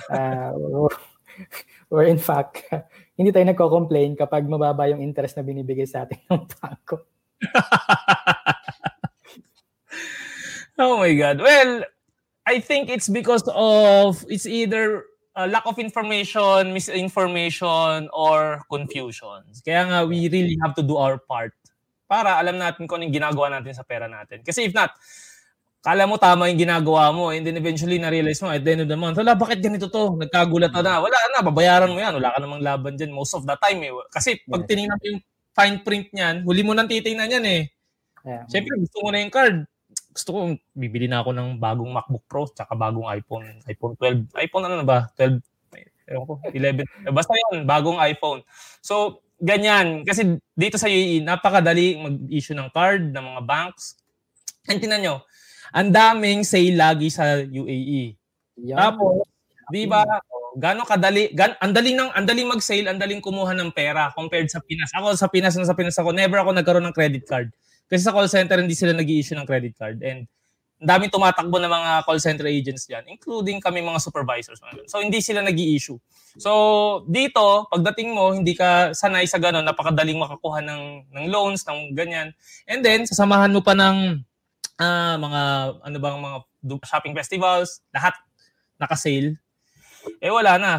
Uh, 0.09 0.53
or 1.93 2.03
in 2.03 2.17
fact, 2.17 2.65
hindi 3.17 3.30
tayo 3.30 3.45
nagko-complain 3.45 4.17
kapag 4.17 4.49
mababa 4.49 4.89
yung 4.89 5.01
interest 5.01 5.38
na 5.38 5.45
binibigay 5.45 5.86
sa 5.86 6.05
atin 6.05 6.17
ng 6.34 6.43
bangko. 6.49 6.97
oh 10.82 10.97
my 10.97 11.13
God. 11.13 11.38
Well, 11.41 11.86
I 12.45 12.61
think 12.61 12.93
it's 12.93 13.09
because 13.09 13.41
of 13.49 14.21
it's 14.29 14.45
either 14.45 15.05
a 15.35 15.49
lack 15.49 15.65
of 15.65 15.81
information, 15.81 16.71
misinformation, 16.71 18.07
or 18.13 18.61
confusion. 18.71 19.43
Kaya 19.65 19.81
nga, 19.89 19.99
we 20.07 20.29
really 20.29 20.55
have 20.63 20.77
to 20.77 20.83
do 20.85 20.95
our 20.95 21.17
part 21.19 21.51
para 22.05 22.37
alam 22.37 22.61
natin 22.61 22.85
kung 22.85 23.01
anong 23.01 23.11
ginagawa 23.11 23.49
natin 23.49 23.73
sa 23.73 23.83
pera 23.83 24.05
natin. 24.05 24.45
Kasi 24.45 24.69
if 24.69 24.73
not, 24.77 24.93
kala 25.81 26.05
mo 26.05 26.21
tama 26.21 26.47
yung 26.47 26.61
ginagawa 26.61 27.09
mo, 27.11 27.33
and 27.33 27.43
then 27.43 27.57
eventually 27.57 27.97
na-realize 27.97 28.39
mo 28.45 28.53
at 28.53 28.61
the 28.61 28.71
end 28.77 28.85
of 28.85 28.89
the 28.89 28.97
month, 28.97 29.17
wala, 29.17 29.33
bakit 29.33 29.59
ganito 29.59 29.89
to? 29.89 30.15
Nagkagulat 30.17 30.69
na 30.69 30.81
na. 30.85 30.93
Wala 31.01 31.17
na, 31.33 31.41
babayaran 31.41 31.91
mo 31.91 31.99
yan. 31.99 32.15
Wala 32.21 32.29
ka 32.31 32.39
namang 32.39 32.61
laban 32.61 32.93
dyan 32.95 33.11
most 33.11 33.33
of 33.33 33.43
the 33.43 33.57
time. 33.57 33.81
Eh. 33.83 33.91
Kasi 34.13 34.37
pag 34.45 34.69
tinignan 34.69 34.97
mo 35.01 35.05
yung 35.17 35.21
fine 35.51 35.77
print 35.81 36.07
niyan, 36.13 36.45
huli 36.45 36.61
mo 36.61 36.71
nang 36.77 36.87
titingnan 36.87 37.41
yan 37.41 37.45
eh. 37.45 37.61
Yeah. 38.25 38.45
Siyempre, 38.49 38.77
gusto 38.81 39.01
mo 39.03 39.09
na 39.13 39.21
yung 39.21 39.33
card 39.33 39.65
gusto 40.16 40.30
ko 40.32 40.39
bibili 40.72 41.11
na 41.11 41.20
ako 41.20 41.36
ng 41.36 41.49
bagong 41.59 41.91
MacBook 41.91 42.24
Pro 42.32 42.47
tsaka 42.47 42.72
bagong 42.72 43.03
iPhone 43.11 43.59
iPhone 43.68 43.99
12 43.99 44.32
iPhone 44.39 44.63
ano 44.63 44.76
na 44.80 44.88
ba? 44.88 45.11
12 45.20 45.43
ewan 46.07 46.24
ko 46.24 46.34
11 46.55 47.11
basta 47.11 47.36
yun 47.36 47.68
bagong 47.68 47.99
iPhone. 47.99 48.39
So 48.80 49.20
ganyan. 49.36 50.07
Kasi 50.07 50.39
dito 50.55 50.80
sa 50.80 50.88
UAE 50.88 51.20
napakadali 51.20 51.99
mag-issue 51.99 52.55
ng 52.55 52.72
card 52.72 53.11
ng 53.11 53.26
mga 53.36 53.41
banks. 53.43 53.99
And 54.72 54.80
tinan 54.80 55.03
nyo 55.03 55.16
ang 55.76 55.91
daming 55.91 56.47
sale 56.47 56.80
lagi 56.80 57.11
sa 57.11 57.43
UAE 57.43 58.16
yeah. 58.63 58.80
tapos 58.80 59.28
di 59.68 59.84
ba 59.89 60.07
gaano 60.55 60.88
kadali 60.88 61.36
gan 61.36 61.51
ang 61.59 61.76
daling 61.76 61.99
ng 61.99 62.09
ang 62.16 62.24
daling 62.24 62.47
mag-sale 62.47 62.88
ang 62.88 62.95
daling 62.95 63.20
kumuha 63.20 63.51
ng 63.51 63.76
pera 63.76 64.07
compared 64.16 64.47
sa 64.47 64.63
Pinas. 64.63 64.93
Ako 64.95 65.20
sa 65.20 65.28
Pinas 65.28 65.59
na 65.59 65.68
sa 65.68 65.76
Pinas 65.76 65.99
ako 65.99 66.16
never 66.16 66.39
ako 66.39 66.55
nagkaroon 66.55 66.88
ng 66.88 66.95
credit 66.95 67.28
card 67.28 67.51
kasi 67.86 68.01
sa 68.01 68.13
call 68.13 68.29
center, 68.29 68.57
hindi 68.59 68.73
sila 68.77 68.93
nag 68.93 69.07
issue 69.07 69.38
ng 69.38 69.47
credit 69.47 69.73
card. 69.77 70.01
And 70.01 70.25
daming 70.75 71.13
tumatakbo 71.13 71.55
ng 71.55 71.71
mga 71.71 71.91
call 72.03 72.19
center 72.19 72.45
agents 72.45 72.86
diyan, 72.86 73.07
including 73.07 73.63
kami 73.63 73.79
mga 73.79 74.01
supervisors. 74.03 74.59
So, 74.91 74.99
hindi 74.99 75.23
sila 75.23 75.39
nag 75.39 75.55
issue 75.55 75.97
So, 76.36 76.51
dito, 77.07 77.63
pagdating 77.71 78.11
mo, 78.11 78.36
hindi 78.36 78.51
ka 78.59 78.91
sanay 78.91 79.23
sa 79.23 79.39
gano'n, 79.39 79.63
napakadaling 79.63 80.19
makakuha 80.19 80.59
ng, 80.59 80.83
ng 81.15 81.25
loans, 81.31 81.63
ng 81.63 81.95
ganyan. 81.95 82.36
And 82.67 82.83
then, 82.83 83.07
sasamahan 83.07 83.55
mo 83.55 83.63
pa 83.63 83.71
ng 83.71 84.19
uh, 84.75 85.15
mga, 85.15 85.41
ano 85.79 85.97
bang 86.03 86.17
mga 86.19 86.38
shopping 86.83 87.15
festivals, 87.15 87.79
lahat 87.95 88.19
naka-sale. 88.75 89.39
Eh, 90.19 90.27
wala 90.27 90.59
na. 90.59 90.73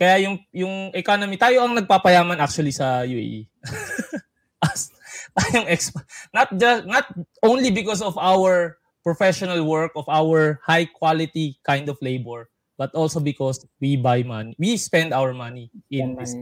Kaya 0.00 0.24
yung, 0.24 0.40
yung 0.56 0.88
economy, 0.96 1.36
tayo 1.36 1.68
ang 1.68 1.76
nagpapayaman 1.76 2.40
actually 2.40 2.72
sa 2.72 3.04
UAE. 3.04 3.44
As, 4.64 4.88
tayong 5.38 5.66
exp- 5.66 6.04
not 6.32 6.48
just 6.56 6.86
not 6.86 7.06
only 7.42 7.70
because 7.70 8.02
of 8.02 8.14
our 8.18 8.78
professional 9.02 9.62
work 9.66 9.92
of 9.98 10.06
our 10.08 10.62
high 10.62 10.86
quality 10.86 11.58
kind 11.66 11.90
of 11.90 11.98
labor 12.00 12.48
but 12.78 12.94
also 12.94 13.18
because 13.18 13.66
we 13.80 13.96
buy 13.98 14.22
money 14.22 14.54
we 14.58 14.76
spend 14.76 15.12
our 15.12 15.34
money 15.34 15.70
in 15.90 16.14
this 16.14 16.34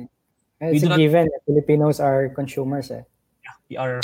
it's 0.62 0.84
a 0.84 0.94
given 0.94 1.26
not, 1.26 1.42
Filipinos 1.46 1.98
are 1.98 2.28
consumers 2.30 2.90
eh. 2.90 3.02
yeah, 3.42 3.56
we 3.66 3.76
are 3.76 3.98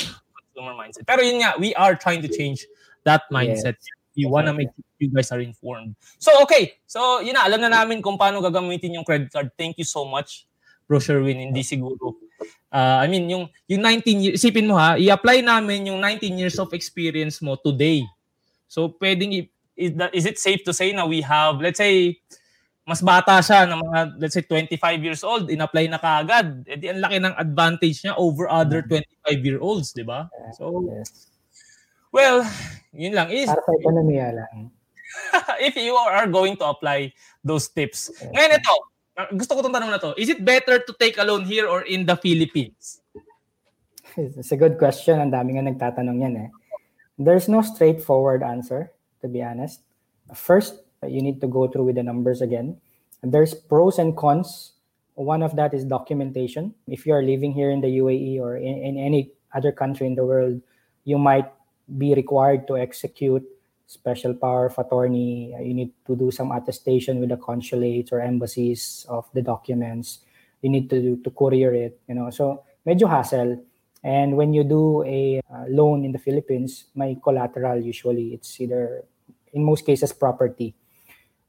consumer 0.58 0.74
mindset. 0.74 1.06
Pero 1.06 1.22
yun 1.22 1.38
nga 1.38 1.54
we 1.54 1.70
are 1.78 1.94
trying 1.94 2.18
to 2.18 2.26
change 2.26 2.66
that 3.06 3.22
mindset. 3.30 3.78
Yes. 3.78 3.94
we 4.18 4.26
wanna 4.26 4.50
make 4.50 4.74
you 4.98 5.14
guys 5.14 5.30
are 5.30 5.38
informed. 5.38 5.94
So 6.18 6.34
okay. 6.42 6.82
So 6.90 7.22
yun 7.22 7.38
na 7.38 7.46
alam 7.46 7.62
na 7.62 7.70
namin 7.70 8.02
kung 8.02 8.18
paano 8.18 8.42
gagamitin 8.42 8.98
yung 8.98 9.06
credit 9.06 9.30
card. 9.30 9.54
Thank 9.54 9.78
you 9.78 9.86
so 9.86 10.02
much 10.02 10.50
Bro 10.90 10.98
Sherwin. 10.98 11.38
Hindi 11.38 11.62
siguro 11.62 12.18
Uh, 12.68 13.00
I 13.00 13.06
mean, 13.08 13.28
yung, 13.28 13.48
yung 13.66 13.82
19 13.82 14.20
years, 14.20 14.36
isipin 14.38 14.68
mo 14.68 14.76
ha, 14.76 14.94
i-apply 15.00 15.40
namin 15.40 15.88
yung 15.88 16.00
19 16.00 16.36
years 16.36 16.56
of 16.60 16.72
experience 16.76 17.40
mo 17.40 17.56
today. 17.56 18.04
So, 18.68 18.92
pwedeng, 19.00 19.48
is, 19.76 19.92
that, 19.96 20.14
is 20.14 20.26
it 20.26 20.38
safe 20.38 20.62
to 20.64 20.72
say 20.72 20.92
na 20.92 21.06
we 21.06 21.22
have, 21.24 21.60
let's 21.60 21.78
say, 21.78 22.20
mas 22.88 23.04
bata 23.04 23.40
siya 23.44 23.68
ng 23.68 23.80
mga, 23.84 23.98
let's 24.16 24.34
say, 24.36 24.44
25 24.44 25.04
years 25.04 25.22
old, 25.24 25.52
in-apply 25.52 25.92
na 25.92 26.00
kaagad. 26.00 26.64
E 26.64 26.76
di, 26.76 26.88
ang 26.88 27.04
laki 27.04 27.20
ng 27.20 27.34
advantage 27.36 28.00
niya 28.04 28.16
over 28.16 28.48
other 28.48 28.80
25-year-olds, 28.84 29.92
di 29.92 30.04
ba? 30.04 30.28
So, 30.56 30.88
well, 32.12 32.44
yun 32.92 33.12
lang. 33.12 33.28
Is, 33.28 33.48
Para 33.48 33.60
sa 33.60 33.76
ekonomiya 33.76 34.28
lang. 34.32 34.72
if 35.60 35.76
you 35.76 35.96
are 35.96 36.28
going 36.28 36.56
to 36.56 36.64
apply 36.64 37.12
those 37.44 37.68
tips. 37.68 38.12
Ngayon 38.32 38.56
ito, 38.56 38.74
gusto 39.34 39.58
ko 39.58 39.66
itong 39.66 39.74
tanong 39.74 39.90
na 39.90 39.98
to. 39.98 40.14
Is 40.14 40.30
it 40.30 40.44
better 40.46 40.78
to 40.78 40.92
take 40.94 41.18
a 41.18 41.26
loan 41.26 41.42
here 41.42 41.66
or 41.66 41.82
in 41.82 42.06
the 42.06 42.14
Philippines? 42.14 43.02
It's 44.14 44.54
a 44.54 44.58
good 44.58 44.78
question. 44.78 45.18
Ang 45.18 45.34
dami 45.34 45.58
nga 45.58 45.66
nagtatanong 45.66 46.18
yan 46.22 46.34
eh. 46.38 46.48
There's 47.18 47.50
no 47.50 47.62
straightforward 47.62 48.46
answer, 48.46 48.94
to 49.22 49.26
be 49.26 49.42
honest. 49.42 49.82
First, 50.34 50.86
you 51.02 51.18
need 51.22 51.42
to 51.42 51.50
go 51.50 51.66
through 51.66 51.90
with 51.90 51.98
the 51.98 52.06
numbers 52.06 52.42
again. 52.42 52.78
There's 53.22 53.54
pros 53.54 53.98
and 53.98 54.14
cons. 54.14 54.78
One 55.18 55.42
of 55.42 55.58
that 55.58 55.74
is 55.74 55.82
documentation. 55.82 56.74
If 56.86 57.06
you 57.06 57.14
are 57.14 57.22
living 57.22 57.50
here 57.50 57.74
in 57.74 57.82
the 57.82 57.90
UAE 57.98 58.38
or 58.38 58.54
in, 58.56 58.94
in 58.94 58.94
any 58.98 59.34
other 59.50 59.72
country 59.74 60.06
in 60.06 60.14
the 60.14 60.24
world, 60.24 60.62
you 61.02 61.18
might 61.18 61.50
be 61.98 62.14
required 62.14 62.66
to 62.68 62.78
execute 62.78 63.42
special 63.88 64.36
power 64.36 64.66
of 64.66 64.78
attorney. 64.78 65.56
Uh, 65.56 65.64
you 65.64 65.72
need 65.72 65.92
to 66.06 66.14
do 66.14 66.30
some 66.30 66.52
attestation 66.52 67.18
with 67.18 67.30
the 67.30 67.40
consulates 67.40 68.12
or 68.12 68.20
embassies 68.20 69.06
of 69.08 69.26
the 69.32 69.42
documents. 69.42 70.20
You 70.60 70.70
need 70.70 70.92
to 70.92 71.16
to 71.24 71.30
courier 71.32 71.72
it. 71.72 71.98
You 72.06 72.14
know, 72.14 72.30
so 72.30 72.62
medyo 72.86 73.08
hassle. 73.08 73.64
And 74.04 74.36
when 74.36 74.54
you 74.54 74.62
do 74.62 75.02
a 75.02 75.42
uh, 75.50 75.66
loan 75.66 76.04
in 76.04 76.12
the 76.12 76.22
Philippines, 76.22 76.86
my 76.94 77.16
collateral 77.18 77.82
usually 77.82 78.30
it's 78.36 78.60
either 78.60 79.02
in 79.52 79.64
most 79.64 79.82
cases 79.82 80.12
property. 80.12 80.76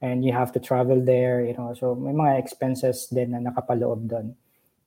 And 0.02 0.24
you 0.24 0.32
have 0.32 0.56
to 0.56 0.60
travel 0.64 1.04
there, 1.04 1.44
you 1.44 1.54
know, 1.54 1.76
so 1.76 1.94
may 1.94 2.16
mga 2.16 2.40
expenses 2.40 3.12
din 3.12 3.36
na 3.36 3.52
nakapaloob 3.52 4.08
doon. 4.08 4.34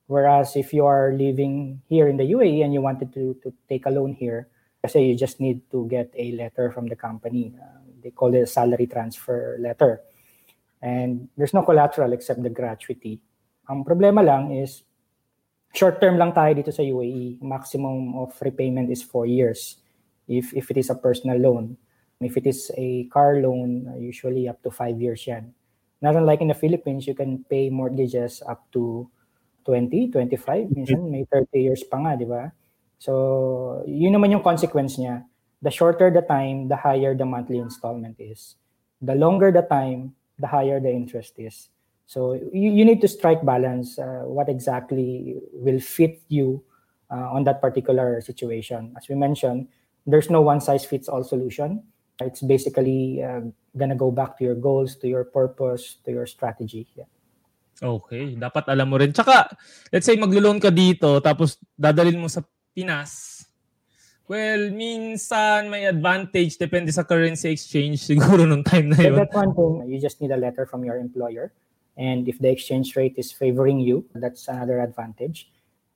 Whereas 0.09 0.57
if 0.57 0.73
you 0.73 0.89
are 0.89 1.13
living 1.13 1.79
here 1.87 2.09
in 2.09 2.17
the 2.17 2.25
UAE 2.33 2.65
and 2.65 2.73
you 2.73 2.81
wanted 2.81 3.13
to, 3.13 3.37
to 3.45 3.53
take 3.69 3.85
a 3.85 3.93
loan 3.93 4.17
here, 4.17 4.49
Kasi 4.83 4.99
you 4.99 5.15
just 5.15 5.39
need 5.39 5.63
to 5.71 5.87
get 5.87 6.11
a 6.19 6.35
letter 6.35 6.67
from 6.75 6.91
the 6.91 6.99
company. 6.99 7.55
Uh, 7.55 7.79
they 8.03 8.11
call 8.11 8.35
it 8.35 8.43
a 8.43 8.47
salary 8.47 8.85
transfer 8.85 9.55
letter. 9.63 10.03
And 10.83 11.31
there's 11.39 11.55
no 11.55 11.63
collateral 11.63 12.11
except 12.11 12.43
the 12.43 12.51
gratuity. 12.51 13.23
Ang 13.71 13.87
problema 13.87 14.19
lang 14.19 14.51
is 14.51 14.83
short 15.71 16.03
term 16.03 16.19
lang 16.19 16.35
tayo 16.35 16.51
dito 16.51 16.75
sa 16.75 16.83
UAE. 16.83 17.39
Maximum 17.39 18.19
of 18.19 18.35
repayment 18.43 18.91
is 18.91 18.99
4 18.99 19.23
years 19.23 19.79
if 20.27 20.51
if 20.51 20.67
it 20.67 20.75
is 20.75 20.91
a 20.91 20.99
personal 20.99 21.39
loan. 21.39 21.79
If 22.19 22.35
it 22.35 22.43
is 22.43 22.67
a 22.75 23.07
car 23.07 23.39
loan, 23.39 23.87
usually 23.99 24.51
up 24.51 24.59
to 24.63 24.71
5 24.71 24.99
years 24.99 25.23
yan. 25.23 25.55
Not 26.03 26.19
unlike 26.19 26.43
in 26.43 26.51
the 26.51 26.59
Philippines, 26.59 27.07
you 27.07 27.15
can 27.15 27.47
pay 27.47 27.71
mortgages 27.71 28.43
up 28.43 28.67
to 28.75 29.07
20, 29.63 30.11
25, 30.11 30.75
minsan 30.75 31.07
may 31.07 31.23
30 31.31 31.47
years 31.55 31.83
pa 31.87 31.99
nga, 32.03 32.19
di 32.19 32.27
ba? 32.27 32.51
So, 33.03 33.83
yun 33.83 34.15
naman 34.15 34.31
yung 34.31 34.47
consequence 34.47 34.95
niya. 34.95 35.27
The 35.59 35.67
shorter 35.67 36.07
the 36.07 36.23
time, 36.23 36.71
the 36.71 36.79
higher 36.79 37.11
the 37.11 37.27
monthly 37.27 37.59
installment 37.59 38.15
is. 38.15 38.55
The 39.03 39.11
longer 39.11 39.51
the 39.51 39.67
time, 39.67 40.15
the 40.39 40.47
higher 40.47 40.79
the 40.79 40.87
interest 40.87 41.35
is. 41.35 41.67
So, 42.07 42.39
you, 42.55 42.71
you 42.71 42.87
need 42.87 43.03
to 43.03 43.11
strike 43.11 43.43
balance 43.43 43.99
uh, 43.99 44.23
what 44.23 44.47
exactly 44.47 45.35
will 45.51 45.83
fit 45.83 46.23
you 46.31 46.63
uh, 47.11 47.35
on 47.35 47.43
that 47.43 47.59
particular 47.59 48.23
situation. 48.23 48.95
As 48.95 49.11
we 49.11 49.19
mentioned, 49.19 49.67
there's 50.07 50.31
no 50.31 50.39
one 50.39 50.63
size 50.63 50.87
fits 50.87 51.11
all 51.11 51.27
solution. 51.27 51.83
It's 52.23 52.39
basically 52.39 53.19
uh, 53.19 53.51
gonna 53.75 53.99
go 53.99 54.15
back 54.15 54.39
to 54.39 54.47
your 54.47 54.55
goals, 54.55 54.95
to 55.03 55.11
your 55.11 55.27
purpose, 55.27 55.99
to 56.05 56.11
your 56.11 56.25
strategy. 56.25 56.87
Yeah. 56.95 57.11
Okay, 57.83 58.39
dapat 58.39 58.63
alam 58.71 58.87
mo 58.87 58.95
rin. 58.95 59.11
Tsaka, 59.11 59.49
let's 59.91 60.07
say 60.07 60.15
maglo-loan 60.15 60.61
ka 60.63 60.71
dito 60.71 61.19
tapos 61.19 61.59
dadalhin 61.75 62.21
mo 62.21 62.31
sa 62.31 62.39
Pinas. 62.75 63.45
Well, 64.27 64.71
minsan 64.71 65.69
may 65.69 65.85
advantage 65.85 66.55
depende 66.57 66.89
sa 66.89 67.03
currency 67.03 67.51
exchange 67.51 68.01
siguro 68.09 68.47
nung 68.47 68.63
time 68.63 68.89
na 68.89 68.97
So 68.97 69.13
yun. 69.13 69.15
that's 69.19 69.35
one 69.35 69.53
thing. 69.53 69.73
You 69.91 69.99
just 69.99 70.21
need 70.23 70.31
a 70.31 70.39
letter 70.39 70.65
from 70.65 70.83
your 70.83 70.97
employer. 70.97 71.53
And 71.97 72.25
if 72.27 72.39
the 72.39 72.49
exchange 72.49 72.95
rate 72.95 73.13
is 73.17 73.31
favoring 73.31 73.79
you, 73.79 74.05
that's 74.15 74.47
another 74.47 74.81
advantage. 74.81 75.51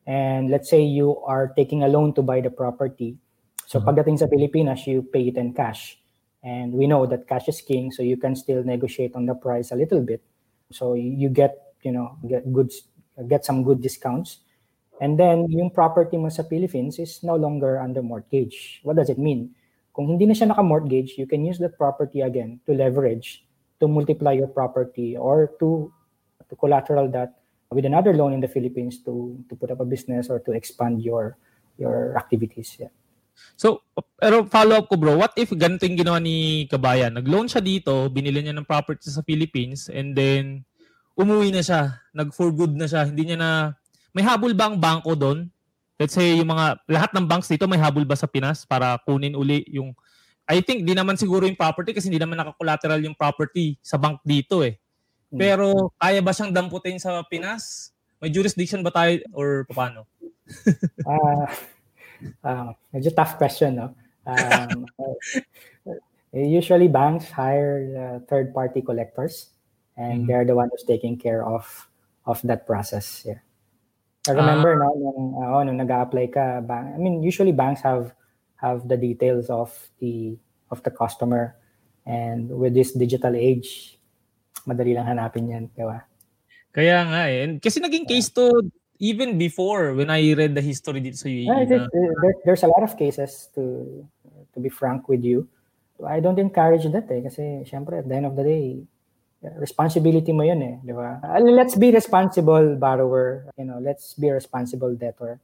And 0.05 0.51
let's 0.51 0.69
say 0.69 0.83
you 0.83 1.17
are 1.25 1.51
taking 1.57 1.83
a 1.83 1.89
loan 1.89 2.13
to 2.15 2.21
buy 2.21 2.41
the 2.41 2.51
property. 2.51 3.17
So 3.65 3.79
uh-huh. 3.79 3.91
pagdating 3.91 4.19
sa 4.19 4.27
Pilipinas, 4.27 4.85
you 4.85 5.01
pay 5.03 5.27
it 5.27 5.37
in 5.37 5.53
cash. 5.53 5.97
And 6.43 6.71
we 6.71 6.85
know 6.87 7.05
that 7.07 7.27
cash 7.27 7.49
is 7.49 7.59
king, 7.59 7.91
so 7.91 8.03
you 8.03 8.15
can 8.15 8.35
still 8.35 8.63
negotiate 8.63 9.15
on 9.15 9.25
the 9.25 9.35
price 9.35 9.71
a 9.71 9.75
little 9.75 9.99
bit. 9.99 10.21
So 10.71 10.93
you 10.93 11.27
get, 11.27 11.75
you 11.81 11.91
know, 11.91 12.15
get 12.23 12.45
good, 12.53 12.71
get 13.27 13.43
some 13.43 13.63
good 13.63 13.81
discounts. 13.81 14.39
And 14.97 15.13
then 15.17 15.45
yung 15.49 15.69
property 15.69 16.17
mo 16.17 16.29
sa 16.29 16.41
Philippines 16.41 16.97
is 16.97 17.21
no 17.21 17.37
longer 17.37 17.77
under 17.77 18.01
mortgage. 18.01 18.81
What 18.81 18.97
does 18.97 19.13
it 19.13 19.21
mean? 19.21 19.53
Kung 19.93 20.09
hindi 20.09 20.25
na 20.25 20.33
siya 20.33 20.49
naka-mortgage, 20.49 21.17
you 21.17 21.25
can 21.25 21.45
use 21.45 21.57
that 21.61 21.77
property 21.77 22.21
again 22.21 22.61
to 22.65 22.73
leverage, 22.73 23.45
to 23.81 23.85
multiply 23.85 24.33
your 24.33 24.49
property 24.49 25.17
or 25.17 25.53
to 25.61 25.89
to 26.49 26.53
collateral 26.55 27.09
that 27.11 27.37
with 27.69 27.85
another 27.85 28.13
loan 28.13 28.33
in 28.33 28.41
the 28.41 28.49
Philippines 28.49 29.03
to 29.05 29.37
to 29.49 29.53
put 29.57 29.69
up 29.69 29.81
a 29.81 29.87
business 29.87 30.29
or 30.29 30.39
to 30.41 30.53
expand 30.53 31.01
your 31.01 31.37
your 31.77 32.17
activities. 32.17 32.77
Yeah. 32.77 32.93
So, 33.53 33.85
pero 34.17 34.49
follow 34.49 34.81
up 34.81 34.89
ko 34.89 34.97
bro, 34.97 35.13
what 35.13 35.37
if 35.37 35.53
ganito 35.53 35.85
yung 35.85 36.01
ginawa 36.01 36.17
ni 36.17 36.65
Kabayan? 36.65 37.13
Nag-loan 37.13 37.45
siya 37.45 37.61
dito, 37.61 38.09
binili 38.09 38.41
niya 38.41 38.57
ng 38.57 38.65
property 38.65 39.13
sa 39.13 39.21
Philippines, 39.21 39.93
and 39.93 40.17
then 40.17 40.65
umuwi 41.17 41.53
na 41.53 41.61
siya, 41.61 42.01
nag-for 42.13 42.49
good 42.49 42.73
na 42.73 42.89
siya, 42.89 43.05
hindi 43.09 43.29
niya 43.29 43.37
na, 43.37 43.49
may 44.17 44.25
habol 44.25 44.49
ba 44.57 44.65
ang 44.65 44.81
bangko 44.81 45.13
doon? 45.13 45.45
Let's 46.01 46.17
say 46.17 46.41
yung 46.41 46.49
mga, 46.49 46.81
lahat 46.89 47.13
ng 47.13 47.29
banks 47.29 47.45
dito 47.45 47.69
may 47.69 47.77
habol 47.77 48.01
ba 48.01 48.17
sa 48.17 48.25
Pinas 48.25 48.65
para 48.65 48.97
kunin 49.05 49.37
uli 49.37 49.61
yung, 49.69 49.93
I 50.49 50.65
think 50.65 50.89
di 50.89 50.97
naman 50.97 51.21
siguro 51.21 51.45
yung 51.45 51.53
property 51.57 51.93
kasi 51.93 52.09
hindi 52.09 52.17
naman 52.17 52.41
naka-collateral 52.41 52.97
yung 53.05 53.13
property 53.13 53.77
sa 53.85 54.01
bank 54.01 54.17
dito 54.25 54.65
eh. 54.65 54.81
Hmm. 55.29 55.37
Pero 55.37 55.65
kaya 56.01 56.17
ba 56.25 56.33
siyang 56.33 56.49
damputin 56.49 56.97
sa 56.97 57.21
Pinas? 57.29 57.93
May 58.17 58.33
jurisdiction 58.33 58.81
ba 58.81 58.89
tayo 58.89 59.21
or 59.37 59.69
paano? 59.69 60.09
Uh, 61.05 61.45
uh, 62.49 62.73
medyo 62.89 63.13
tough 63.13 63.37
question, 63.37 63.77
no? 63.77 63.93
Um, 64.25 64.89
uh, 64.97 65.13
usually 66.33 66.89
banks 66.89 67.29
hire 67.29 67.77
uh, 67.93 68.17
third-party 68.25 68.81
collectors, 68.81 69.53
and 69.93 70.25
Mhm. 70.25 70.27
they're 70.27 70.47
the 70.47 70.57
one 70.57 70.69
who's 70.73 70.85
taking 70.85 71.17
care 71.17 71.45
of 71.45 71.89
of 72.27 72.41
that 72.43 72.67
process. 72.67 73.23
Yeah. 73.23 73.39
I 74.29 74.35
remember 74.35 74.75
no, 74.75 74.91
nung, 74.95 75.21
uh, 75.39 75.63
nung 75.63 75.79
nag-apply 75.79 76.25
ka, 76.31 76.61
bank, 76.61 76.95
I 76.95 76.99
mean, 76.99 77.23
usually 77.23 77.51
banks 77.51 77.81
have 77.81 78.11
have 78.57 78.87
the 78.87 78.97
details 78.97 79.49
of 79.49 79.71
the 79.99 80.35
of 80.71 80.83
the 80.83 80.91
customer, 80.91 81.55
and 82.05 82.49
with 82.51 82.73
this 82.73 82.91
digital 82.91 83.35
age, 83.35 83.97
madali 84.67 84.97
lang 84.97 85.07
hanapin 85.07 85.47
yan, 85.47 85.63
di 85.71 85.85
ba? 85.85 86.03
Kaya 86.75 87.07
nga 87.07 87.21
eh. 87.31 87.47
And 87.47 87.61
kasi 87.61 87.79
naging 87.79 88.05
case 88.05 88.29
to 88.35 88.69
even 88.99 89.37
before 89.37 89.93
when 89.93 90.09
I 90.09 90.33
read 90.33 90.53
the 90.57 90.61
history 90.61 91.01
dito 91.01 91.17
sa 91.17 91.29
UAE. 91.29 91.47
Yeah, 91.47 91.63
na- 91.65 91.85
uh, 91.85 92.13
there, 92.21 92.35
there's 92.45 92.65
a 92.65 92.71
lot 92.71 92.81
of 92.81 92.97
cases 92.97 93.49
to 93.53 94.03
to 94.53 94.57
be 94.57 94.69
frank 94.69 95.05
with 95.09 95.21
you. 95.21 95.45
I 96.05 96.21
don't 96.21 96.37
encourage 96.37 96.85
that 96.85 97.09
eh 97.09 97.25
kasi 97.25 97.65
syempre 97.65 97.97
at 97.97 98.05
the 98.05 98.13
end 98.13 98.29
of 98.29 98.37
the 98.37 98.45
day 98.45 98.85
responsibility 99.55 100.35
mo 100.35 100.43
yun 100.43 100.59
eh, 100.61 100.75
di 100.83 100.91
ba? 100.91 101.23
Uh, 101.23 101.39
Let's 101.39 101.79
be 101.79 101.95
responsible 101.95 102.75
borrower, 102.75 103.47
you 103.55 103.63
know, 103.63 103.79
let's 103.79 104.13
be 104.13 104.27
responsible 104.31 104.91
debtor. 104.95 105.39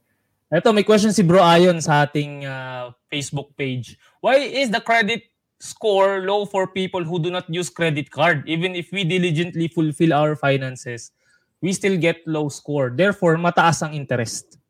Ito, 0.52 0.70
may 0.70 0.84
question 0.84 1.10
si 1.10 1.24
Bro 1.24 1.42
Ayon 1.42 1.82
sa 1.82 2.04
ating 2.06 2.46
ah, 2.46 2.92
Facebook 3.10 3.56
page. 3.56 3.98
Why 4.20 4.38
is 4.38 4.70
the 4.70 4.78
credit 4.78 5.26
score 5.58 6.22
low 6.22 6.44
for 6.46 6.68
people 6.70 7.02
who 7.02 7.18
do 7.18 7.32
not 7.32 7.48
use 7.50 7.72
credit 7.72 8.12
card? 8.12 8.44
Even 8.46 8.76
if 8.78 8.92
we 8.92 9.02
diligently 9.02 9.66
fulfill 9.66 10.12
our 10.14 10.36
finances, 10.36 11.10
we 11.58 11.72
still 11.72 11.96
get 11.96 12.22
low 12.28 12.52
score. 12.52 12.92
Therefore, 12.94 13.34
mataas 13.40 13.82
ang 13.82 13.96
interest. 13.96 14.60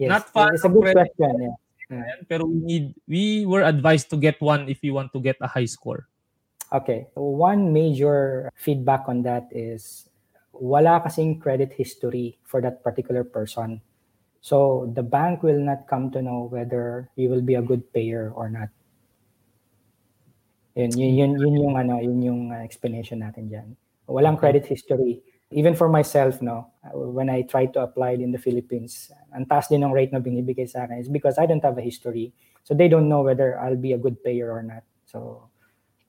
Yes. 0.00 0.08
Not 0.08 0.24
far 0.32 0.54
it's 0.54 0.64
a 0.64 0.72
good 0.72 0.88
credit. 0.88 1.12
question, 1.12 1.34
yeah. 1.42 1.56
Ayan, 1.90 2.18
Pero 2.30 2.46
we 2.46 2.58
need 2.62 2.84
we 3.04 3.44
were 3.44 3.66
advised 3.66 4.08
to 4.14 4.16
get 4.16 4.38
one 4.38 4.70
if 4.70 4.78
you 4.80 4.94
want 4.94 5.10
to 5.12 5.18
get 5.18 5.36
a 5.42 5.50
high 5.50 5.66
score. 5.66 6.06
Okay. 6.70 7.10
One 7.14 7.72
major 7.72 8.50
feedback 8.54 9.10
on 9.10 9.22
that 9.26 9.50
is 9.50 10.06
wala 10.54 11.02
kasing 11.02 11.42
credit 11.42 11.74
history 11.74 12.38
for 12.46 12.62
that 12.62 12.84
particular 12.86 13.24
person. 13.24 13.82
So 14.40 14.88
the 14.94 15.02
bank 15.02 15.42
will 15.42 15.58
not 15.58 15.90
come 15.90 16.10
to 16.12 16.22
know 16.22 16.48
whether 16.48 17.10
you 17.16 17.28
will 17.28 17.42
be 17.42 17.54
a 17.58 17.62
good 17.62 17.92
payer 17.92 18.32
or 18.34 18.48
not. 18.48 18.70
Yun, 20.78 20.96
yun, 20.96 21.14
yun, 21.14 21.32
yun 21.36 21.54
yung 21.58 21.76
ano, 21.76 21.98
yun 21.98 22.22
yung 22.22 22.42
uh, 22.54 22.62
explanation 22.62 23.20
natin 23.20 23.50
diyan. 23.50 23.68
Walang 24.06 24.38
credit 24.38 24.64
history. 24.64 25.20
Even 25.50 25.74
for 25.74 25.90
myself, 25.90 26.40
no, 26.40 26.70
when 26.94 27.28
I 27.28 27.42
try 27.42 27.66
to 27.66 27.82
apply 27.82 28.14
in 28.22 28.30
the 28.30 28.38
Philippines, 28.38 29.10
ang 29.34 29.50
taas 29.50 29.66
din 29.66 29.82
ng 29.82 29.90
rate 29.90 30.14
na 30.14 30.22
binibigay 30.22 30.70
sa 30.70 30.86
akin 30.86 31.02
is 31.02 31.10
because 31.10 31.42
I 31.42 31.50
don't 31.50 31.62
have 31.66 31.76
a 31.76 31.82
history. 31.82 32.30
So 32.62 32.72
they 32.72 32.86
don't 32.86 33.10
know 33.10 33.26
whether 33.26 33.58
I'll 33.58 33.76
be 33.76 33.92
a 33.92 33.98
good 33.98 34.22
payer 34.22 34.54
or 34.54 34.62
not. 34.62 34.86
So 35.10 35.49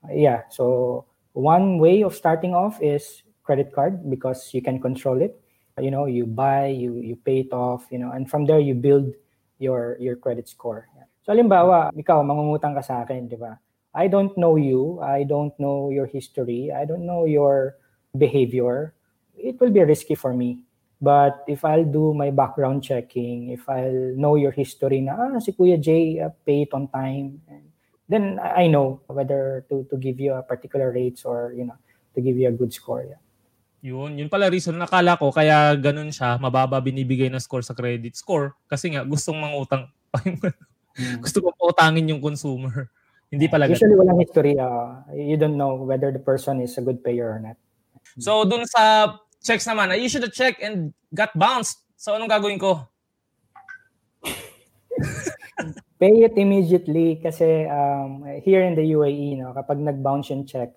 yeah 0.09 0.41
so 0.49 1.05
one 1.33 1.77
way 1.77 2.01
of 2.01 2.15
starting 2.15 2.53
off 2.53 2.81
is 2.81 3.23
credit 3.43 3.71
card 3.73 4.09
because 4.09 4.53
you 4.53 4.61
can 4.61 4.79
control 4.79 5.21
it. 5.21 5.39
You 5.79 5.89
know 5.89 6.05
you 6.05 6.27
buy 6.27 6.67
you 6.67 6.99
you 6.99 7.15
pay 7.15 7.41
it 7.41 7.51
off 7.53 7.87
you 7.89 7.97
know 7.97 8.11
and 8.11 8.29
from 8.29 8.45
there 8.45 8.59
you 8.59 8.75
build 8.75 9.15
your 9.57 9.97
your 9.99 10.15
credit 10.15 10.47
score. 10.47 10.85
So 11.25 11.33
halimbawa 11.33 11.89
ikaw 11.95 12.21
mangungutang 12.21 12.75
ka 12.77 12.83
sa 12.85 13.01
akin 13.01 13.29
di 13.31 13.39
ba? 13.39 13.57
I 13.91 14.07
don't 14.07 14.31
know 14.39 14.55
you 14.55 15.03
i 15.03 15.27
don't 15.27 15.51
know 15.59 15.91
your 15.91 16.07
history 16.07 16.71
i 16.71 16.87
don't 16.87 17.03
know 17.03 17.27
your 17.27 17.75
behavior. 18.15 18.93
It 19.35 19.59
will 19.59 19.71
be 19.71 19.83
risky 19.83 20.15
for 20.15 20.33
me. 20.33 20.63
But 21.01 21.43
if 21.47 21.65
I'll 21.65 21.87
do 21.87 22.13
my 22.13 22.29
background 22.29 22.83
checking, 22.83 23.49
if 23.49 23.67
I'll 23.67 24.13
know 24.13 24.35
your 24.37 24.51
history 24.53 25.01
na, 25.01 25.17
ah, 25.17 25.39
si 25.41 25.49
Kuya 25.51 25.81
Jay, 25.81 26.21
uh, 26.21 26.29
pay 26.45 26.69
it 26.69 26.71
on 26.77 26.87
time, 26.93 27.41
then 28.11 28.35
I 28.43 28.67
know 28.67 28.99
whether 29.07 29.63
to 29.71 29.87
to 29.87 29.95
give 29.95 30.19
you 30.19 30.35
a 30.35 30.43
particular 30.43 30.91
rates 30.91 31.23
or 31.23 31.55
you 31.55 31.63
know 31.63 31.79
to 32.11 32.19
give 32.19 32.35
you 32.35 32.51
a 32.51 32.55
good 32.55 32.75
score. 32.75 33.07
Yeah. 33.07 33.23
Yun, 33.81 34.19
yun 34.19 34.29
pala 34.29 34.51
reason 34.51 34.77
nakala 34.77 35.17
ko 35.17 35.33
kaya 35.33 35.73
ganun 35.79 36.13
siya, 36.13 36.37
mababa 36.37 36.77
binibigay 36.77 37.33
na 37.33 37.41
score 37.41 37.65
sa 37.65 37.73
credit 37.73 38.13
score 38.13 38.53
kasi 38.69 38.93
nga 38.93 39.01
gustong 39.01 39.41
mangutang. 39.41 39.89
Gusto 41.23 41.39
ko 41.39 41.49
pautangin 41.55 42.11
yung 42.11 42.21
consumer. 42.21 42.91
Hindi 43.33 43.47
pala 43.47 43.65
ganun. 43.65 43.79
Usually 43.79 43.97
walang 43.97 44.19
history. 44.21 44.53
Uh, 44.59 45.01
you 45.15 45.39
don't 45.39 45.57
know 45.57 45.81
whether 45.81 46.11
the 46.11 46.21
person 46.21 46.61
is 46.61 46.77
a 46.77 46.83
good 46.83 47.01
payer 47.01 47.31
or 47.31 47.39
not. 47.39 47.57
So 48.19 48.43
dun 48.45 48.67
sa 48.67 49.15
checks 49.41 49.65
naman, 49.65 49.89
I 49.89 50.03
issued 50.03 50.27
a 50.27 50.29
check 50.29 50.61
and 50.61 50.93
got 51.15 51.33
bounced. 51.33 51.81
So 51.97 52.13
anong 52.13 52.29
gagawin 52.29 52.61
ko? 52.61 52.85
Pay 56.01 56.25
it 56.25 56.33
immediately 56.33 57.21
kasi 57.21 57.69
um, 57.69 58.25
here 58.41 58.65
in 58.65 58.73
the 58.73 58.81
UAE, 58.81 59.37
no, 59.37 59.53
kapag 59.53 59.77
nag-bounce 59.77 60.33
yung 60.33 60.49
check, 60.49 60.73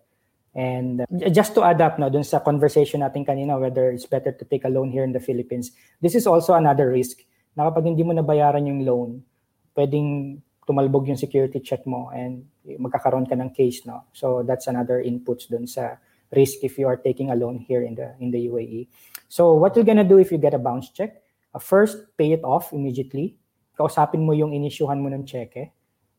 and 0.52 1.00
uh, 1.00 1.08
just 1.32 1.56
to 1.56 1.64
adapt 1.64 1.96
no, 1.96 2.12
dun 2.12 2.28
sa 2.28 2.44
conversation 2.44 3.00
natin 3.00 3.24
kanina, 3.24 3.56
whether 3.56 3.88
it's 3.88 4.04
better 4.04 4.36
to 4.36 4.44
take 4.44 4.68
a 4.68 4.70
loan 4.70 4.92
here 4.92 5.00
in 5.00 5.16
the 5.16 5.24
Philippines, 5.24 5.72
this 6.04 6.12
is 6.12 6.28
also 6.28 6.52
another 6.52 6.92
risk 6.92 7.24
na 7.56 7.64
kapag 7.72 7.88
hindi 7.88 8.04
mo 8.04 8.12
nabayaran 8.12 8.68
yung 8.68 8.84
loan, 8.84 9.24
pwedeng 9.72 10.44
tumalbog 10.68 11.08
yung 11.08 11.16
security 11.16 11.60
check 11.60 11.88
mo 11.88 12.12
and 12.12 12.44
magkakaroon 12.64 13.28
ka 13.28 13.36
ng 13.36 13.52
case, 13.52 13.84
no? 13.88 14.04
So 14.12 14.44
that's 14.44 14.66
another 14.66 15.00
inputs 15.00 15.48
dun 15.48 15.64
sa 15.64 15.96
risk 16.32 16.64
if 16.64 16.78
you 16.78 16.88
are 16.88 16.96
taking 16.96 17.30
a 17.30 17.36
loan 17.36 17.58
here 17.58 17.82
in 17.82 17.94
the 17.94 18.12
in 18.18 18.32
the 18.32 18.48
UAE. 18.48 18.88
So 19.28 19.54
what 19.54 19.76
you're 19.76 19.88
gonna 19.88 20.06
do 20.06 20.18
if 20.18 20.32
you 20.32 20.38
get 20.38 20.52
a 20.52 20.60
bounce 20.60 20.90
check? 20.90 21.22
Uh, 21.54 21.60
first, 21.60 21.96
pay 22.16 22.32
it 22.32 22.42
off 22.42 22.72
immediately. 22.72 23.36
Kausapin 23.74 24.22
mo 24.22 24.32
yung 24.34 24.54
inisyuhan 24.54 25.02
mo 25.02 25.10
ng 25.10 25.26
cheque 25.26 25.74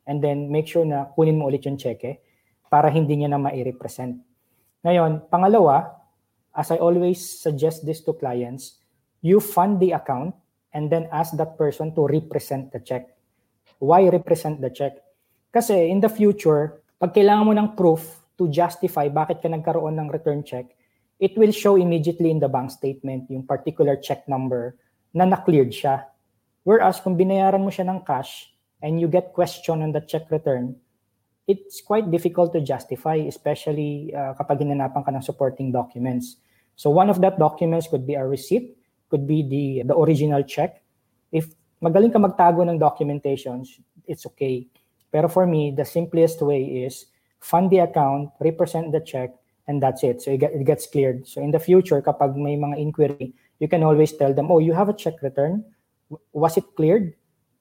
and 0.06 0.22
then 0.22 0.52
make 0.52 0.68
sure 0.68 0.84
na 0.84 1.10
kunin 1.16 1.40
mo 1.40 1.48
ulit 1.48 1.64
yung 1.66 1.80
cheque 1.80 2.20
para 2.68 2.92
hindi 2.92 3.16
niya 3.16 3.32
na 3.32 3.40
ma-represent. 3.40 4.20
Ngayon, 4.86 5.32
pangalawa, 5.32 5.96
as 6.54 6.70
I 6.70 6.78
always 6.78 7.24
suggest 7.24 7.88
this 7.88 8.04
to 8.06 8.14
clients, 8.14 8.80
you 9.26 9.42
fund 9.42 9.82
the 9.82 9.96
account 9.98 10.36
and 10.76 10.92
then 10.92 11.08
ask 11.10 11.34
that 11.40 11.58
person 11.58 11.96
to 11.96 12.06
represent 12.06 12.70
the 12.76 12.84
check. 12.84 13.16
Why 13.80 14.08
represent 14.08 14.60
the 14.60 14.70
check? 14.70 15.00
Kasi 15.56 15.88
in 15.88 16.04
the 16.04 16.12
future, 16.12 16.84
pag 17.00 17.16
kailangan 17.16 17.48
mo 17.48 17.54
ng 17.56 17.70
proof 17.80 18.04
to 18.36 18.52
justify 18.52 19.08
bakit 19.08 19.40
ka 19.40 19.48
nagkaroon 19.48 19.96
ng 19.96 20.12
return 20.12 20.44
check, 20.44 20.68
it 21.20 21.36
will 21.40 21.52
show 21.56 21.80
immediately 21.80 22.32
in 22.32 22.44
the 22.44 22.52
bank 22.52 22.72
statement 22.72 23.28
yung 23.32 23.48
particular 23.48 23.96
check 23.96 24.28
number 24.28 24.76
na 25.16 25.24
na-cleared 25.24 25.72
siya. 25.72 26.04
Whereas 26.66 26.98
kung 26.98 27.14
binayaran 27.14 27.62
mo 27.62 27.70
siya 27.70 27.86
ng 27.86 28.02
cash 28.02 28.50
and 28.82 28.98
you 28.98 29.06
get 29.06 29.38
question 29.38 29.86
on 29.86 29.94
the 29.94 30.02
check 30.02 30.26
return, 30.34 30.74
it's 31.46 31.78
quite 31.86 32.10
difficult 32.10 32.58
to 32.58 32.62
justify, 32.66 33.22
especially 33.22 34.10
uh, 34.18 34.34
kapag 34.34 34.66
hinanapan 34.66 35.06
ka 35.06 35.14
ng 35.14 35.22
supporting 35.22 35.70
documents. 35.70 36.42
So 36.74 36.90
one 36.90 37.14
of 37.14 37.22
that 37.22 37.38
documents 37.38 37.86
could 37.86 38.10
be 38.10 38.18
a 38.18 38.26
receipt, 38.26 38.74
could 39.14 39.30
be 39.30 39.46
the, 39.46 39.86
the 39.86 39.96
original 39.96 40.42
check. 40.42 40.82
If 41.30 41.54
magaling 41.86 42.12
ka 42.12 42.18
magtago 42.18 42.66
ng 42.66 42.82
documentations, 42.82 43.78
it's 44.10 44.26
okay. 44.26 44.66
Pero 45.14 45.30
for 45.30 45.46
me, 45.46 45.70
the 45.70 45.86
simplest 45.86 46.42
way 46.42 46.84
is 46.84 47.06
fund 47.40 47.70
the 47.70 47.86
account, 47.86 48.34
represent 48.42 48.90
the 48.90 49.06
check, 49.06 49.30
and 49.70 49.78
that's 49.78 50.02
it. 50.02 50.22
So 50.22 50.34
it, 50.34 50.42
get, 50.42 50.52
it 50.52 50.66
gets 50.66 50.90
cleared. 50.90 51.30
So 51.30 51.46
in 51.46 51.52
the 51.54 51.62
future, 51.62 52.02
kapag 52.02 52.36
may 52.36 52.58
mga 52.58 52.82
inquiry, 52.82 53.38
you 53.62 53.70
can 53.70 53.84
always 53.86 54.18
tell 54.18 54.34
them, 54.34 54.50
oh, 54.50 54.58
you 54.58 54.74
have 54.74 54.90
a 54.90 54.98
check 54.98 55.22
return. 55.22 55.64
Was 56.34 56.58
it 56.58 56.66
cleared? 56.76 57.14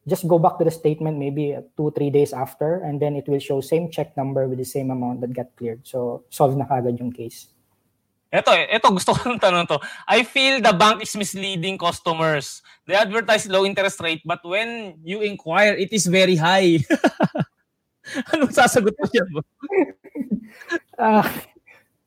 Just 0.04 0.28
go 0.28 0.38
back 0.38 0.58
to 0.58 0.64
the 0.64 0.70
statement 0.70 1.16
maybe 1.16 1.56
two, 1.76 1.90
three 1.96 2.10
days 2.10 2.32
after, 2.32 2.84
and 2.84 3.00
then 3.00 3.16
it 3.16 3.24
will 3.26 3.40
show 3.40 3.60
same 3.60 3.88
check 3.88 4.16
number 4.16 4.46
with 4.46 4.58
the 4.58 4.68
same 4.68 4.90
amount 4.90 5.22
that 5.22 5.32
got 5.32 5.48
cleared. 5.56 5.80
So 5.86 6.24
solve 6.28 6.56
na 6.56 6.68
kagad 6.68 7.00
yung 7.00 7.12
case. 7.12 7.48
Ito, 8.34 8.50
ito 8.50 8.86
gusto 8.98 9.14
ko 9.14 9.30
ng 9.30 9.38
tanong 9.38 9.70
to. 9.70 9.78
I 10.10 10.26
feel 10.26 10.58
the 10.58 10.74
bank 10.74 11.06
is 11.06 11.14
misleading 11.14 11.78
customers. 11.78 12.60
They 12.84 12.98
advertise 12.98 13.46
low 13.46 13.62
interest 13.64 14.02
rate, 14.02 14.26
but 14.26 14.42
when 14.42 14.98
you 15.06 15.22
inquire, 15.22 15.78
it 15.78 15.94
is 15.94 16.10
very 16.10 16.34
high. 16.34 16.82
Anong 18.34 18.52
sasagot 18.52 18.92
mo 18.98 19.06
dyan? 19.08 19.28
uh, 20.98 21.24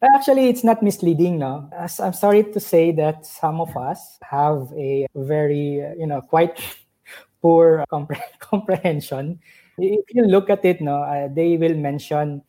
actually, 0.04 0.50
it's 0.50 0.64
not 0.64 0.84
misleading, 0.84 1.40
no. 1.40 1.70
As 1.78 2.00
I'm 2.00 2.14
sorry 2.14 2.44
to 2.44 2.60
say 2.60 2.92
that 2.94 3.26
some 3.26 3.62
of 3.62 3.76
us 3.76 4.18
have 4.24 4.72
a 4.76 5.08
very, 5.16 5.84
you 5.98 6.08
know, 6.08 6.22
quite 6.22 6.60
poor 7.42 7.86
compre- 7.92 8.22
comprehension. 8.40 9.40
If 9.78 10.06
you 10.14 10.24
look 10.24 10.50
at 10.50 10.66
it, 10.66 10.82
no, 10.82 11.04
uh, 11.04 11.28
they 11.32 11.58
will 11.58 11.76
mention 11.76 12.42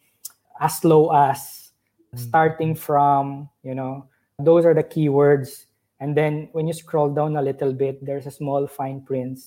as 0.61 0.83
low 0.85 1.13
as, 1.13 1.73
starting 2.17 2.75
from, 2.75 3.49
you 3.63 3.75
know, 3.75 4.09
those 4.39 4.65
are 4.65 4.75
the 4.75 4.83
keywords. 4.83 5.67
And 6.01 6.17
then 6.17 6.49
when 6.53 6.67
you 6.67 6.73
scroll 6.73 7.13
down 7.13 7.37
a 7.37 7.43
little 7.43 7.73
bit, 7.73 8.05
there's 8.05 8.27
a 8.27 8.31
small 8.31 8.67
fine 8.67 9.03
print, 9.03 9.39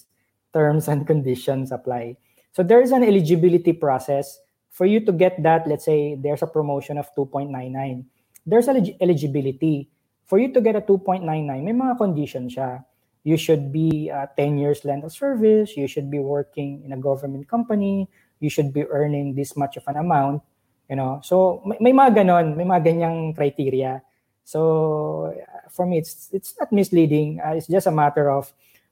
terms 0.53 0.87
and 0.87 1.07
conditions 1.07 1.71
apply. 1.71 2.17
So 2.51 2.63
there 2.63 2.81
is 2.81 2.91
an 2.91 3.03
eligibility 3.03 3.73
process 3.73 4.39
for 4.71 4.87
you 4.87 5.03
to 5.05 5.11
get 5.11 5.43
that. 5.43 5.67
Let's 5.67 5.85
say 5.85 6.15
there's 6.15 6.41
a 6.41 6.47
promotion 6.47 6.97
of 6.97 7.13
2.99. 7.13 8.07
There's 8.47 8.67
elig- 8.67 8.97
eligibility. 8.99 9.91
For 10.25 10.39
you 10.39 10.51
to 10.55 10.61
get 10.63 10.79
a 10.79 10.81
2.99, 10.81 11.27
may 11.45 11.75
mga 11.75 11.99
conditions 11.99 12.55
siya. 12.55 12.83
You 13.21 13.37
should 13.37 13.69
be 13.69 14.09
uh, 14.09 14.25
10 14.33 14.57
years 14.57 14.81
length 14.81 15.05
of 15.05 15.13
service. 15.13 15.77
You 15.77 15.85
should 15.85 16.09
be 16.09 16.17
working 16.17 16.81
in 16.81 16.95
a 16.95 16.97
government 16.97 17.47
company. 17.47 18.09
You 18.39 18.49
should 18.49 18.73
be 18.73 18.87
earning 18.87 19.35
this 19.35 19.53
much 19.55 19.77
of 19.77 19.83
an 19.85 19.97
amount. 19.97 20.41
You 20.89 20.95
know, 20.95 21.21
so 21.23 21.61
may, 21.67 21.77
may 21.79 21.93
mga 21.93 22.23
ganon, 22.23 22.55
may 22.57 22.65
mga 22.65 22.81
ganyang 22.81 23.35
criteria. 23.35 24.01
So 24.43 25.35
for 25.69 25.85
me, 25.85 25.99
it's 25.99 26.33
it's 26.33 26.55
not 26.59 26.73
misleading. 26.73 27.39
Uh, 27.39 27.53
it's 27.55 27.67
just 27.67 27.85
a 27.85 27.93
matter 27.93 28.31
of 28.31 28.51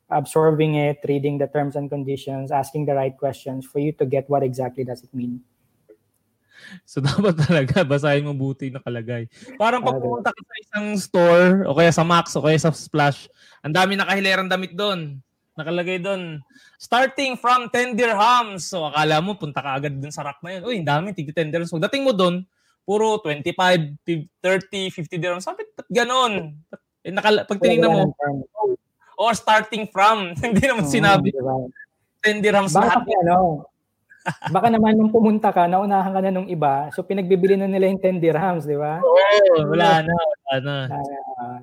absorbing 0.10 0.76
it, 0.76 1.02
reading 1.10 1.38
the 1.38 1.48
terms 1.48 1.76
and 1.76 1.90
conditions, 1.90 2.52
asking 2.52 2.86
the 2.86 2.94
right 2.94 3.18
questions 3.18 3.66
for 3.66 3.80
you 3.80 3.92
to 3.94 4.06
get 4.06 4.30
what 4.30 4.44
exactly 4.44 4.84
does 4.84 5.04
it 5.04 5.14
mean. 5.14 5.42
So 6.84 7.02
dapat 7.06 7.36
talaga 7.38 7.82
basahin 7.84 8.28
mo 8.28 8.34
buti 8.34 8.72
nakalagay. 8.74 9.28
Parang 9.56 9.84
pag 9.84 9.98
pumunta 10.00 10.30
ka 10.34 10.42
sa 10.42 10.56
isang 10.62 10.88
store 10.98 11.66
o 11.66 11.76
kaya 11.76 11.92
sa 11.92 12.06
Max 12.06 12.36
o 12.36 12.44
kaya 12.44 12.58
sa 12.60 12.74
Splash, 12.74 13.30
ang 13.64 13.74
dami 13.76 13.96
nakahilerang 13.96 14.48
damit 14.48 14.74
doon. 14.76 15.20
Nakalagay 15.60 16.00
doon. 16.00 16.40
Starting 16.80 17.36
from 17.36 17.68
10 17.68 18.00
dirhams. 18.00 18.72
So 18.72 18.88
akala 18.88 19.20
mo 19.20 19.36
punta 19.36 19.60
ka 19.60 19.76
agad 19.76 20.00
dun 20.00 20.12
sa 20.12 20.24
rack 20.24 20.40
na 20.40 20.56
yun. 20.56 20.64
Uy, 20.64 20.76
ang 20.80 20.88
dami, 20.88 21.08
tig 21.12 21.32
10 21.36 21.52
dirhams. 21.52 21.68
So 21.68 21.82
dating 21.84 22.08
mo 22.08 22.16
doon, 22.16 22.48
puro 22.88 23.20
25, 23.22 24.00
30, 24.02 24.40
50 24.42 25.20
dirhams. 25.20 25.44
Sabi, 25.44 25.68
ganon? 25.92 26.56
Eh, 27.04 27.12
nakala, 27.12 27.44
pag 27.44 27.60
tinignan 27.60 27.92
mo, 27.92 28.02
or 29.20 29.36
starting 29.36 29.86
from. 29.92 30.32
Hindi 30.40 30.64
naman 30.64 30.88
sinabi. 30.88 31.36
Oh, 31.44 31.68
10 32.24 32.40
dirhams 32.40 32.72
baka, 32.72 33.04
lahat. 33.04 33.08
Ano, 33.28 33.68
baka 34.52 34.68
naman 34.68 34.96
nung 34.96 35.12
pumunta 35.14 35.50
ka, 35.50 35.66
naunahan 35.66 36.12
ka 36.12 36.22
na 36.22 36.32
nung 36.34 36.50
iba, 36.52 36.92
so 36.92 37.04
pinagbibili 37.04 37.56
na 37.56 37.68
nila 37.70 37.88
yung 37.88 38.02
10 38.02 38.20
dirhams, 38.24 38.64
di 38.68 38.76
ba? 38.76 39.00
Oo, 39.00 39.16
oh, 39.60 39.64
wala 39.72 40.04
na. 40.04 40.16
Wala 40.52 40.58
na. 40.60 40.76
Uh, 41.40 41.60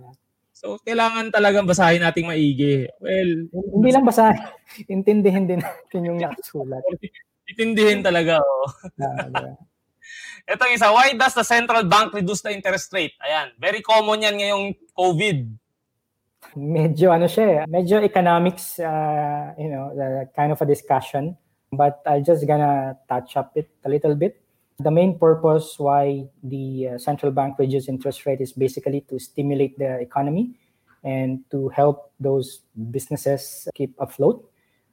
so, 0.51 0.81
kailangan 0.83 1.29
talagang 1.29 1.69
basahin 1.69 2.03
nating 2.03 2.27
maigi. 2.27 2.89
Well, 2.99 3.31
hindi 3.53 3.89
lang 3.93 4.05
basahin. 4.09 4.41
Intindihin 4.95 5.45
din 5.47 5.61
natin 5.61 6.01
yung 6.07 6.19
nakasulat. 6.19 6.83
Intindihin 7.47 8.01
talaga, 8.01 8.41
oh. 8.41 8.69
Ito 10.49 10.65
isa, 10.75 10.91
why 10.91 11.13
does 11.15 11.37
the 11.37 11.47
central 11.47 11.85
bank 11.85 12.17
reduce 12.17 12.41
the 12.43 12.51
interest 12.51 12.91
rate? 12.97 13.15
Ayan, 13.21 13.53
very 13.61 13.85
common 13.85 14.25
yan 14.25 14.37
ngayong 14.41 14.75
COVID 14.97 15.67
medyo 16.57 17.13
ano 17.13 17.29
siya 17.29 17.45
eh, 17.45 17.61
medyo 17.69 18.01
economics, 18.01 18.81
uh, 18.81 19.53
you 19.61 19.69
know, 19.69 19.93
uh, 19.93 20.25
kind 20.33 20.51
of 20.55 20.61
a 20.63 20.67
discussion. 20.67 21.37
But 21.77 22.03
I'll 22.07 22.23
just 22.23 22.47
gonna 22.47 22.97
touch 23.09 23.37
up 23.37 23.53
it 23.57 23.69
a 23.85 23.89
little 23.89 24.15
bit. 24.15 24.41
The 24.79 24.91
main 24.91 25.19
purpose 25.19 25.79
why 25.79 26.29
the 26.43 26.89
uh, 26.89 26.99
central 26.99 27.33
bank 27.33 27.59
reduces 27.59 27.89
interest 27.89 28.27
rate 28.27 28.41
is 28.41 28.53
basically 28.53 29.01
to 29.09 29.19
stimulate 29.19 29.79
the 29.79 30.01
economy 30.01 30.57
and 31.03 31.41
to 31.51 31.69
help 31.69 32.13
those 32.21 32.61
businesses 32.91 33.69
keep 33.75 33.95
afloat. 33.99 34.45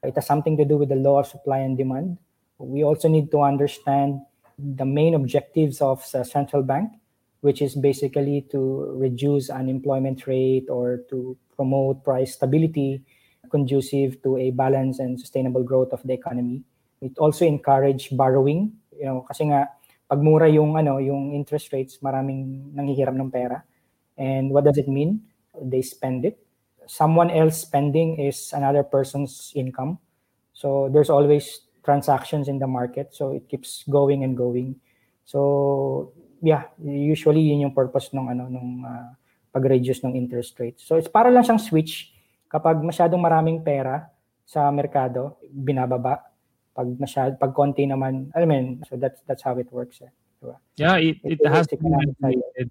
It 0.04 0.16
has 0.16 0.26
something 0.26 0.56
to 0.58 0.66
do 0.66 0.78
with 0.78 0.90
the 0.90 0.96
law 0.96 1.20
of 1.20 1.28
supply 1.28 1.60
and 1.60 1.78
demand. 1.78 2.18
We 2.58 2.84
also 2.84 3.08
need 3.08 3.32
to 3.32 3.42
understand 3.42 4.22
the 4.58 4.86
main 4.86 5.16
objectives 5.16 5.82
of 5.82 6.04
the 6.12 6.24
central 6.24 6.64
bank, 6.64 6.92
which 7.42 7.62
is 7.62 7.76
basically 7.76 8.48
to 8.52 8.94
reduce 8.96 9.50
unemployment 9.50 10.28
rate 10.28 10.68
or 10.70 11.04
to 11.10 11.38
promote 11.56 12.04
price 12.04 12.36
stability 12.36 13.04
conducive 13.54 14.22
to 14.24 14.38
a 14.38 14.50
balanced 14.52 15.00
and 15.00 15.20
sustainable 15.20 15.64
growth 15.64 15.94
of 15.94 16.02
the 16.04 16.14
economy. 16.14 16.64
It 17.04 17.20
also 17.20 17.44
encourage 17.44 18.16
borrowing, 18.16 18.72
you 18.96 19.04
know, 19.04 19.28
kasi 19.28 19.52
nga 19.52 19.68
pag 20.08 20.24
mura 20.24 20.48
yung 20.48 20.80
ano, 20.80 21.04
yung 21.04 21.36
interest 21.36 21.76
rates, 21.76 22.00
maraming 22.00 22.72
nanghihiram 22.72 23.20
ng 23.20 23.28
pera. 23.28 23.60
And 24.16 24.56
what 24.56 24.64
does 24.64 24.80
it 24.80 24.88
mean? 24.88 25.28
They 25.52 25.84
spend 25.84 26.24
it. 26.24 26.40
Someone 26.88 27.28
else 27.28 27.60
spending 27.60 28.20
is 28.24 28.56
another 28.56 28.88
person's 28.88 29.52
income. 29.52 30.00
So 30.56 30.88
there's 30.88 31.12
always 31.12 31.68
transactions 31.84 32.48
in 32.48 32.60
the 32.60 32.68
market, 32.68 33.12
so 33.12 33.36
it 33.36 33.52
keeps 33.52 33.84
going 33.92 34.24
and 34.24 34.38
going. 34.38 34.80
So 35.28 36.14
yeah, 36.40 36.72
usually 36.80 37.44
yun 37.44 37.68
yung 37.68 37.76
purpose 37.76 38.12
ng 38.16 38.32
ano 38.32 38.48
nung 38.48 38.84
uh, 38.84 39.12
pag-reduce 39.52 40.04
ng 40.08 40.16
interest 40.16 40.56
rate. 40.60 40.80
So 40.80 40.96
it's 40.96 41.12
para 41.12 41.28
lang 41.28 41.44
siyang 41.44 41.60
switch 41.60 42.16
kapag 42.48 42.80
masyadong 42.80 43.20
maraming 43.20 43.60
pera 43.60 44.08
sa 44.44 44.68
merkado, 44.70 45.40
binababa. 45.52 46.33
Pag 46.74 46.88
masyad 46.98 47.38
pag 47.38 47.54
konti 47.54 47.86
naman, 47.86 48.34
I 48.34 48.46
mean, 48.46 48.82
so 48.90 48.98
that's 48.98 49.22
that's 49.30 49.46
how 49.46 49.54
it 49.62 49.70
works. 49.70 50.02
Eh. 50.02 50.12
Diba? 50.42 50.58
Yeah, 50.76 50.98
it, 50.98 51.22
it, 51.24 51.40
it 51.40 51.50
has 51.50 51.70
to 51.70 51.78
be 51.78 51.88
regulated. 51.88 52.68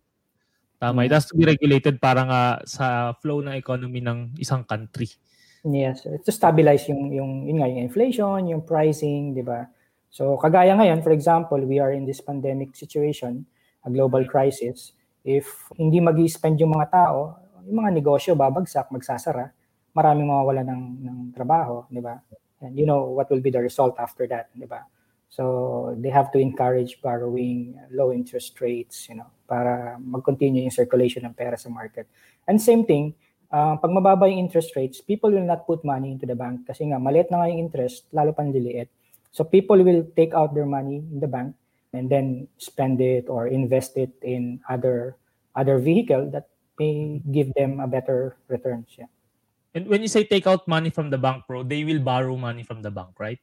Tama, 0.83 1.07
it 1.07 1.15
has 1.15 1.31
to 1.31 1.39
be 1.39 1.47
regulated 1.47 2.03
para 2.03 2.27
nga 2.27 2.43
sa 2.67 3.15
flow 3.23 3.39
ng 3.41 3.55
economy 3.55 4.03
ng 4.03 4.35
isang 4.43 4.67
country. 4.67 5.07
Yes, 5.63 6.03
to 6.03 6.31
stabilize 6.35 6.91
yung 6.91 7.15
yung 7.15 7.47
yun 7.47 7.63
nga 7.63 7.71
yung 7.71 7.87
inflation, 7.87 8.51
yung 8.51 8.67
pricing, 8.67 9.31
'di 9.31 9.47
ba? 9.47 9.71
So 10.11 10.35
kagaya 10.37 10.75
ngayon, 10.75 11.07
for 11.07 11.15
example, 11.15 11.63
we 11.63 11.79
are 11.79 11.95
in 11.95 12.03
this 12.03 12.19
pandemic 12.19 12.75
situation, 12.75 13.47
a 13.87 13.89
global 13.89 14.27
crisis 14.27 14.93
if 15.23 15.71
hindi 15.79 16.03
mag 16.03 16.19
spend 16.27 16.59
yung 16.59 16.75
mga 16.75 16.91
tao, 16.91 17.39
yung 17.67 17.79
mga 17.83 17.95
negosyo 17.95 18.35
babagsak, 18.35 18.91
magsasara, 18.91 19.55
maraming 19.95 20.27
mawawala 20.27 20.67
ng, 20.67 20.83
ng 20.99 21.19
trabaho, 21.31 21.87
di 21.87 22.03
ba? 22.03 22.19
And 22.63 22.79
you 22.79 22.87
know 22.87 23.11
what 23.11 23.31
will 23.31 23.43
be 23.43 23.51
the 23.51 23.61
result 23.61 23.99
after 23.99 24.27
that, 24.31 24.49
di 24.55 24.67
ba? 24.67 24.87
So 25.33 25.97
they 25.97 26.13
have 26.13 26.31
to 26.33 26.39
encourage 26.39 27.01
borrowing 27.01 27.81
low 27.91 28.13
interest 28.13 28.61
rates, 28.61 29.09
you 29.09 29.17
know, 29.17 29.33
para 29.49 29.97
mag-continue 29.97 30.63
yung 30.63 30.77
circulation 30.77 31.25
ng 31.25 31.33
pera 31.33 31.57
sa 31.57 31.73
market. 31.73 32.05
And 32.45 32.61
same 32.61 32.85
thing, 32.85 33.17
uh, 33.49 33.81
pag 33.81 33.89
mababa 33.89 34.29
yung 34.29 34.45
interest 34.45 34.77
rates, 34.77 35.01
people 35.01 35.33
will 35.33 35.49
not 35.49 35.65
put 35.65 35.85
money 35.89 36.13
into 36.13 36.29
the 36.29 36.37
bank 36.37 36.69
kasi 36.69 36.85
nga 36.85 37.01
maliit 37.01 37.33
na 37.33 37.41
nga 37.41 37.49
yung 37.49 37.65
interest, 37.65 38.13
lalo 38.13 38.37
pang 38.37 38.53
liliit. 38.53 38.93
So 39.33 39.45
people 39.45 39.81
will 39.81 40.05
take 40.13 40.37
out 40.37 40.53
their 40.53 40.69
money 40.69 41.01
in 41.01 41.21
the 41.21 41.29
bank 41.29 41.57
and 41.97 42.13
then 42.13 42.49
spend 42.61 43.01
it 43.01 43.33
or 43.33 43.49
invest 43.49 43.97
it 43.97 44.13
in 44.21 44.61
other 44.69 45.17
other 45.57 45.81
vehicle 45.81 46.29
that 46.33 46.49
may 46.77 47.21
give 47.33 47.53
them 47.57 47.81
a 47.81 47.89
better 47.89 48.37
returns. 48.49 48.93
Yeah. 48.97 49.09
And 49.75 49.89
when 49.89 50.03
you 50.03 50.09
say 50.09 50.25
take 50.25 50.47
out 50.47 50.69
money 50.69 50.91
from 50.91 51.09
the 51.09 51.19
bank, 51.19 51.45
bro, 51.49 51.63
they 51.63 51.85
will 51.85 52.01
borrow 52.01 52.37
money 52.37 52.63
from 52.63 52.83
the 52.83 52.91
bank, 52.91 53.17
right? 53.19 53.41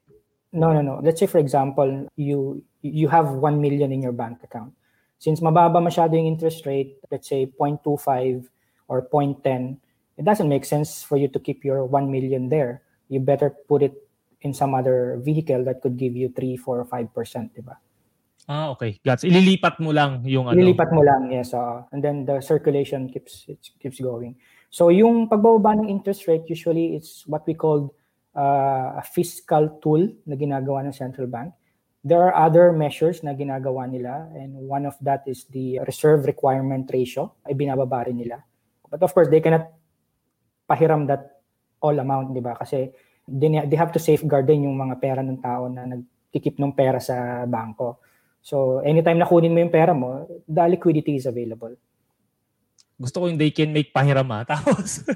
No, 0.54 0.74
no, 0.74 0.82
no. 0.82 1.02
Let's 1.02 1.20
say 1.20 1.28
for 1.28 1.38
example, 1.38 2.08
you 2.16 2.64
you 2.82 3.08
have 3.10 3.30
1 3.30 3.62
million 3.62 3.92
in 3.92 4.02
your 4.02 4.14
bank 4.14 4.42
account. 4.44 4.74
Since 5.20 5.42
mababa 5.42 5.82
masyado 5.84 6.16
yung 6.16 6.26
interest 6.26 6.66
rate, 6.66 6.96
let's 7.12 7.28
say 7.28 7.46
0.25 7.60 8.48
or 8.88 9.04
0.10, 9.10 9.78
it 10.18 10.26
doesn't 10.26 10.48
make 10.48 10.64
sense 10.64 11.04
for 11.04 11.18
you 11.18 11.28
to 11.28 11.40
keep 11.40 11.66
your 11.66 11.84
1 11.86 12.10
million 12.10 12.48
there. 12.48 12.82
You 13.10 13.20
better 13.20 13.50
put 13.68 13.84
it 13.84 13.94
in 14.42 14.54
some 14.54 14.74
other 14.74 15.20
vehicle 15.20 15.66
that 15.66 15.82
could 15.82 15.98
give 15.98 16.16
you 16.16 16.32
3, 16.32 16.56
4, 16.56 16.80
or 16.80 16.86
5%, 16.86 17.54
di 17.54 17.62
ba? 17.62 17.76
Ah, 18.50 18.74
okay. 18.74 18.98
Gats. 19.06 19.22
Ililipat 19.22 19.78
mo 19.78 19.94
lang 19.94 20.26
yung 20.26 20.50
ano. 20.50 20.58
Ililipat 20.58 20.90
mo 20.90 21.06
lang, 21.06 21.30
yes. 21.30 21.54
Uh, 21.54 21.86
and 21.94 22.02
then 22.02 22.26
the 22.26 22.42
circulation 22.42 23.06
keeps 23.06 23.46
it 23.46 23.62
keeps 23.78 24.02
going. 24.02 24.34
So 24.70 24.94
yung 24.94 25.26
pagbababa 25.26 25.82
ng 25.82 25.90
interest 25.90 26.30
rate, 26.30 26.46
usually 26.46 26.96
it's 26.96 27.26
what 27.26 27.46
we 27.50 27.58
call 27.58 27.90
uh, 28.38 29.02
a 29.02 29.04
fiscal 29.04 29.82
tool 29.82 30.06
na 30.30 30.38
ginagawa 30.38 30.86
ng 30.86 30.94
central 30.94 31.26
bank. 31.26 31.54
There 32.06 32.22
are 32.22 32.32
other 32.32 32.72
measures 32.72 33.26
na 33.26 33.36
ginagawa 33.36 33.90
nila 33.90 34.30
and 34.38 34.56
one 34.56 34.86
of 34.86 34.96
that 35.04 35.28
is 35.28 35.50
the 35.52 35.82
reserve 35.84 36.24
requirement 36.30 36.88
ratio 36.88 37.36
ay 37.44 37.58
binababa 37.58 38.08
rin 38.08 38.22
nila. 38.22 38.40
But 38.88 39.04
of 39.04 39.12
course, 39.12 39.28
they 39.28 39.42
cannot 39.42 39.68
pahiram 40.70 41.10
that 41.10 41.42
all 41.82 41.98
amount, 41.98 42.32
di 42.32 42.42
ba? 42.42 42.56
Kasi 42.56 42.94
they, 43.30 43.78
have 43.78 43.92
to 43.94 44.02
safeguard 44.02 44.48
din 44.48 44.70
yung 44.70 44.78
mga 44.78 45.02
pera 45.02 45.22
ng 45.22 45.42
tao 45.42 45.70
na 45.70 45.86
nagkikip 45.86 46.58
ng 46.58 46.74
pera 46.74 47.02
sa 47.02 47.46
bangko. 47.46 48.02
So 48.42 48.80
anytime 48.86 49.20
na 49.20 49.28
kunin 49.28 49.54
mo 49.54 49.60
yung 49.60 49.74
pera 49.74 49.94
mo, 49.94 50.26
the 50.48 50.66
liquidity 50.70 51.18
is 51.18 51.26
available. 51.26 51.76
Gusto 53.00 53.24
ko 53.24 53.26
yung 53.32 53.40
they 53.40 53.50
can 53.50 53.72
make 53.72 53.96
pahiram 53.96 54.28
ha. 54.36 54.44
Tapos, 54.52 55.08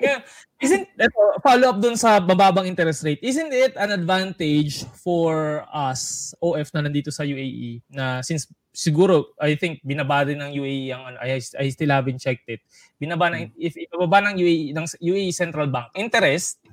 yeah, 0.00 0.24
isn't, 0.56 0.88
ito, 0.96 1.20
follow 1.44 1.68
up 1.68 1.78
dun 1.84 2.00
sa 2.00 2.16
bababang 2.16 2.64
interest 2.64 3.04
rate, 3.04 3.20
isn't 3.20 3.52
it 3.52 3.76
an 3.76 3.92
advantage 3.92 4.88
for 5.04 5.62
us, 5.68 6.32
OF 6.40 6.72
na 6.72 6.88
nandito 6.88 7.12
sa 7.12 7.28
UAE, 7.28 7.84
na 7.92 8.24
since 8.24 8.48
siguro, 8.72 9.36
I 9.36 9.60
think, 9.60 9.84
binaba 9.84 10.24
din 10.24 10.40
ng 10.40 10.52
UAE 10.56 10.96
ang, 10.96 11.02
I, 11.20 11.36
I 11.36 11.66
still 11.68 11.92
haven't 11.92 12.24
checked 12.24 12.48
it, 12.48 12.64
binaba 12.96 13.28
ng, 13.36 13.52
if 13.60 13.76
ibababa 13.76 14.32
ng 14.32 14.40
UAE, 14.40 14.72
ng 14.72 14.86
UAE 15.04 15.30
Central 15.36 15.68
Bank, 15.68 15.92
interest, 15.92 16.64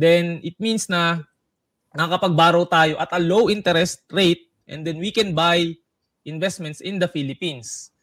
then 0.00 0.40
it 0.40 0.56
means 0.56 0.88
na 0.88 1.20
nakakapag-borrow 1.96 2.68
tayo 2.68 2.96
at 3.00 3.12
a 3.12 3.20
low 3.20 3.48
interest 3.48 4.04
rate 4.12 4.52
and 4.68 4.84
then 4.84 5.00
we 5.00 5.08
can 5.08 5.32
buy 5.32 5.72
investments 6.28 6.84
in 6.84 7.00
the 7.00 7.08
Philippines 7.08 7.95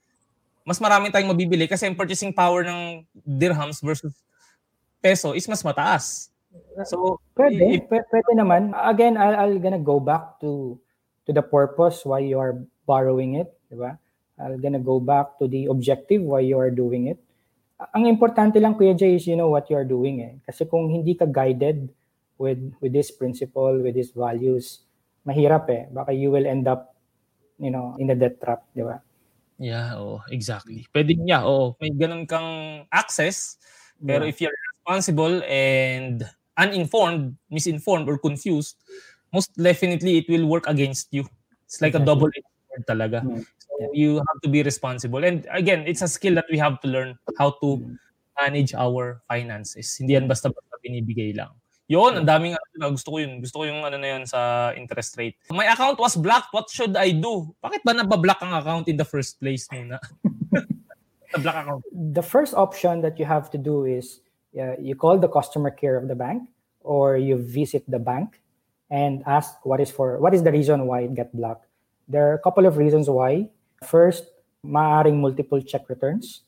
mas 0.63 0.79
marami 0.79 1.11
tayong 1.11 1.31
mabibili 1.35 1.67
kasi 1.67 1.87
ang 1.87 1.95
purchasing 1.95 2.31
power 2.31 2.63
ng 2.63 3.03
dirhams 3.23 3.83
versus 3.83 4.15
peso 5.03 5.35
is 5.35 5.47
mas 5.51 5.63
mataas. 5.63 6.31
So, 6.87 7.19
pwede, 7.35 7.81
if, 7.81 7.85
pwede 7.89 8.31
naman. 8.37 8.71
Again, 8.77 9.19
I'll, 9.19 9.35
I'll 9.35 9.59
gonna 9.59 9.81
go 9.81 9.99
back 9.99 10.39
to 10.39 10.79
to 11.27 11.31
the 11.33 11.43
purpose 11.43 12.05
why 12.05 12.23
you 12.23 12.39
are 12.39 12.61
borrowing 12.85 13.41
it, 13.41 13.51
di 13.67 13.75
ba? 13.75 13.97
I'll 14.37 14.57
gonna 14.57 14.81
go 14.81 15.01
back 15.01 15.37
to 15.41 15.49
the 15.49 15.67
objective 15.67 16.23
why 16.23 16.45
you 16.45 16.57
are 16.57 16.71
doing 16.71 17.11
it. 17.11 17.19
Ang 17.93 18.07
importante 18.07 18.61
lang 18.63 18.79
Kuya 18.79 18.95
Jay 18.95 19.19
is 19.19 19.27
you 19.27 19.35
know 19.35 19.51
what 19.51 19.67
you 19.67 19.75
are 19.75 19.87
doing 19.87 20.23
eh. 20.23 20.33
Kasi 20.47 20.63
kung 20.63 20.87
hindi 20.87 21.17
ka 21.17 21.27
guided 21.27 21.89
with 22.39 22.61
with 22.79 22.93
this 22.95 23.11
principle, 23.11 23.75
with 23.83 23.97
these 23.97 24.15
values, 24.15 24.87
mahirap 25.27 25.67
eh. 25.73 25.89
Baka 25.91 26.15
you 26.15 26.31
will 26.31 26.47
end 26.47 26.69
up 26.69 26.95
you 27.59 27.69
know 27.73 27.97
in 27.99 28.07
the 28.07 28.17
debt 28.17 28.39
trap, 28.39 28.63
di 28.71 28.85
ba? 28.85 29.03
Yeah, 29.59 29.95
oh, 29.95 30.21
exactly. 30.29 30.87
Pwede 30.93 31.13
niya, 31.15 31.45
oh, 31.45 31.77
may 31.79 31.93
ganun 31.93 32.27
kang 32.27 32.83
access, 32.91 33.57
pero 34.01 34.25
yeah. 34.25 34.31
if 34.33 34.41
you're 34.41 34.57
responsible 34.75 35.41
and 35.47 36.25
uninformed, 36.57 37.37
misinformed, 37.49 38.09
or 38.09 38.17
confused, 38.17 38.77
most 39.31 39.53
definitely 39.55 40.17
it 40.19 40.27
will 40.29 40.45
work 40.45 40.65
against 40.67 41.09
you. 41.13 41.25
It's 41.65 41.81
like 41.81 41.95
exactly. 41.95 42.03
a 42.03 42.09
double-edged 42.09 42.51
sword 42.69 42.83
talaga. 42.85 43.19
Mm. 43.25 43.41
So 43.41 43.71
you 43.93 44.21
have 44.21 44.39
to 44.43 44.49
be 44.49 44.61
responsible. 44.61 45.23
And 45.23 45.47
again, 45.49 45.85
it's 45.87 46.01
a 46.01 46.09
skill 46.09 46.35
that 46.35 46.45
we 46.51 46.57
have 46.57 46.81
to 46.81 46.87
learn 46.87 47.17
how 47.37 47.57
to 47.61 47.81
mm. 47.81 47.97
manage 48.37 48.73
our 48.73 49.21
finances. 49.29 49.97
Hindi 49.97 50.13
yan 50.13 50.27
basta-basta 50.27 50.77
binibigay 50.83 51.33
lang. 51.37 51.53
Yun, 51.91 52.23
ang 52.23 52.27
daming 52.27 52.55
ano, 52.55 52.95
gusto 52.95 53.11
ko 53.11 53.17
yun. 53.19 53.43
Gusto 53.43 53.59
ko 53.59 53.63
yung 53.67 53.83
ano 53.83 53.99
na 53.99 54.07
yun 54.15 54.23
sa 54.23 54.71
interest 54.71 55.19
rate. 55.19 55.35
My 55.51 55.67
account 55.67 55.99
was 55.99 56.15
blocked. 56.15 56.55
What 56.55 56.71
should 56.71 56.95
I 56.95 57.11
do? 57.11 57.51
Bakit 57.59 57.83
ba 57.83 57.91
nabablock 57.91 58.39
ang 58.39 58.55
account 58.55 58.87
in 58.87 58.95
the 58.95 59.03
first 59.03 59.35
place 59.43 59.67
muna? 59.67 59.99
the 61.35 61.39
block 61.43 61.57
account. 61.59 61.83
The 61.91 62.23
first 62.23 62.55
option 62.55 63.03
that 63.03 63.19
you 63.19 63.27
have 63.27 63.51
to 63.51 63.59
do 63.59 63.83
is 63.83 64.23
uh, 64.55 64.79
you 64.79 64.95
call 64.95 65.19
the 65.19 65.27
customer 65.27 65.71
care 65.71 65.99
of 65.99 66.07
the 66.07 66.15
bank 66.15 66.47
or 66.87 67.19
you 67.19 67.35
visit 67.35 67.83
the 67.91 67.99
bank 67.99 68.39
and 68.87 69.23
ask 69.27 69.59
what 69.67 69.83
is 69.83 69.91
for 69.91 70.19
what 70.23 70.33
is 70.33 70.43
the 70.43 70.51
reason 70.51 70.87
why 70.87 71.03
it 71.03 71.15
got 71.15 71.35
blocked. 71.35 71.67
There 72.07 72.31
are 72.31 72.35
a 72.35 72.43
couple 72.43 72.65
of 72.65 72.79
reasons 72.79 73.11
why. 73.11 73.51
First, 73.83 74.23
maaring 74.63 75.19
multiple 75.19 75.59
check 75.59 75.91
returns. 75.91 76.47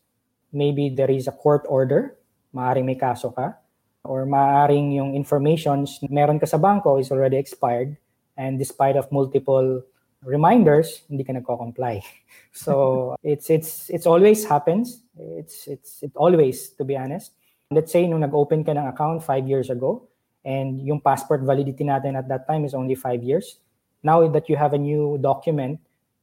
Maybe 0.56 0.88
there 0.88 1.12
is 1.12 1.28
a 1.28 1.36
court 1.36 1.68
order. 1.68 2.16
Maaring 2.56 2.88
may 2.88 2.96
kaso 2.96 3.36
ka 3.36 3.60
or 4.06 4.26
maaring 4.26 4.94
yung 4.94 5.18
informations 5.18 6.00
meron 6.08 6.40
ka 6.40 6.46
sa 6.46 6.62
banko 6.62 6.98
is 7.02 7.12
already 7.12 7.38
expired. 7.38 7.98
And 8.38 8.60
despite 8.60 8.96
of 8.96 9.12
multiple 9.12 9.84
reminders 10.26 11.06
hindi 11.08 11.24
ka 11.24 11.34
nagko-comply. 11.38 12.02
So 12.56 13.20
it's 13.20 13.52
it's 13.52 13.92
it's 13.92 14.08
always 14.08 14.48
happens. 14.48 15.04
It's 15.20 15.68
it's 15.68 16.00
it 16.00 16.16
always 16.16 16.72
to 16.80 16.88
be 16.88 16.96
honest. 16.96 17.36
Let's 17.68 17.92
say 17.92 18.08
nung 18.08 18.24
nag-open 18.24 18.64
ka 18.64 18.72
ng 18.72 18.88
account 18.88 19.28
5 19.28 19.44
years 19.44 19.68
ago 19.68 20.08
and 20.48 20.80
yung 20.80 21.04
passport 21.04 21.44
validity 21.44 21.84
natin 21.84 22.16
at 22.16 22.32
that 22.32 22.48
time 22.48 22.64
is 22.64 22.72
only 22.72 22.96
5 22.96 23.28
years 23.28 23.60
now 24.08 24.24
that 24.32 24.48
you 24.48 24.56
have 24.56 24.72
a 24.72 24.80
new 24.80 25.20
document 25.20 25.82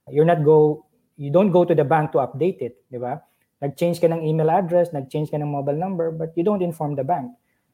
you're 0.08 0.24
not 0.24 0.40
go 0.40 0.86
you 1.20 1.28
don't 1.28 1.52
go 1.52 1.66
to 1.68 1.74
the 1.76 1.84
bank 1.84 2.16
to 2.16 2.22
update 2.24 2.64
it 2.64 2.80
di 2.88 2.96
ba? 2.96 3.20
Nag-change 3.60 4.00
ka 4.00 4.08
ng 4.08 4.24
email 4.24 4.48
address 4.48 4.88
nag-change 4.96 5.28
ka 5.28 5.36
ng 5.36 5.52
mobile 5.52 5.76
number 5.76 6.08
but 6.08 6.32
you 6.32 6.46
don't 6.46 6.64
inform 6.64 6.96
the 6.96 7.04
bank 7.04 7.28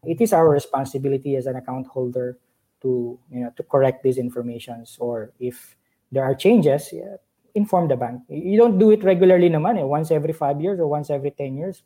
it 0.05 0.21
is 0.21 0.33
our 0.33 0.49
responsibility 0.49 1.37
as 1.37 1.47
an 1.47 1.57
account 1.57 1.87
holder 1.87 2.39
to 2.83 3.19
you 3.31 3.41
know 3.41 3.53
to 3.57 3.63
correct 3.63 4.03
these 4.03 4.19
informations 4.19 4.97
or 5.01 5.33
if 5.41 5.77
there 6.13 6.23
are 6.25 6.35
changes 6.35 6.91
yeah, 6.93 7.17
inform 7.55 7.89
the 7.89 7.97
bank. 7.97 8.23
You 8.29 8.57
don't 8.57 8.79
do 8.79 8.91
it 8.91 9.03
regularly 9.03 9.51
naman 9.51 9.79
eh, 9.79 9.85
once 9.85 10.11
every 10.11 10.33
five 10.33 10.61
years 10.61 10.79
or 10.79 10.87
once 10.87 11.11
every 11.11 11.31
10 11.33 11.57
years. 11.57 11.83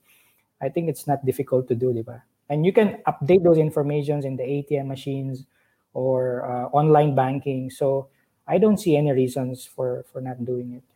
I 0.60 0.68
think 0.68 0.88
it's 0.88 1.06
not 1.08 1.24
difficult 1.26 1.66
to 1.68 1.74
do 1.74 1.90
diba 1.90 2.22
and 2.48 2.66
you 2.66 2.72
can 2.72 3.00
update 3.08 3.42
those 3.42 3.58
informations 3.58 4.24
in 4.24 4.36
the 4.36 4.44
atm 4.44 4.86
machines 4.86 5.48
or 5.94 6.44
uh, 6.44 6.66
online 6.76 7.14
banking. 7.14 7.70
So 7.70 8.08
i 8.46 8.58
don't 8.58 8.78
see 8.78 8.96
any 8.96 9.10
reasons 9.10 9.64
for 9.64 10.04
for 10.10 10.20
not 10.20 10.44
doing 10.44 10.78
it. 10.78 10.86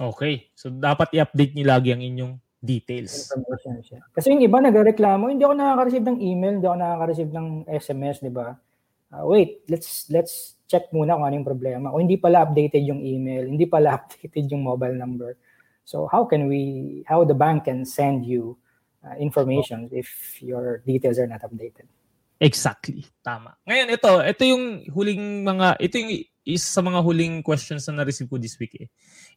Okay. 0.00 0.48
So 0.54 0.68
dapat 0.72 1.12
i-update 1.16 1.52
niyo 1.56 1.66
lagi 1.68 1.92
ang 1.92 2.02
inyong 2.04 2.34
details. 2.62 3.26
Kasi 4.14 4.26
yung 4.30 4.42
iba 4.46 4.62
nagreklamo, 4.62 5.34
hindi 5.34 5.42
ako 5.42 5.54
nakaka-receive 5.58 6.06
ng 6.06 6.18
email, 6.22 6.52
hindi 6.62 6.68
ako 6.70 6.78
nakaka-receive 6.78 7.32
ng 7.34 7.48
SMS, 7.66 8.16
di 8.22 8.30
ba? 8.30 8.54
Uh, 9.12 9.26
wait, 9.28 9.66
let's 9.68 10.08
let's 10.08 10.56
check 10.70 10.88
muna 10.94 11.18
kung 11.18 11.26
ano 11.26 11.34
yung 11.36 11.44
problema. 11.44 11.92
O 11.92 12.00
hindi 12.00 12.16
pala 12.16 12.46
updated 12.46 12.86
yung 12.86 13.02
email, 13.02 13.44
hindi 13.50 13.66
pala 13.66 13.92
updated 13.98 14.48
yung 14.54 14.62
mobile 14.62 14.94
number. 14.94 15.34
So 15.82 16.06
how 16.06 16.24
can 16.24 16.46
we, 16.46 17.02
how 17.04 17.26
the 17.26 17.34
bank 17.34 17.66
can 17.66 17.82
send 17.84 18.24
you 18.24 18.56
uh, 19.02 19.18
information 19.18 19.90
if 19.90 20.38
your 20.38 20.80
details 20.86 21.18
are 21.18 21.26
not 21.26 21.42
updated? 21.42 21.90
Exactly. 22.38 23.06
Tama. 23.22 23.58
Ngayon, 23.66 23.88
ito, 23.90 24.10
ito 24.22 24.42
yung 24.46 24.64
huling 24.90 25.46
mga, 25.46 25.78
ito 25.78 25.94
yung 25.98 26.10
is 26.42 26.62
sa 26.62 26.82
mga 26.82 26.98
huling 27.02 27.42
questions 27.42 27.86
na 27.86 28.02
na-receive 28.02 28.26
ko 28.26 28.38
this 28.38 28.58
week 28.58 28.74
eh. 28.78 28.88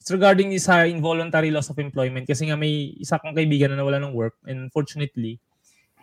It's 0.01 0.09
regarding 0.09 0.53
sa 0.57 0.89
involuntary 0.89 1.53
loss 1.53 1.69
of 1.69 1.77
employment 1.77 2.25
kasi 2.25 2.49
nga 2.49 2.57
may 2.57 2.97
isa 2.97 3.21
kong 3.21 3.37
kaibigan 3.37 3.73
na 3.73 3.81
nawala 3.81 4.01
ng 4.01 4.13
work 4.13 4.37
and 4.49 4.57
unfortunately, 4.57 5.37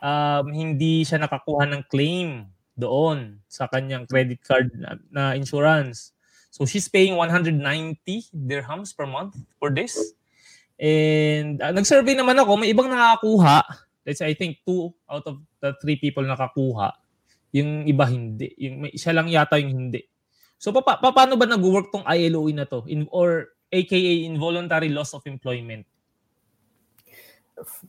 um, 0.02 0.50
hindi 0.50 1.02
siya 1.02 1.22
nakakuha 1.22 1.66
ng 1.70 1.82
claim 1.90 2.46
doon 2.78 3.38
sa 3.46 3.66
kanyang 3.70 4.06
credit 4.06 4.40
card 4.42 4.70
na, 4.74 4.98
na 5.10 5.22
insurance. 5.34 6.14
So 6.52 6.68
she's 6.68 6.86
paying 6.90 7.16
190 7.16 7.58
dirhams 8.34 8.92
per 8.92 9.08
month 9.08 9.38
for 9.56 9.72
this. 9.72 9.96
And 10.76 11.62
uh, 11.62 11.72
nag-survey 11.72 12.18
naman 12.18 12.36
ako, 12.42 12.58
may 12.58 12.74
ibang 12.74 12.90
nakakuha. 12.90 13.62
Let's 14.02 14.18
say 14.18 14.30
I 14.30 14.34
think 14.34 14.60
two 14.66 14.90
out 15.06 15.22
of 15.30 15.38
the 15.62 15.78
three 15.78 15.96
people 15.96 16.26
nakakuha. 16.26 16.92
Yung 17.54 17.86
iba 17.86 18.04
hindi. 18.08 18.50
Yung 18.58 18.84
may, 18.84 18.92
siya 18.98 19.14
lang 19.14 19.30
yata 19.30 19.60
yung 19.62 19.70
hindi. 19.70 20.11
So 20.62 20.70
pa, 20.70 20.78
pa 20.86 21.10
paano 21.10 21.34
ba 21.34 21.42
nag-work 21.42 21.90
tong 21.90 22.06
ILOE 22.06 22.54
na 22.54 22.62
to? 22.70 22.86
In, 22.86 23.10
or 23.10 23.50
aka 23.74 23.98
involuntary 24.22 24.94
loss 24.94 25.10
of 25.10 25.26
employment? 25.26 25.82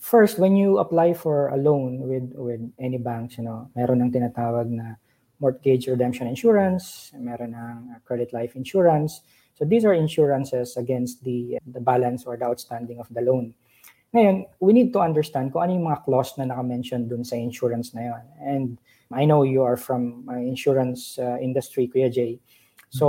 First, 0.02 0.42
when 0.42 0.58
you 0.58 0.82
apply 0.82 1.14
for 1.14 1.54
a 1.54 1.58
loan 1.58 2.02
with 2.02 2.34
with 2.34 2.66
any 2.82 2.98
banks, 2.98 3.38
you 3.38 3.46
know, 3.46 3.70
meron 3.78 4.02
ng 4.02 4.10
tinatawag 4.10 4.74
na 4.74 4.98
mortgage 5.38 5.86
redemption 5.86 6.26
insurance, 6.26 7.14
meron 7.14 7.54
ng 7.54 8.02
credit 8.10 8.34
life 8.34 8.58
insurance. 8.58 9.22
So 9.54 9.70
these 9.70 9.86
are 9.86 9.94
insurances 9.94 10.74
against 10.74 11.22
the 11.22 11.62
the 11.70 11.82
balance 11.82 12.26
or 12.26 12.42
the 12.42 12.50
outstanding 12.50 12.98
of 12.98 13.06
the 13.14 13.22
loan. 13.22 13.54
Ngayon, 14.18 14.50
we 14.58 14.74
need 14.74 14.90
to 14.98 15.02
understand 15.02 15.54
kung 15.54 15.70
ano 15.70 15.78
yung 15.78 15.90
mga 15.94 16.10
clause 16.10 16.34
na 16.42 16.50
naka-mention 16.50 17.06
dun 17.06 17.22
sa 17.22 17.38
insurance 17.38 17.94
na 17.94 18.14
yon. 18.14 18.24
And 18.42 18.68
I 19.14 19.30
know 19.30 19.46
you 19.46 19.62
are 19.62 19.78
from 19.78 20.26
uh, 20.26 20.42
insurance 20.42 21.22
uh, 21.22 21.38
industry, 21.38 21.86
Kuya 21.86 22.10
Jay. 22.10 22.42
So, 22.94 23.08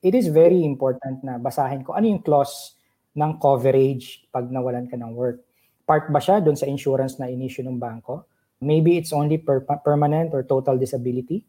it 0.00 0.16
is 0.16 0.32
very 0.32 0.64
important 0.64 1.20
na 1.20 1.36
basahin 1.36 1.84
ko 1.84 1.92
ano 1.92 2.08
yung 2.08 2.24
clause 2.24 2.76
ng 3.14 3.36
coverage 3.36 4.24
pag 4.32 4.48
nawalan 4.48 4.88
ka 4.88 4.96
ng 4.96 5.12
work. 5.12 5.44
Part 5.84 6.08
ba 6.08 6.18
siya 6.18 6.40
dun 6.40 6.56
sa 6.56 6.64
insurance 6.64 7.20
na 7.20 7.28
inisyu 7.28 7.62
ng 7.68 7.76
banko? 7.76 8.24
Maybe 8.64 8.96
it's 8.96 9.12
only 9.12 9.36
per- 9.36 9.64
permanent 9.84 10.32
or 10.32 10.42
total 10.42 10.80
disability. 10.80 11.44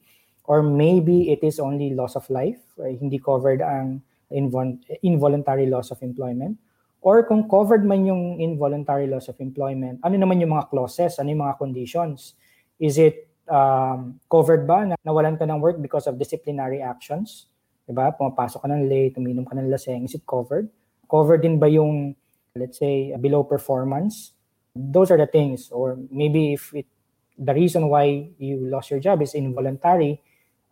Or 0.45 0.61
maybe 0.61 1.33
it 1.33 1.41
is 1.41 1.57
only 1.57 1.95
loss 1.95 2.13
of 2.13 2.27
life. 2.29 2.61
Uh, 2.77 2.91
hindi 2.91 3.17
covered 3.17 3.65
ang 3.65 4.03
invol- 4.29 4.77
involuntary 5.01 5.65
loss 5.65 5.89
of 5.89 6.03
employment 6.05 6.59
Or 7.05 7.21
kung 7.21 7.45
covered 7.45 7.85
man 7.85 8.01
yung 8.09 8.41
involuntary 8.41 9.05
loss 9.05 9.29
of 9.29 9.37
employment, 9.37 10.01
ano 10.01 10.17
naman 10.17 10.41
yung 10.41 10.57
mga 10.57 10.73
clauses, 10.73 11.21
ano 11.21 11.29
yung 11.29 11.45
mga 11.45 11.61
conditions? 11.61 12.33
Is 12.81 12.97
it 12.97 13.29
um, 13.49 14.19
covered 14.29 14.65
ba 14.65 14.85
na 14.85 14.95
nawalan 15.05 15.37
ka 15.37 15.45
ng 15.45 15.61
work 15.61 15.81
because 15.81 16.07
of 16.07 16.17
disciplinary 16.17 16.81
actions? 16.81 17.47
Diba? 17.85 18.09
Pumapasok 18.17 18.65
ka 18.65 18.67
ng 18.69 18.89
late, 18.89 19.17
uminom 19.17 19.45
ka 19.45 19.53
ng 19.53 19.69
laseng, 19.69 20.05
is 20.05 20.17
it 20.17 20.25
covered? 20.25 20.69
Covered 21.05 21.45
din 21.45 21.61
ba 21.61 21.69
yung, 21.69 22.17
let's 22.57 22.81
say, 22.81 23.13
below 23.21 23.45
performance? 23.45 24.33
Those 24.73 25.13
are 25.13 25.21
the 25.21 25.29
things. 25.29 25.69
Or 25.69 25.97
maybe 26.09 26.57
if 26.57 26.73
it, 26.73 26.89
the 27.37 27.53
reason 27.53 27.87
why 27.89 28.29
you 28.41 28.65
lost 28.65 28.89
your 28.89 28.99
job 28.99 29.21
is 29.21 29.37
involuntary, 29.37 30.21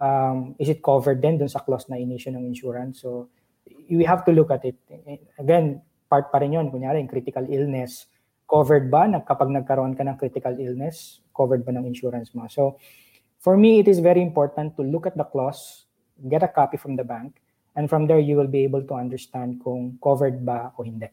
um, 0.02 0.56
is 0.58 0.70
it 0.70 0.82
covered 0.82 1.22
then 1.22 1.38
dun 1.38 1.50
sa 1.50 1.62
clause 1.62 1.86
na 1.88 2.02
inisyo 2.02 2.34
ng 2.34 2.44
insurance? 2.50 3.06
So, 3.06 3.30
we 3.90 4.04
have 4.04 4.26
to 4.26 4.32
look 4.34 4.52
at 4.52 4.66
it. 4.66 4.76
Again, 5.38 5.82
part 6.10 6.32
pa 6.32 6.42
rin 6.42 6.54
yun. 6.54 6.72
Kunyari, 6.72 7.06
critical 7.08 7.46
illness, 7.46 8.10
covered 8.54 8.94
ba 8.94 9.10
na 9.10 9.26
kapag 9.26 9.50
nagkaroon 9.50 9.98
ka 9.98 10.06
ng 10.06 10.14
critical 10.22 10.54
illness, 10.62 11.26
covered 11.34 11.66
ba 11.66 11.74
ng 11.74 11.90
insurance 11.90 12.38
mo? 12.38 12.46
So, 12.46 12.78
for 13.42 13.58
me, 13.58 13.82
it 13.82 13.90
is 13.90 13.98
very 13.98 14.22
important 14.22 14.78
to 14.78 14.86
look 14.86 15.10
at 15.10 15.18
the 15.18 15.26
clause, 15.26 15.90
get 16.30 16.46
a 16.46 16.52
copy 16.54 16.78
from 16.78 16.94
the 16.94 17.02
bank, 17.02 17.42
and 17.74 17.90
from 17.90 18.06
there, 18.06 18.22
you 18.22 18.38
will 18.38 18.48
be 18.48 18.62
able 18.62 18.86
to 18.86 18.94
understand 18.94 19.58
kung 19.66 19.98
covered 19.98 20.46
ba 20.46 20.70
o 20.78 20.86
hindi. 20.86 21.10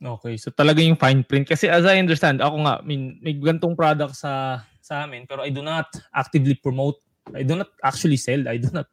Okay, 0.00 0.40
so 0.40 0.48
talaga 0.48 0.80
yung 0.80 0.96
fine 0.96 1.20
print. 1.20 1.44
Kasi 1.44 1.68
as 1.68 1.84
I 1.84 2.00
understand, 2.00 2.40
ako 2.40 2.64
nga, 2.64 2.80
I 2.80 2.84
mean, 2.88 3.20
may 3.20 3.36
gantong 3.36 3.76
product 3.76 4.16
sa 4.16 4.64
sa 4.80 5.04
amin, 5.04 5.28
pero 5.28 5.44
I 5.44 5.52
do 5.52 5.60
not 5.60 5.84
actively 6.16 6.56
promote, 6.56 6.96
I 7.36 7.44
do 7.44 7.60
not 7.60 7.68
actually 7.84 8.16
sell, 8.16 8.48
I 8.48 8.56
do 8.56 8.72
not 8.72 8.88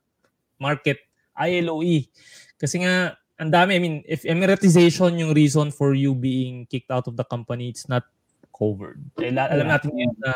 market 0.60 1.00
ILOE. 1.40 2.12
Kasi 2.60 2.84
nga, 2.84 3.16
ang 3.40 3.52
dami. 3.52 3.76
I 3.76 3.80
mean, 3.80 3.98
if 4.08 4.24
emeritization 4.24 5.20
yung 5.20 5.36
reason 5.36 5.72
for 5.72 5.94
you 5.94 6.16
being 6.16 6.66
kicked 6.72 6.92
out 6.92 7.08
of 7.08 7.20
the 7.20 7.28
company, 7.28 7.70
it's 7.70 7.88
not 7.92 8.08
covered. 8.56 9.04
Eh, 9.20 9.32
alam 9.36 9.68
natin 9.68 9.92
yun 9.96 10.16
na 10.24 10.32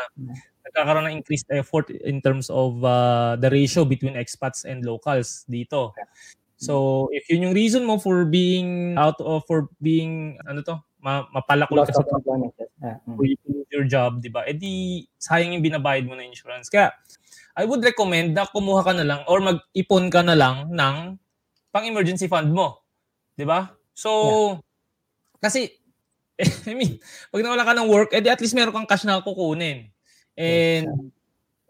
nagkakaroon 0.68 1.08
ng 1.08 1.16
increased 1.24 1.48
effort 1.48 1.88
in 1.88 2.20
terms 2.20 2.52
of 2.52 2.84
uh, 2.84 3.40
the 3.40 3.48
ratio 3.48 3.88
between 3.88 4.14
expats 4.20 4.68
and 4.68 4.84
locals 4.84 5.48
dito. 5.48 5.96
So, 6.60 7.08
if 7.16 7.24
yun 7.32 7.48
yung 7.48 7.56
reason 7.56 7.88
mo 7.88 7.96
for 7.96 8.28
being 8.28 8.92
out 9.00 9.16
of, 9.24 9.48
for 9.48 9.72
being, 9.80 10.36
ano 10.44 10.60
to, 10.60 10.76
ma 11.00 11.24
mapalakol 11.32 11.88
ka 11.88 11.96
sa 11.96 12.04
yeah. 12.84 13.00
mm. 13.08 13.16
your 13.72 13.88
job, 13.88 14.20
di 14.20 14.28
ba? 14.28 14.44
Eh 14.44 14.52
di, 14.52 15.00
sayang 15.16 15.56
yung 15.56 15.64
binabayad 15.64 16.04
mo 16.04 16.12
na 16.12 16.28
insurance. 16.28 16.68
Kaya, 16.68 16.92
I 17.56 17.64
would 17.64 17.80
recommend 17.80 18.36
na 18.36 18.44
kumuha 18.44 18.84
ka 18.84 18.92
na 18.92 19.08
lang 19.08 19.20
or 19.24 19.40
mag-ipon 19.40 20.12
ka 20.12 20.20
na 20.20 20.36
lang 20.36 20.68
ng 20.68 21.16
pang-emergency 21.72 22.28
fund 22.28 22.52
mo. 22.52 22.84
'Di 23.34 23.44
ba? 23.46 23.74
So 23.94 24.10
yeah. 24.10 24.54
kasi 25.42 25.60
I 26.70 26.72
mean, 26.72 26.96
pag 27.28 27.44
nawala 27.44 27.68
ka 27.68 27.76
ng 27.76 27.90
work, 27.90 28.10
edi 28.16 28.32
at 28.32 28.40
least 28.40 28.56
meron 28.56 28.72
kang 28.72 28.88
cash 28.88 29.04
na 29.04 29.20
kukunin. 29.20 29.92
And 30.40 30.88
yes. 30.88 31.18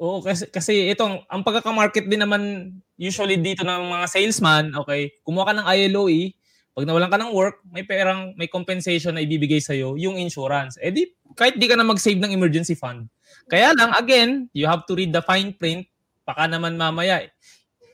Oo, 0.01 0.25
kasi, 0.25 0.49
kasi 0.49 0.89
itong, 0.97 1.29
ang 1.29 1.45
pagkaka-market 1.45 2.09
din 2.09 2.25
naman 2.25 2.73
usually 2.97 3.37
dito 3.37 3.69
ng 3.69 3.93
mga 3.93 4.07
salesman, 4.09 4.73
okay, 4.73 5.13
kumuha 5.21 5.53
ka 5.53 5.55
ng 5.61 5.67
ILOE, 5.69 6.33
pag 6.73 6.89
nawalan 6.89 7.13
ka 7.13 7.21
ng 7.21 7.33
work, 7.37 7.61
may 7.69 7.85
perang, 7.85 8.33
may 8.33 8.49
compensation 8.49 9.13
na 9.13 9.21
ibibigay 9.21 9.61
sa'yo, 9.61 10.01
yung 10.01 10.17
insurance. 10.17 10.81
Eh 10.81 10.89
di, 10.89 11.05
kahit 11.37 11.61
di 11.61 11.69
ka 11.69 11.77
na 11.77 11.85
mag-save 11.85 12.17
ng 12.17 12.33
emergency 12.33 12.73
fund. 12.73 13.13
Kaya 13.53 13.77
lang, 13.77 13.93
again, 13.93 14.49
you 14.57 14.65
have 14.65 14.89
to 14.89 14.97
read 14.97 15.13
the 15.13 15.21
fine 15.21 15.53
print, 15.53 15.85
baka 16.25 16.49
naman 16.49 16.81
mamaya. 16.81 17.29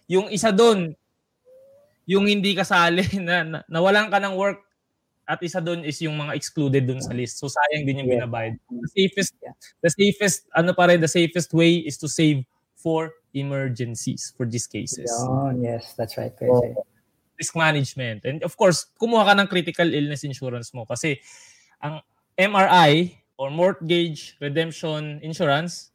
Yung 0.07 0.31
isa 0.31 0.55
doon, 0.55 0.95
yung 2.07 2.31
hindi 2.31 2.55
kasali 2.55 3.03
na, 3.27 3.43
na 3.43 3.59
nawalan 3.67 4.09
ka 4.09 4.23
ng 4.23 4.35
work 4.39 4.63
at 5.27 5.43
isa 5.43 5.59
doon 5.59 5.83
is 5.83 5.99
yung 5.99 6.15
mga 6.15 6.39
excluded 6.39 6.87
doon 6.87 7.03
sa 7.03 7.11
list. 7.11 7.43
So 7.43 7.51
sayang 7.51 7.83
din 7.83 8.07
yung 8.07 8.11
binabayad. 8.11 8.55
The 8.71 8.91
safest 8.95 9.35
the 9.83 9.91
safest 9.91 10.47
ano 10.55 10.71
pa 10.71 10.87
rin 10.87 11.03
the 11.03 11.11
safest 11.11 11.51
way 11.51 11.83
is 11.83 11.99
to 11.99 12.07
save 12.07 12.47
for 12.79 13.11
emergencies 13.35 14.33
for 14.39 14.47
these 14.47 14.71
cases. 14.71 15.11
Oh, 15.27 15.51
yes, 15.59 15.99
that's 15.99 16.17
right. 16.17 16.33
So, 16.39 16.87
risk 17.37 17.59
management. 17.59 18.25
And 18.25 18.41
of 18.47 18.57
course, 18.57 18.87
kumuha 18.97 19.27
ka 19.27 19.35
ng 19.37 19.49
critical 19.51 19.91
illness 19.91 20.23
insurance 20.23 20.71
mo 20.73 20.87
kasi 20.87 21.19
ang 21.83 22.01
MRI 22.39 23.13
or 23.37 23.51
mortgage 23.51 24.39
redemption 24.41 25.21
insurance 25.21 25.91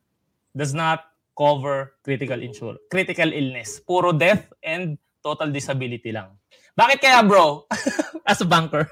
does 0.53 0.75
not 0.75 1.07
cover 1.33 1.97
critical 2.03 2.37
insur- 2.37 2.77
critical 2.91 3.31
illness. 3.31 3.79
Puro 3.81 4.11
death 4.11 4.51
and 4.61 4.99
total 5.21 5.53
disability 5.53 6.09
lang. 6.11 6.33
Bakit 6.73 6.97
kaya 6.99 7.21
bro? 7.21 7.69
As 8.29 8.41
a 8.41 8.47
banker. 8.49 8.89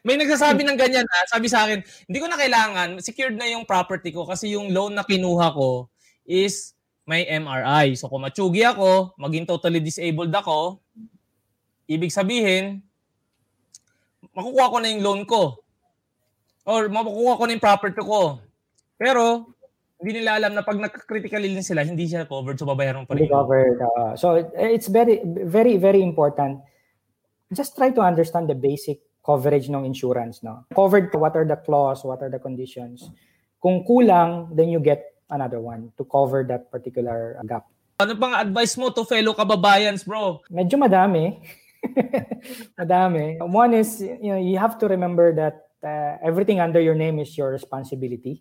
May 0.00 0.16
nagsasabi 0.16 0.64
ng 0.64 0.80
ganyan 0.80 1.04
ha. 1.04 1.20
Sabi 1.28 1.46
sa 1.52 1.68
akin, 1.68 1.84
hindi 1.84 2.18
ko 2.18 2.26
na 2.26 2.40
kailangan, 2.40 2.96
secured 3.04 3.36
na 3.36 3.44
yung 3.52 3.68
property 3.68 4.08
ko 4.08 4.24
kasi 4.24 4.56
yung 4.56 4.72
loan 4.72 4.96
na 4.96 5.04
kinuha 5.04 5.52
ko 5.52 5.92
is 6.24 6.72
may 7.04 7.28
MRI. 7.28 7.92
So 8.00 8.08
kung 8.08 8.24
matsugi 8.24 8.64
ako, 8.64 9.12
maging 9.20 9.44
totally 9.44 9.84
disabled 9.84 10.32
ako, 10.32 10.80
ibig 11.84 12.08
sabihin, 12.08 12.80
makukuha 14.32 14.72
ko 14.72 14.76
na 14.80 14.88
yung 14.88 15.02
loan 15.04 15.22
ko. 15.28 15.60
Or 16.64 16.88
makukuha 16.88 17.36
ko 17.36 17.42
na 17.44 17.52
yung 17.58 17.64
property 17.66 18.00
ko. 18.00 18.40
Pero 18.96 19.52
hindi 20.00 20.24
nila 20.24 20.40
alam 20.40 20.56
na 20.56 20.64
pag 20.64 20.80
nagka-critical 20.80 21.44
illness 21.44 21.68
sila, 21.68 21.84
hindi 21.84 22.08
siya 22.08 22.24
covered, 22.24 22.56
so 22.56 22.64
babayaran 22.64 23.04
pa 23.04 23.12
rin. 23.12 23.28
Hindi 23.28 23.36
covered. 23.36 23.76
Uh, 23.84 24.16
so 24.16 24.40
it's 24.56 24.88
very, 24.88 25.20
very, 25.44 25.76
very 25.76 26.00
important. 26.00 26.64
Just 27.52 27.76
try 27.76 27.92
to 27.92 28.00
understand 28.00 28.48
the 28.48 28.56
basic 28.56 29.04
coverage 29.20 29.68
ng 29.68 29.84
insurance. 29.84 30.40
No? 30.40 30.64
Covered, 30.72 31.12
what 31.12 31.36
are 31.36 31.44
the 31.44 31.60
clause, 31.60 32.00
what 32.00 32.24
are 32.24 32.32
the 32.32 32.40
conditions. 32.40 33.12
Kung 33.60 33.84
kulang, 33.84 34.56
then 34.56 34.72
you 34.72 34.80
get 34.80 35.04
another 35.28 35.60
one 35.60 35.92
to 36.00 36.04
cover 36.08 36.48
that 36.48 36.72
particular 36.72 37.36
gap. 37.44 37.68
Ano 38.00 38.16
pang 38.16 38.32
advice 38.32 38.80
mo 38.80 38.88
to 38.88 39.04
fellow 39.04 39.36
kababayans, 39.36 40.08
bro? 40.08 40.40
Medyo 40.48 40.80
madami. 40.80 41.44
madami. 42.80 43.36
One 43.44 43.76
is, 43.76 44.00
you 44.00 44.32
know, 44.32 44.40
you 44.40 44.56
have 44.56 44.80
to 44.80 44.88
remember 44.88 45.36
that 45.36 45.68
uh, 45.84 46.16
everything 46.24 46.60
under 46.60 46.80
your 46.80 46.96
name 46.96 47.20
is 47.20 47.36
your 47.36 47.52
responsibility. 47.52 48.40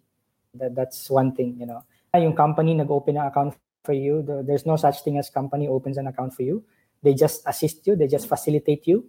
That, 0.56 0.74
that's 0.76 1.10
one 1.10 1.36
thing, 1.36 1.58
you 1.60 1.66
know. 1.66 1.84
Yung 2.14 2.34
company 2.34 2.74
nag-open 2.74 3.18
ng 3.18 3.28
account 3.30 3.54
for 3.84 3.94
you. 3.94 4.26
There's 4.26 4.66
no 4.66 4.76
such 4.76 5.04
thing 5.04 5.18
as 5.18 5.30
company 5.30 5.68
opens 5.68 5.98
an 5.98 6.08
account 6.08 6.34
for 6.34 6.42
you. 6.42 6.64
They 7.04 7.14
just 7.14 7.46
assist 7.46 7.86
you. 7.88 7.96
They 7.96 8.08
just 8.08 8.28
facilitate 8.28 8.88
you. 8.88 9.06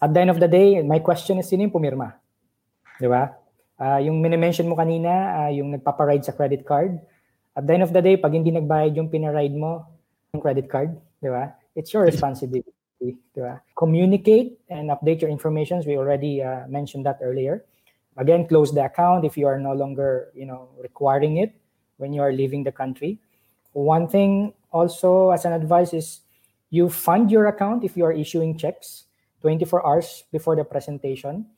At 0.00 0.14
the 0.14 0.20
end 0.20 0.30
of 0.30 0.40
the 0.40 0.48
day, 0.48 0.80
my 0.80 0.98
question 1.00 1.38
is, 1.38 1.48
sino 1.48 1.68
yung 1.68 1.74
pumirma? 1.74 2.16
Di 2.96 3.04
ba? 3.04 3.36
Uh, 3.80 4.00
yung 4.00 4.20
minimension 4.20 4.64
mo 4.68 4.76
kanina, 4.76 5.44
uh, 5.44 5.50
yung 5.52 5.72
nagpaparide 5.72 6.24
sa 6.24 6.32
credit 6.32 6.64
card. 6.64 6.96
At 7.56 7.68
the 7.68 7.72
end 7.76 7.84
of 7.84 7.92
the 7.92 8.00
day, 8.00 8.16
pag 8.16 8.32
hindi 8.32 8.48
nagbayad 8.52 8.96
yung 8.96 9.12
pinaride 9.12 9.56
mo, 9.56 9.84
yung 10.32 10.40
credit 10.40 10.68
card, 10.68 10.96
di 11.20 11.28
ba? 11.28 11.52
It's 11.76 11.92
your 11.92 12.04
responsibility. 12.10 12.72
Di 13.00 13.40
ba? 13.40 13.60
Communicate 13.76 14.64
and 14.72 14.88
update 14.88 15.20
your 15.20 15.32
information. 15.32 15.80
We 15.84 16.00
already 16.00 16.40
uh, 16.40 16.64
mentioned 16.68 17.04
that 17.04 17.20
earlier. 17.20 17.64
Again, 18.20 18.44
close 18.44 18.68
the 18.68 18.84
account 18.84 19.24
if 19.24 19.40
you 19.40 19.48
are 19.48 19.56
no 19.56 19.72
longer, 19.72 20.28
you 20.36 20.44
know, 20.44 20.68
requiring 20.76 21.40
it 21.40 21.56
when 21.96 22.12
you 22.12 22.20
are 22.20 22.32
leaving 22.32 22.62
the 22.62 22.72
country. 22.72 23.16
One 23.72 24.08
thing 24.08 24.52
also 24.68 25.30
as 25.30 25.48
an 25.48 25.56
advice 25.56 25.96
is 25.96 26.20
you 26.68 26.92
fund 26.92 27.32
your 27.32 27.48
account 27.48 27.82
if 27.82 27.96
you 27.96 28.04
are 28.04 28.12
issuing 28.12 28.60
checks 28.60 29.08
24 29.40 29.86
hours 29.86 30.24
before 30.30 30.54
the 30.54 30.64
presentation. 30.64 31.48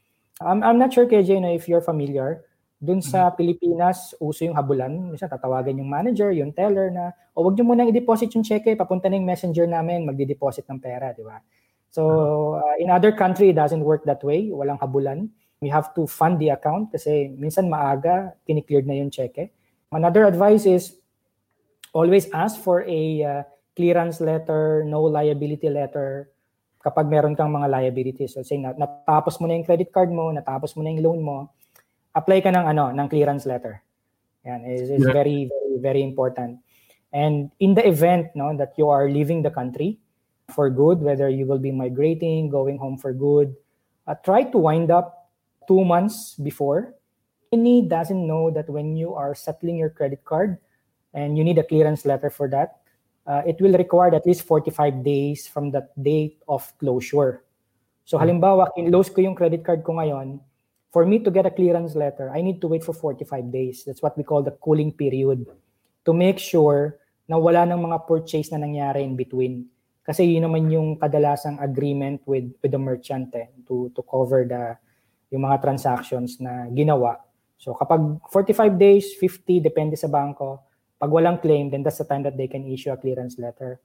I'm, 0.41 0.63
I'm 0.63 0.79
not 0.79 0.95
sure, 0.95 1.07
KJ, 1.07 1.29
you 1.29 1.41
know, 1.43 1.53
if 1.53 1.67
you're 1.67 1.83
familiar, 1.83 2.47
Doon 2.83 2.99
sa 2.99 3.31
Pilipinas, 3.31 4.11
uso 4.19 4.43
yung 4.43 4.59
habulan. 4.59 4.91
Minsan 5.15 5.31
tatawagan 5.31 5.79
yung 5.79 5.87
manager, 5.87 6.35
yung 6.35 6.51
teller 6.51 6.91
na, 6.91 7.15
o 7.31 7.47
wag 7.47 7.55
niyo 7.55 7.63
muna 7.63 7.87
i-deposit 7.87 8.35
yung 8.35 8.43
cheque, 8.43 8.75
papunta 8.75 9.07
na 9.07 9.15
yung 9.15 9.23
messenger 9.23 9.71
namin, 9.71 10.03
magdi-deposit 10.03 10.67
ng 10.67 10.83
pera, 10.83 11.15
di 11.15 11.23
ba? 11.23 11.39
So, 11.95 12.59
uh, 12.59 12.75
in 12.83 12.91
other 12.91 13.15
country, 13.15 13.55
it 13.55 13.57
doesn't 13.57 13.87
work 13.87 14.03
that 14.11 14.19
way. 14.27 14.51
Walang 14.51 14.83
habulan. 14.83 15.31
We 15.63 15.71
have 15.71 15.95
to 15.95 16.11
fund 16.11 16.43
the 16.43 16.51
account 16.51 16.91
kasi 16.91 17.31
minsan 17.39 17.71
maaga, 17.71 18.35
kinikleared 18.43 18.91
na 18.91 18.99
yung 18.99 19.15
cheque. 19.15 19.55
Another 19.95 20.27
advice 20.27 20.67
is 20.67 20.99
always 21.95 22.27
ask 22.35 22.59
for 22.59 22.83
a 22.83 23.03
uh, 23.23 23.43
clearance 23.79 24.19
letter, 24.19 24.83
no 24.83 25.07
liability 25.07 25.71
letter 25.71 26.29
kapag 26.83 27.07
meron 27.07 27.39
kang 27.39 27.55
mga 27.55 27.71
liabilities. 27.71 28.35
So 28.35 28.43
say 28.43 28.59
natapos 28.59 29.39
mo 29.39 29.47
na 29.47 29.55
yung 29.55 29.65
credit 29.65 29.95
card 29.95 30.11
mo, 30.11 30.35
natapos 30.35 30.75
mo 30.75 30.83
na 30.83 30.91
yung 30.91 31.03
loan 31.07 31.21
mo, 31.23 31.55
apply 32.11 32.43
ka 32.43 32.51
ng 32.51 32.67
ano, 32.67 32.91
ng 32.91 33.07
clearance 33.07 33.47
letter. 33.47 33.79
Yan 34.43 34.67
is, 34.67 34.91
is 34.91 35.07
yeah. 35.07 35.15
very 35.15 35.47
very 35.47 35.79
very 35.79 36.03
important. 36.03 36.59
And 37.15 37.55
in 37.63 37.79
the 37.79 37.87
event 37.87 38.35
no 38.35 38.51
that 38.59 38.75
you 38.75 38.91
are 38.91 39.07
leaving 39.07 39.47
the 39.47 39.55
country 39.55 40.03
for 40.51 40.69
good, 40.69 40.99
whether 40.99 41.31
you 41.31 41.47
will 41.47 41.63
be 41.63 41.71
migrating, 41.71 42.51
going 42.51 42.83
home 42.83 42.99
for 42.99 43.15
good, 43.15 43.55
uh, 44.11 44.19
try 44.27 44.43
to 44.43 44.59
wind 44.59 44.91
up 44.91 45.22
two 45.67 45.85
months 45.85 46.35
before. 46.35 46.95
Any 47.53 47.83
doesn't 47.83 48.27
know 48.27 48.51
that 48.51 48.69
when 48.69 48.97
you 48.97 49.15
are 49.15 49.35
settling 49.35 49.77
your 49.77 49.91
credit 49.91 50.25
card 50.25 50.57
and 51.13 51.37
you 51.37 51.45
need 51.45 51.59
a 51.59 51.65
clearance 51.65 52.07
letter 52.07 52.31
for 52.31 52.49
that, 52.49 52.81
uh, 53.27 53.43
it 53.47 53.61
will 53.61 53.77
require 53.77 54.15
at 54.15 54.27
least 54.27 54.43
45 54.43 55.05
days 55.05 55.47
from 55.47 55.71
the 55.71 55.87
date 56.01 56.41
of 56.49 56.67
closure. 56.79 57.45
So 58.05 58.19
hmm. 58.19 58.25
halimbawa, 58.25 58.73
in-close 58.77 59.11
ko 59.11 59.21
yung 59.21 59.35
credit 59.35 59.65
card 59.65 59.85
ko 59.85 59.93
ngayon, 59.93 60.41
for 60.93 61.07
me 61.07 61.19
to 61.21 61.31
get 61.31 61.47
a 61.47 61.51
clearance 61.51 61.95
letter, 61.95 62.31
I 62.31 62.43
need 62.43 62.61
to 62.61 62.69
wait 62.69 62.85
for 62.85 62.93
45 62.93 63.53
days. 63.53 63.85
That's 63.85 64.03
what 64.03 64.17
we 64.17 64.25
call 64.25 64.43
the 64.43 64.53
cooling 64.61 64.93
period 64.93 65.47
to 66.05 66.13
make 66.13 66.39
sure 66.39 66.99
na 67.29 67.39
wala 67.39 67.65
ng 67.65 67.81
mga 67.81 68.05
purchase 68.05 68.53
na 68.53 68.61
nangyari 68.61 69.01
in 69.05 69.17
between. 69.17 69.73
Kasi 70.03 70.27
yun 70.27 70.45
naman 70.51 70.69
yung 70.69 70.99
kadalasang 70.99 71.63
agreement 71.63 72.21
with 72.27 72.51
with 72.59 72.75
the 72.75 72.81
merchant 72.81 73.31
eh, 73.39 73.49
to 73.71 73.89
to 73.95 74.03
cover 74.03 74.43
the 74.43 74.75
yung 75.33 75.49
mga 75.49 75.65
transactions 75.65 76.37
na 76.39 76.69
ginawa. 76.69 77.17
So 77.57 77.73
kapag 77.73 78.21
45 78.29 78.77
days, 78.77 79.17
50 79.17 79.65
depende 79.65 79.97
sa 79.97 80.13
bangko, 80.13 80.61
pag 81.01 81.11
walang 81.11 81.41
claim, 81.43 81.73
then 81.73 81.83
that's 81.83 81.99
the 81.99 82.07
time 82.07 82.23
that 82.23 82.37
they 82.37 82.47
can 82.47 82.63
issue 82.69 82.93
a 82.93 83.01
clearance 83.01 83.41
letter. 83.41 83.81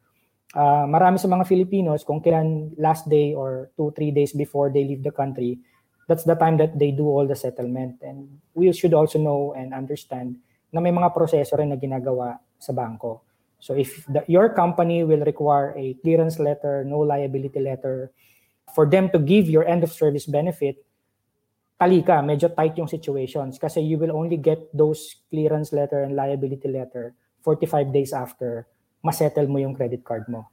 Uh, 0.54 0.86
marami 0.86 1.18
sa 1.18 1.32
mga 1.32 1.48
Filipinos, 1.48 2.04
kung 2.04 2.22
kailan 2.22 2.76
last 2.78 3.08
day 3.10 3.34
or 3.34 3.74
two, 3.74 3.90
three 3.96 4.12
days 4.12 4.36
before 4.36 4.70
they 4.70 4.86
leave 4.86 5.02
the 5.02 5.12
country, 5.12 5.58
that's 6.08 6.24
the 6.24 6.36
time 6.36 6.56
that 6.56 6.78
they 6.80 6.92
do 6.92 7.08
all 7.08 7.28
the 7.28 7.36
settlement. 7.36 8.00
And 8.04 8.40
we 8.56 8.72
should 8.72 8.94
also 8.94 9.20
know 9.20 9.58
and 9.58 9.74
understand 9.74 10.40
na 10.72 10.80
may 10.80 10.92
mga 10.92 11.16
proseso 11.16 11.56
rin 11.60 11.72
na 11.72 11.80
ginagawa 11.80 12.40
sa 12.60 12.72
bangko. 12.72 13.24
So 13.60 13.74
if 13.74 14.06
the, 14.08 14.24
your 14.28 14.54
company 14.54 15.04
will 15.04 15.26
require 15.26 15.74
a 15.76 15.98
clearance 16.06 16.40
letter, 16.40 16.86
no 16.86 17.02
liability 17.02 17.60
letter, 17.60 18.12
for 18.74 18.86
them 18.86 19.10
to 19.12 19.20
give 19.20 19.50
your 19.50 19.66
end 19.66 19.84
of 19.84 19.92
service 19.92 20.26
benefit, 20.26 20.86
tali 21.78 22.02
ka, 22.02 22.26
medyo 22.26 22.50
tight 22.50 22.74
yung 22.76 22.90
situations 22.90 23.62
kasi 23.62 23.86
you 23.86 24.02
will 24.02 24.12
only 24.12 24.36
get 24.36 24.66
those 24.74 25.22
clearance 25.30 25.70
letter 25.70 26.02
and 26.02 26.18
liability 26.18 26.66
letter 26.66 27.14
45 27.46 27.94
days 27.94 28.12
after 28.12 28.66
masettle 29.06 29.46
mo 29.46 29.62
yung 29.62 29.78
credit 29.78 30.02
card 30.02 30.26
mo. 30.26 30.50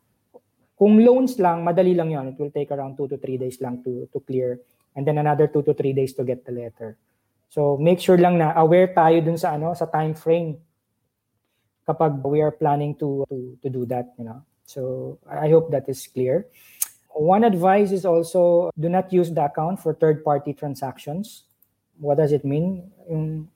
Kung 0.76 1.00
loans 1.00 1.40
lang, 1.40 1.64
madali 1.64 1.96
lang 1.96 2.12
yon. 2.12 2.34
It 2.34 2.36
will 2.36 2.52
take 2.52 2.68
around 2.70 3.00
2 3.00 3.08
to 3.08 3.16
3 3.16 3.40
days 3.40 3.56
lang 3.64 3.80
to, 3.82 4.04
to 4.12 4.20
clear 4.20 4.60
and 4.94 5.02
then 5.08 5.18
another 5.18 5.48
2 5.48 5.64
to 5.64 5.72
3 5.72 5.96
days 5.96 6.12
to 6.14 6.22
get 6.22 6.44
the 6.44 6.52
letter. 6.52 7.00
So 7.48 7.78
make 7.78 8.02
sure 8.02 8.18
lang 8.18 8.38
na 8.38 8.52
aware 8.58 8.90
tayo 8.90 9.16
dun 9.22 9.38
sa 9.38 9.54
ano 9.54 9.72
sa 9.72 9.86
time 9.86 10.14
frame 10.18 10.58
kapag 11.86 12.18
we 12.26 12.42
are 12.42 12.50
planning 12.50 12.98
to 12.98 13.22
to 13.30 13.54
to 13.62 13.68
do 13.70 13.86
that, 13.86 14.10
you 14.18 14.26
know. 14.26 14.42
So 14.66 15.14
I 15.28 15.52
hope 15.52 15.70
that 15.70 15.86
is 15.86 16.02
clear. 16.08 16.50
One 17.14 17.46
advice 17.46 17.94
is 17.94 18.02
also 18.02 18.74
do 18.74 18.90
not 18.90 19.14
use 19.14 19.30
the 19.30 19.46
account 19.46 19.78
for 19.78 19.94
third-party 19.94 20.58
transactions. 20.58 21.46
What 22.02 22.18
does 22.18 22.34
it 22.34 22.42
mean? 22.42 22.90
Yung 23.06 23.46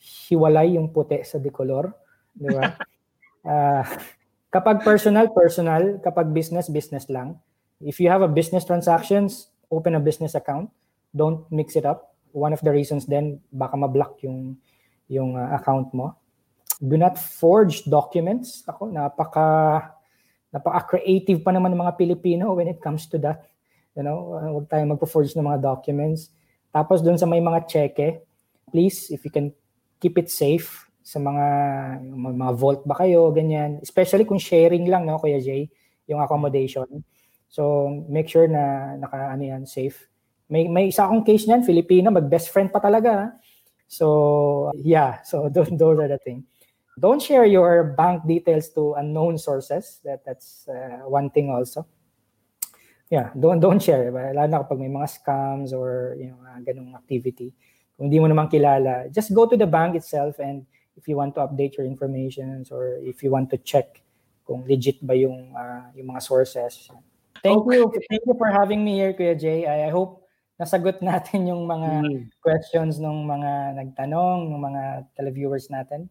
hiwalay 0.00 0.80
yung 0.80 0.88
puti 0.88 1.20
sa 1.20 1.36
decolor, 1.36 1.92
di 2.32 2.48
ba? 2.48 2.72
uh, 3.44 3.84
kapag 4.54 4.80
personal, 4.80 5.28
personal. 5.36 6.00
Kapag 6.00 6.32
business, 6.32 6.72
business 6.72 7.12
lang. 7.12 7.36
If 7.84 8.00
you 8.00 8.08
have 8.08 8.24
a 8.24 8.30
business 8.30 8.64
transactions, 8.64 9.52
open 9.68 9.94
a 9.94 10.02
business 10.02 10.32
account. 10.32 10.72
Don't 11.12 11.44
mix 11.52 11.76
it 11.76 11.84
up. 11.84 12.16
One 12.32 12.56
of 12.56 12.64
the 12.64 12.72
reasons 12.72 13.04
then, 13.04 13.44
baka 13.52 13.76
ma-block 13.76 14.24
yung, 14.24 14.56
yung 15.12 15.36
uh, 15.36 15.60
account 15.60 15.92
mo. 15.92 16.16
Do 16.80 16.96
not 16.96 17.20
forge 17.20 17.84
documents. 17.84 18.64
Ako, 18.64 18.88
napaka 18.88 19.97
napaka-creative 20.52 21.44
pa 21.44 21.52
naman 21.52 21.76
ng 21.76 21.82
mga 21.84 21.96
Pilipino 22.00 22.56
when 22.56 22.68
it 22.68 22.80
comes 22.80 23.04
to 23.08 23.20
that. 23.20 23.44
You 23.92 24.06
know, 24.06 24.38
uh, 24.38 24.48
huwag 24.48 24.70
tayong 24.70 24.94
magpo-forge 24.96 25.34
ng 25.36 25.44
mga 25.44 25.60
documents. 25.60 26.32
Tapos 26.72 27.04
doon 27.04 27.18
sa 27.20 27.28
may 27.28 27.42
mga 27.42 27.66
cheque, 27.68 28.22
please, 28.70 29.12
if 29.12 29.24
you 29.24 29.32
can 29.32 29.52
keep 29.98 30.16
it 30.16 30.30
safe 30.30 30.88
sa 31.02 31.18
mga 31.18 31.46
mga 32.12 32.52
vault 32.56 32.80
ba 32.84 32.96
kayo, 32.96 33.32
ganyan. 33.32 33.80
Especially 33.80 34.24
kung 34.28 34.40
sharing 34.40 34.88
lang, 34.88 35.08
no, 35.08 35.20
Kuya 35.20 35.40
Jay, 35.40 35.68
yung 36.08 36.20
accommodation. 36.20 36.86
So, 37.48 37.88
make 38.08 38.28
sure 38.28 38.44
na 38.44 38.96
naka 39.00 39.32
ano 39.32 39.42
yan, 39.44 39.64
safe. 39.64 40.08
May 40.48 40.68
may 40.68 40.88
isa 40.92 41.04
akong 41.08 41.24
case 41.24 41.48
niyan, 41.48 41.64
Filipino, 41.64 42.12
mag-best 42.12 42.52
friend 42.52 42.72
pa 42.72 42.80
talaga. 42.80 43.36
So, 43.88 44.68
yeah. 44.80 45.20
So, 45.24 45.48
those, 45.54 45.72
those 45.72 45.96
are 46.00 46.08
the 46.08 46.20
things 46.20 46.47
don't 46.98 47.22
share 47.22 47.46
your 47.46 47.94
bank 47.94 48.26
details 48.26 48.68
to 48.74 48.94
unknown 48.98 49.38
sources. 49.38 50.02
That 50.04 50.26
that's 50.26 50.66
uh, 50.66 51.06
one 51.06 51.30
thing 51.30 51.50
also. 51.50 51.86
Yeah, 53.08 53.30
don't 53.38 53.62
don't 53.62 53.80
share. 53.80 54.10
Lalo 54.12 54.44
na 54.50 54.60
kapag 54.66 54.82
may 54.82 54.92
mga 54.92 55.08
scams 55.08 55.72
or 55.72 56.18
you 56.18 56.34
know, 56.34 56.40
uh, 56.44 56.60
ganung 56.60 56.92
activity. 56.92 57.54
Kung 57.96 58.12
hindi 58.12 58.20
mo 58.20 58.28
naman 58.28 58.50
kilala, 58.52 59.08
just 59.08 59.32
go 59.32 59.46
to 59.46 59.56
the 59.56 59.66
bank 59.66 59.96
itself 59.96 60.38
and 60.38 60.66
if 60.98 61.08
you 61.08 61.16
want 61.16 61.34
to 61.34 61.40
update 61.40 61.78
your 61.78 61.86
information 61.86 62.66
or 62.70 63.00
if 63.00 63.22
you 63.22 63.30
want 63.30 63.48
to 63.48 63.58
check 63.62 64.02
kung 64.44 64.66
legit 64.68 65.00
ba 65.00 65.16
yung 65.16 65.54
uh, 65.56 65.88
yung 65.96 66.12
mga 66.12 66.20
sources. 66.20 66.90
Thank 67.40 67.64
okay. 67.64 67.78
you. 67.78 67.86
Thank 68.10 68.26
you 68.26 68.34
for 68.34 68.50
having 68.50 68.82
me 68.82 68.98
here, 68.98 69.14
Kuya 69.14 69.38
Jay. 69.38 69.64
I, 69.64 69.88
I 69.88 69.90
hope 69.94 70.26
nasagot 70.58 71.00
natin 71.00 71.46
yung 71.46 71.70
mga 71.70 71.90
mm. 72.02 72.22
questions 72.42 72.98
ng 72.98 73.24
mga 73.24 73.78
nagtanong, 73.78 74.50
ng 74.50 74.58
mga 74.58 74.82
televiewers 75.14 75.70
natin 75.70 76.10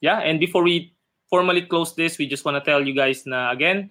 yeah, 0.00 0.20
and 0.20 0.40
before 0.40 0.62
we 0.62 0.94
formally 1.28 1.62
close 1.62 1.94
this, 1.94 2.18
we 2.18 2.26
just 2.26 2.44
want 2.44 2.56
to 2.56 2.64
tell 2.64 2.80
you 2.80 2.94
guys 2.96 3.26
na 3.26 3.52
again, 3.52 3.90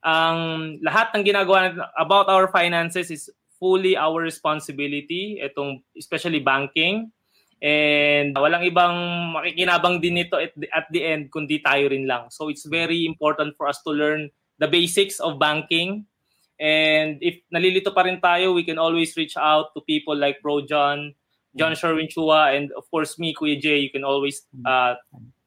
ang 0.00 0.80
lahat 0.80 1.12
ng 1.12 1.22
ginagawa 1.24 1.76
about 2.00 2.28
our 2.32 2.48
finances 2.48 3.12
is 3.12 3.28
fully 3.60 3.96
our 3.96 4.24
responsibility. 4.24 5.38
Itong 5.44 5.84
especially 5.92 6.40
banking. 6.40 7.12
And 7.60 8.32
walang 8.32 8.64
ibang 8.64 8.96
makikinabang 9.36 10.00
din 10.00 10.16
nito 10.16 10.40
at 10.40 10.56
the, 10.56 10.64
at 10.72 10.88
the 10.88 11.04
end 11.04 11.28
kundi 11.28 11.60
tayo 11.60 11.92
rin 11.92 12.08
lang. 12.08 12.32
So 12.32 12.48
it's 12.48 12.64
very 12.64 13.04
important 13.04 13.52
for 13.60 13.68
us 13.68 13.84
to 13.84 13.92
learn 13.92 14.32
the 14.56 14.64
basics 14.64 15.20
of 15.20 15.36
banking. 15.36 16.08
And 16.56 17.20
if 17.20 17.44
nalilito 17.52 17.92
pa 17.92 18.08
rin 18.08 18.16
tayo, 18.16 18.56
we 18.56 18.64
can 18.64 18.80
always 18.80 19.12
reach 19.12 19.36
out 19.36 19.76
to 19.76 19.84
people 19.84 20.16
like 20.16 20.40
Bro 20.40 20.72
John, 20.72 21.12
John 21.56 21.74
Sherwin 21.74 22.06
Chua, 22.06 22.56
and 22.56 22.70
of 22.72 22.86
course 22.90 23.18
me, 23.18 23.34
Kuya 23.34 23.60
Jay. 23.60 23.78
You 23.78 23.90
can 23.90 24.04
always 24.04 24.46
uh, 24.66 24.94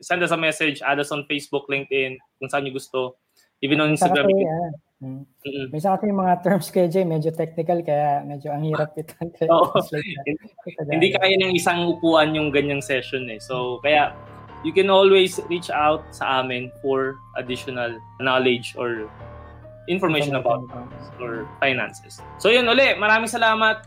send 0.02 0.24
us 0.24 0.32
a 0.32 0.38
message, 0.38 0.82
add 0.84 1.00
us 1.00 1.12
on 1.12 1.26
Facebook, 1.32 1.68
LinkedIn, 1.72 2.20
kung 2.40 2.50
saan 2.52 2.68
nyo 2.68 2.76
gusto. 2.76 3.16
Even 3.64 3.80
on 3.80 3.96
Instagram. 3.96 4.28
Kasi, 4.28 4.44
uh, 4.44 4.72
mm. 5.00 5.22
Mm-hmm. 5.24 5.66
Minsan 5.72 5.96
kasi 5.96 6.12
yung 6.12 6.20
mga 6.20 6.36
terms 6.44 6.68
kay 6.68 6.88
Jay, 6.92 7.08
medyo 7.08 7.32
technical, 7.32 7.80
kaya 7.80 8.20
medyo 8.28 8.52
ang 8.52 8.68
hirap 8.68 8.92
ito. 9.00 9.16
Oo. 9.48 9.72
Hindi 10.92 11.16
kaya 11.16 11.36
ng 11.40 11.56
isang 11.56 11.88
upuan 11.88 12.36
yung 12.36 12.52
ganyang 12.52 12.84
session 12.84 13.32
eh. 13.32 13.40
So, 13.40 13.80
kaya 13.80 14.12
you 14.64 14.72
can 14.72 14.90
always 14.90 15.40
reach 15.52 15.70
out 15.70 16.04
sa 16.12 16.44
amin 16.44 16.72
for 16.82 17.20
additional 17.36 18.00
knowledge 18.20 18.76
or 18.80 19.12
information 19.88 20.36
about 20.36 20.64
or 21.20 21.48
finances. 21.60 22.24
So 22.40 22.50
yun 22.50 22.68
uli, 22.68 22.96
maraming 22.96 23.30
salamat. 23.30 23.84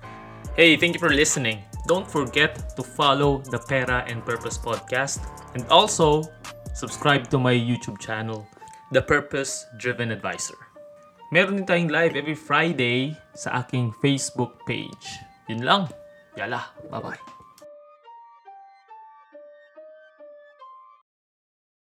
Hey, 0.54 0.76
thank 0.76 0.94
you 0.94 1.00
for 1.00 1.10
listening. 1.10 1.64
Don't 1.86 2.06
forget 2.10 2.74
to 2.74 2.82
follow 2.82 3.38
the 3.46 3.62
Pera 3.62 4.02
and 4.10 4.26
Purpose 4.26 4.58
podcast 4.58 5.22
and 5.54 5.62
also 5.70 6.26
subscribe 6.74 7.30
to 7.30 7.38
my 7.38 7.54
YouTube 7.54 8.02
channel, 8.02 8.46
The 8.90 9.02
Purpose 9.02 9.64
Driven 9.78 10.10
Advisor. 10.10 10.58
Meron 11.30 11.62
din 11.62 11.66
tayong 11.66 11.90
live 11.90 12.14
every 12.18 12.38
Friday 12.38 13.14
sa 13.38 13.62
aking 13.62 13.94
Facebook 14.02 14.58
page. 14.66 15.06
Yun 15.46 15.62
lang. 15.62 15.86
Yala. 16.34 16.74
Bye-bye. 16.90 17.35